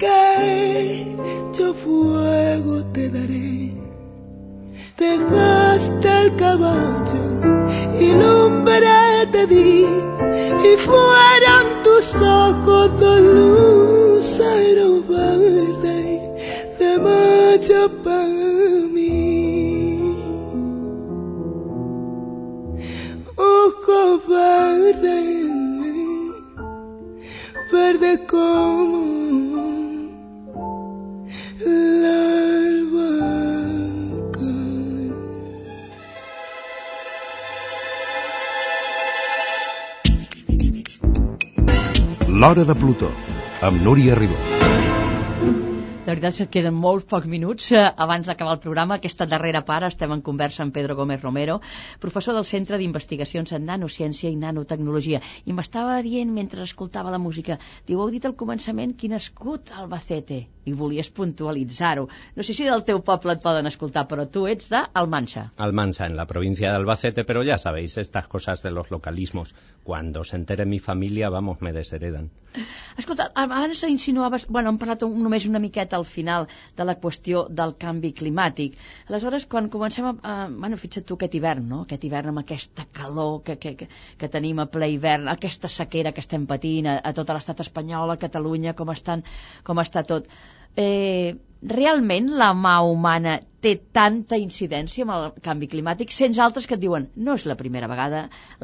que 0.00 1.16
yo 1.56 1.68
fuego 1.82 2.74
te 2.94 3.04
daré. 3.16 3.52
Dejaste 5.04 6.08
el 6.22 6.28
caballo 6.44 7.26
y 8.00 8.06
lumbre 8.20 9.26
te 9.34 9.46
di 9.46 9.86
y 10.70 10.72
fueron 10.86 11.64
tus 11.84 12.06
ojos 12.16 12.88
de 13.02 13.14
luz 13.34 14.26
verde 15.12 16.00
de 16.80 16.90
mayo 17.06 17.82
ojo 23.88 24.22
verde 24.28 25.48
verde 27.72 28.26
como 28.26 29.08
L'Hora 42.40 42.62
de 42.62 42.74
Plutó, 42.74 43.10
amb 43.60 43.82
Núria 43.82 44.14
Ribó. 44.14 44.57
Veritat 46.18 46.34
és 46.34 46.46
que 46.48 46.54
queden 46.56 46.74
molts 46.74 47.04
pocs 47.10 47.28
minuts 47.30 47.66
eh, 47.78 47.82
abans 48.04 48.26
d'acabar 48.26 48.56
el 48.56 48.62
programa. 48.64 48.96
Aquesta 48.98 49.26
darrera 49.32 49.60
part 49.68 49.86
estem 49.86 50.14
en 50.16 50.24
conversa 50.28 50.64
amb 50.64 50.74
Pedro 50.74 50.96
Gómez 50.98 51.22
Romero, 51.22 51.60
professor 52.02 52.34
del 52.34 52.48
Centre 52.48 52.80
d'Investigacions 52.80 53.54
en 53.54 53.70
Nanociència 53.70 54.34
i 54.34 54.40
Nanotecnologia. 54.42 55.22
I 55.46 55.54
m'estava 55.54 56.02
dient, 56.10 56.34
mentre 56.42 56.66
escoltava 56.66 57.14
la 57.14 57.22
música, 57.22 57.60
diu, 57.86 58.02
heu 58.02 58.10
dit 58.10 58.26
al 58.26 58.34
començament 58.44 58.98
que 58.98 59.14
nascut 59.14 59.70
Albacete 59.78 60.42
i 60.68 60.74
volies 60.76 61.10
puntualitzar-ho. 61.14 62.08
No 62.36 62.46
sé 62.46 62.54
si 62.54 62.68
del 62.68 62.84
teu 62.88 63.02
poble 63.04 63.36
et 63.36 63.44
poden 63.44 63.70
escoltar, 63.70 64.06
però 64.10 64.28
tu 64.28 64.46
ets 64.50 64.70
de 64.72 64.82
Almansa. 65.02 65.48
Almansa, 65.56 66.06
en 66.06 66.16
la 66.16 66.26
provincia 66.26 66.70
de 66.70 66.76
Albacete, 66.76 67.24
pero 67.24 67.42
ya 67.42 67.58
sabéis, 67.58 67.96
estas 67.98 68.28
cosas 68.28 68.62
de 68.62 68.70
los 68.70 68.90
localismos, 68.90 69.54
cuando 69.82 70.24
se 70.24 70.36
entere 70.36 70.66
mi 70.66 70.78
familia, 70.78 71.30
vamos, 71.30 71.60
me 71.60 71.72
desheredan. 71.72 72.30
Escolta, 72.96 73.30
abans 73.34 73.82
insinuaves, 73.84 74.46
bueno, 74.48 74.72
hem 74.72 74.78
parlat 74.80 75.04
només 75.04 75.46
una 75.46 75.60
miqueta 75.62 75.98
al 75.98 76.06
final 76.08 76.48
de 76.76 76.86
la 76.88 76.96
qüestió 77.02 77.44
del 77.60 77.74
canvi 77.82 78.10
climàtic. 78.20 78.76
Aleshores, 79.08 79.46
quan 79.46 79.68
comencem 79.72 80.08
a... 80.08 80.14
a 80.22 80.34
bueno, 80.48 80.78
fixa't 80.80 81.06
tu 81.06 81.18
aquest 81.18 81.36
hivern, 81.38 81.68
no? 81.68 81.82
Aquest 81.86 82.06
hivern 82.08 82.32
amb 82.32 82.42
aquesta 82.42 82.86
calor 82.98 83.42
que, 83.46 83.58
que, 83.62 83.74
que, 83.78 83.88
que 84.18 84.30
tenim 84.32 84.62
a 84.64 84.68
ple 84.72 84.90
hivern, 84.94 85.28
aquesta 85.28 85.70
sequera 85.72 86.12
que 86.16 86.24
estem 86.24 86.46
patint 86.50 86.88
a, 86.88 86.98
a 86.98 87.14
tot 87.16 87.30
l'estat 87.36 87.62
espanyol, 87.66 88.14
a 88.14 88.18
Catalunya, 88.20 88.74
com, 88.78 88.90
estan, 88.96 89.24
com 89.64 89.84
està 89.84 90.02
tot 90.08 90.26
eh, 90.26 90.57
realment 90.78 92.28
la 92.38 92.52
mà 92.54 92.78
humana 92.86 93.38
té 93.64 93.72
tanta 93.92 94.38
incidència 94.38 95.04
amb 95.04 95.14
el 95.14 95.24
canvi 95.42 95.66
climàtic, 95.70 96.12
sents 96.14 96.38
altres 96.38 96.68
que 96.70 96.76
et 96.76 96.82
diuen 96.82 97.08
no 97.16 97.34
és 97.34 97.44
la 97.50 97.56
primera 97.58 97.88
vegada, 97.90 98.20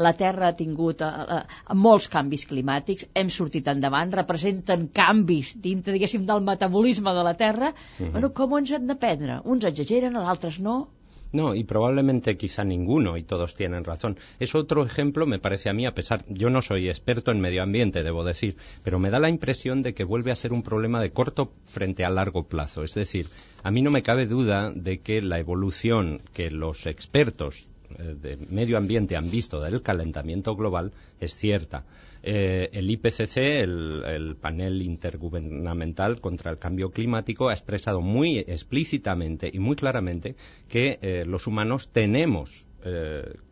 la 0.06 0.12
Terra 0.20 0.48
ha 0.48 0.56
tingut 0.58 1.02
eh, 1.02 1.08
eh, 1.38 1.40
molts 1.86 2.06
canvis 2.12 2.46
climàtics, 2.50 3.08
hem 3.18 3.32
sortit 3.36 3.70
endavant, 3.72 4.14
representen 4.14 4.86
canvis 4.94 5.54
dintre, 5.66 5.96
diguéssim, 5.96 6.26
del 6.28 6.44
metabolisme 6.46 7.14
de 7.18 7.24
la 7.26 7.34
Terra, 7.34 7.72
uh 7.74 7.74
mhm. 7.74 8.06
-huh. 8.06 8.12
bueno, 8.12 8.32
com 8.32 8.58
ens 8.58 8.70
hem 8.70 8.86
d'aprendre? 8.86 9.40
Uns 9.44 9.64
exageren, 9.64 10.16
altres 10.16 10.60
no, 10.60 10.86
No, 11.34 11.52
y 11.56 11.64
probablemente 11.64 12.36
quizá 12.36 12.62
ninguno, 12.62 13.16
y 13.16 13.24
todos 13.24 13.56
tienen 13.56 13.82
razón. 13.82 14.16
Es 14.38 14.54
otro 14.54 14.84
ejemplo, 14.84 15.26
me 15.26 15.40
parece 15.40 15.68
a 15.68 15.72
mí, 15.72 15.84
a 15.84 15.92
pesar, 15.92 16.24
yo 16.28 16.48
no 16.48 16.62
soy 16.62 16.88
experto 16.88 17.32
en 17.32 17.40
medio 17.40 17.64
ambiente, 17.64 18.04
debo 18.04 18.22
decir, 18.22 18.56
pero 18.84 19.00
me 19.00 19.10
da 19.10 19.18
la 19.18 19.28
impresión 19.28 19.82
de 19.82 19.94
que 19.94 20.04
vuelve 20.04 20.30
a 20.30 20.36
ser 20.36 20.52
un 20.52 20.62
problema 20.62 21.02
de 21.02 21.10
corto 21.10 21.50
frente 21.66 22.04
a 22.04 22.08
largo 22.08 22.44
plazo. 22.44 22.84
Es 22.84 22.94
decir, 22.94 23.26
a 23.64 23.72
mí 23.72 23.82
no 23.82 23.90
me 23.90 24.04
cabe 24.04 24.28
duda 24.28 24.70
de 24.70 25.00
que 25.00 25.22
la 25.22 25.40
evolución 25.40 26.22
que 26.32 26.52
los 26.52 26.86
expertos 26.86 27.66
eh, 27.98 28.14
de 28.14 28.36
medio 28.50 28.76
ambiente 28.76 29.16
han 29.16 29.28
visto 29.28 29.60
del 29.60 29.82
calentamiento 29.82 30.54
global 30.54 30.92
es 31.18 31.34
cierta. 31.34 31.84
Eh, 32.26 32.70
el 32.72 32.90
IPCC, 32.90 33.36
el, 33.36 34.36
panel 34.40 34.80
intergubernamental 34.80 36.20
contra 36.20 36.50
el 36.50 36.58
cambio 36.58 36.90
climático, 36.90 37.50
ha 37.50 37.52
expresado 37.52 38.00
muy 38.00 38.38
explícitamente 38.38 39.50
y 39.52 39.58
muy 39.58 39.76
claramente 39.76 40.34
que 40.66 40.98
eh, 41.02 41.24
los 41.26 41.46
humanos 41.46 41.90
tenemos 41.92 42.66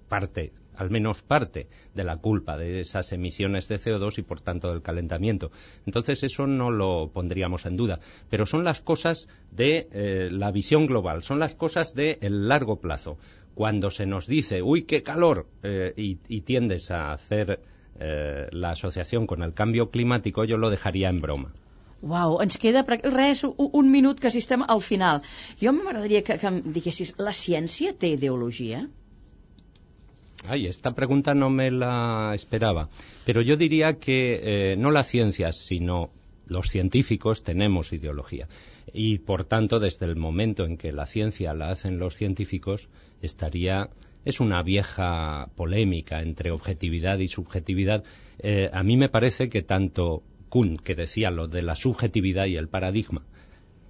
parte 0.08 0.52
al 0.74 0.90
menos 0.90 1.22
parte 1.22 1.68
de 1.94 2.04
la 2.04 2.16
culpa 2.16 2.56
de 2.56 2.80
esas 2.80 3.12
emisiones 3.12 3.68
de 3.68 3.78
CO2 3.78 4.18
y 4.18 4.22
por 4.22 4.40
tanto 4.40 4.70
del 4.70 4.82
calentamiento. 4.82 5.50
Entonces 5.86 6.22
eso 6.22 6.46
no 6.46 6.70
lo 6.70 7.10
pondríamos 7.12 7.66
en 7.66 7.76
duda. 7.76 8.00
Pero 8.28 8.46
son 8.46 8.64
las 8.64 8.80
cosas 8.80 9.28
de 9.50 9.88
eh, 9.92 10.28
la 10.30 10.50
visión 10.50 10.86
global, 10.86 11.22
son 11.22 11.38
las 11.38 11.54
cosas 11.54 11.94
del 11.94 12.48
largo 12.48 12.80
plazo. 12.80 13.18
Cuando 13.54 13.90
se 13.90 14.06
nos 14.06 14.26
dice, 14.26 14.62
uy, 14.62 14.84
qué 14.84 15.02
calor, 15.02 15.46
eh, 15.62 15.92
y, 15.94 16.40
tiendes 16.40 16.90
a 16.90 17.12
hacer 17.12 17.60
eh, 18.03 18.48
la 18.50 18.70
asociación 18.70 19.26
con 19.26 19.42
el 19.42 19.55
cambio 19.55 19.90
climático, 19.90 20.44
yo 20.44 20.59
lo 20.59 20.70
dejaría 20.70 21.09
en 21.09 21.20
broma. 21.20 21.53
Uau, 22.03 22.40
ens 22.42 22.59
queda 22.59 22.82
res, 22.82 23.44
un, 23.44 23.55
un 23.78 23.90
minut 23.90 24.18
que 24.18 24.30
si 24.34 24.40
estem 24.42 24.64
al 24.66 24.82
final. 24.82 25.22
Jo 25.61 25.70
m'agradaria 25.72 26.24
que, 26.26 26.34
que 26.38 26.50
em 26.50 26.59
diguessis, 26.74 27.14
la 27.22 27.30
ciència 27.30 27.94
té 27.94 28.11
ideologia? 28.16 28.82
Ay, 30.48 30.66
esta 30.66 30.90
pregunta 30.96 31.34
no 31.34 31.48
me 31.50 31.70
la 31.70 32.32
esperaba. 32.34 32.88
Pero 33.24 33.40
yo 33.40 33.57
diría 33.57 34.00
que 34.00 34.40
eh, 34.42 34.76
no 34.76 34.90
la 34.90 35.05
ciencia, 35.05 35.53
sino 35.53 36.11
los 36.46 36.66
científicos 36.68 37.44
tenemos 37.44 37.92
ideología. 37.92 38.48
Y, 38.92 39.18
por 39.18 39.44
tanto, 39.44 39.78
desde 39.78 40.07
el 40.07 40.16
momento 40.16 40.64
en 40.64 40.76
que 40.76 40.90
la 40.90 41.07
ciencia 41.07 41.55
la 41.55 41.70
hacen 41.70 41.98
los 41.98 42.16
científicos, 42.16 42.88
estaría. 43.22 43.90
Es 44.24 44.40
una 44.40 44.62
vieja 44.62 45.50
polémica 45.56 46.22
entre 46.22 46.50
objetividad 46.50 47.18
y 47.18 47.28
subjetividad. 47.28 48.04
Eh, 48.38 48.70
a 48.72 48.82
mí 48.82 48.96
me 48.96 49.08
parece 49.08 49.48
que 49.48 49.62
tanto 49.62 50.22
Kuhn, 50.48 50.76
que 50.76 50.94
decía 50.94 51.30
lo 51.30 51.48
de 51.48 51.62
la 51.62 51.74
subjetividad 51.74 52.46
y 52.46 52.56
el 52.56 52.68
paradigma, 52.68 53.24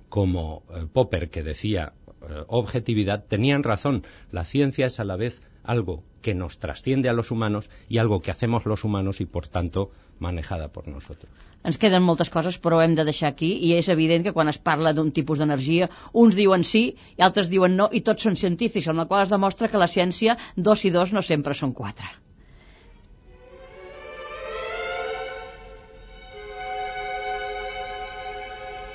como 0.09 0.63
eh, 0.75 0.87
Popper, 0.93 1.29
que 1.29 1.43
decía 1.43 1.93
eh, 2.23 2.45
objetividad, 2.47 3.25
tenían 3.27 3.63
razón. 3.63 4.05
La 4.31 4.45
ciencia 4.45 4.87
es 4.87 5.01
a 5.01 5.05
la 5.05 5.17
vez 5.17 5.43
algo 5.65 6.05
que 6.23 6.35
nos 6.35 6.59
trasciende 6.59 7.09
a 7.09 7.13
los 7.13 7.31
humanos 7.31 7.69
i 7.89 7.99
algo 7.99 8.21
que 8.21 8.31
hacemos 8.31 8.65
los 8.65 8.85
humanos 8.85 9.21
i, 9.21 9.27
por 9.27 9.49
tanto, 9.49 9.91
manejada 10.23 10.69
por 10.73 10.89
nosotros. 10.89 11.31
Ens 11.69 11.79
queden 11.79 12.03
moltes 12.03 12.31
coses, 12.35 12.57
però 12.63 12.81
hem 12.83 12.97
de 12.99 13.05
deixar 13.07 13.29
aquí, 13.31 13.53
i 13.67 13.75
és 13.77 13.91
evident 13.93 14.25
que 14.27 14.33
quan 14.35 14.51
es 14.51 14.59
parla 14.59 14.95
d'un 14.97 15.13
tipus 15.15 15.43
d'energia, 15.43 15.89
uns 16.25 16.39
diuen 16.39 16.67
sí 16.67 16.85
i 17.19 17.23
altres 17.27 17.51
diuen 17.53 17.77
no, 17.79 17.89
i 17.93 18.03
tots 18.09 18.27
són 18.27 18.39
científics, 18.41 18.89
amb 18.91 19.03
la 19.03 19.07
qual 19.11 19.23
es 19.23 19.35
demostra 19.35 19.71
que 19.71 19.83
la 19.83 19.91
ciència, 19.91 20.37
dos 20.57 20.85
i 20.89 20.91
dos 20.95 21.15
no 21.15 21.23
sempre 21.23 21.55
són 21.55 21.75
quatre. 21.77 22.11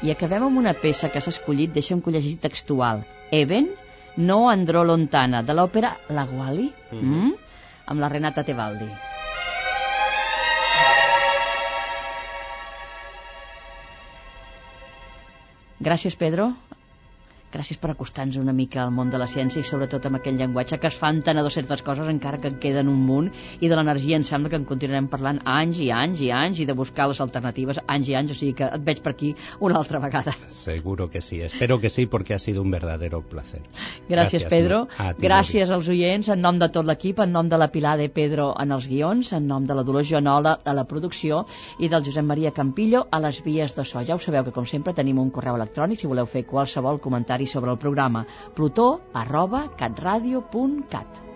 I 0.05 0.11
acabem 0.13 0.43
amb 0.45 0.59
una 0.61 0.75
peça 0.77 1.09
que 1.09 1.23
s'ha 1.23 1.33
escollit, 1.33 1.71
deixa'm 1.73 2.03
que 2.03 2.11
ho 2.11 2.13
llegeixi 2.13 2.37
textual. 2.43 3.01
Even, 3.33 3.71
no 4.29 4.43
Andrò 4.51 4.83
Lontana, 4.85 5.41
de 5.43 5.55
l'òpera 5.57 5.95
La 6.09 6.27
Guali, 6.29 6.71
mm 6.91 6.99
-hmm. 6.99 7.23
mm? 7.23 7.35
amb 7.87 7.99
la 7.99 8.09
Renata 8.09 8.43
Tebaldi. 8.43 9.06
Gràcies, 15.79 16.15
Pedro 16.17 16.51
gràcies 17.57 17.79
per 17.81 17.89
acostar-nos 17.91 18.37
una 18.37 18.53
mica 18.53 18.83
al 18.83 18.91
món 18.93 19.09
de 19.09 19.17
la 19.17 19.25
ciència 19.29 19.63
i 19.63 19.65
sobretot 19.65 20.05
amb 20.05 20.19
aquell 20.19 20.37
llenguatge 20.37 20.77
que 20.81 20.91
es 20.91 20.97
fa 20.97 21.09
entenedor 21.13 21.53
certes 21.53 21.81
coses 21.81 22.09
encara 22.11 22.37
que 22.41 22.51
en 22.53 22.59
queden 22.61 22.91
un 22.91 22.99
munt 23.07 23.31
i 23.59 23.69
de 23.69 23.77
l'energia 23.77 24.19
em 24.19 24.25
sembla 24.27 24.51
que 24.53 24.59
en 24.59 24.67
continuarem 24.69 25.07
parlant 25.09 25.39
anys 25.53 25.81
i 25.81 25.89
anys 25.95 26.21
i 26.21 26.29
anys 26.29 26.61
i 26.61 26.67
de 26.69 26.75
buscar 26.77 27.07
les 27.09 27.21
alternatives 27.23 27.79
anys 27.87 28.11
i 28.11 28.17
anys, 28.19 28.33
o 28.35 28.37
sigui 28.37 28.53
que 28.59 28.67
et 28.77 28.83
veig 28.85 29.01
per 29.01 29.15
aquí 29.15 29.33
una 29.59 29.79
altra 29.79 30.01
vegada. 30.03 30.35
Seguro 30.53 31.09
que 31.09 31.21
sí, 31.21 31.41
espero 31.41 31.79
que 31.81 31.89
sí 31.89 32.05
porque 32.05 32.35
ha 32.35 32.39
sido 32.39 32.61
un 32.61 32.71
verdadero 32.71 33.23
placer. 33.23 33.63
Gràcies, 33.63 34.11
gràcies 34.11 34.47
Pedro, 34.51 34.83
gràcies 35.21 35.73
als 35.73 35.89
oients 35.89 36.29
en 36.29 36.41
nom 36.45 36.59
de 36.61 36.69
tot 36.73 36.85
l'equip, 36.85 37.23
en 37.25 37.33
nom 37.33 37.49
de 37.49 37.57
la 37.57 37.71
Pilar 37.73 37.97
de 37.97 38.09
Pedro 38.13 38.51
en 38.61 38.75
els 38.75 38.87
guions, 38.87 39.33
en 39.33 39.47
nom 39.49 39.65
de 39.65 39.73
la 39.73 39.85
Dolors 39.87 40.09
Joanola 40.11 40.57
a 40.63 40.77
la 40.77 40.85
producció 40.85 41.43
i 41.79 41.89
del 41.89 42.05
Josep 42.05 42.25
Maria 42.25 42.53
Campillo 42.53 43.07
a 43.09 43.21
les 43.23 43.41
vies 43.43 43.73
de 43.75 43.85
so. 43.85 44.03
Ja 44.05 44.15
ho 44.15 44.21
sabeu 44.21 44.45
que 44.45 44.53
com 44.53 44.69
sempre 44.69 44.93
tenim 44.93 45.17
un 45.17 45.33
correu 45.33 45.57
electrònic 45.57 46.01
si 46.01 46.11
voleu 46.11 46.29
fer 46.29 46.45
qualsevol 46.45 47.01
comentari 47.01 47.46
sobre 47.47 47.71
el 47.71 47.77
programa 47.77 48.25
plutó 48.53 49.01
arroba 49.13 49.71
catradio.cat 49.75 51.26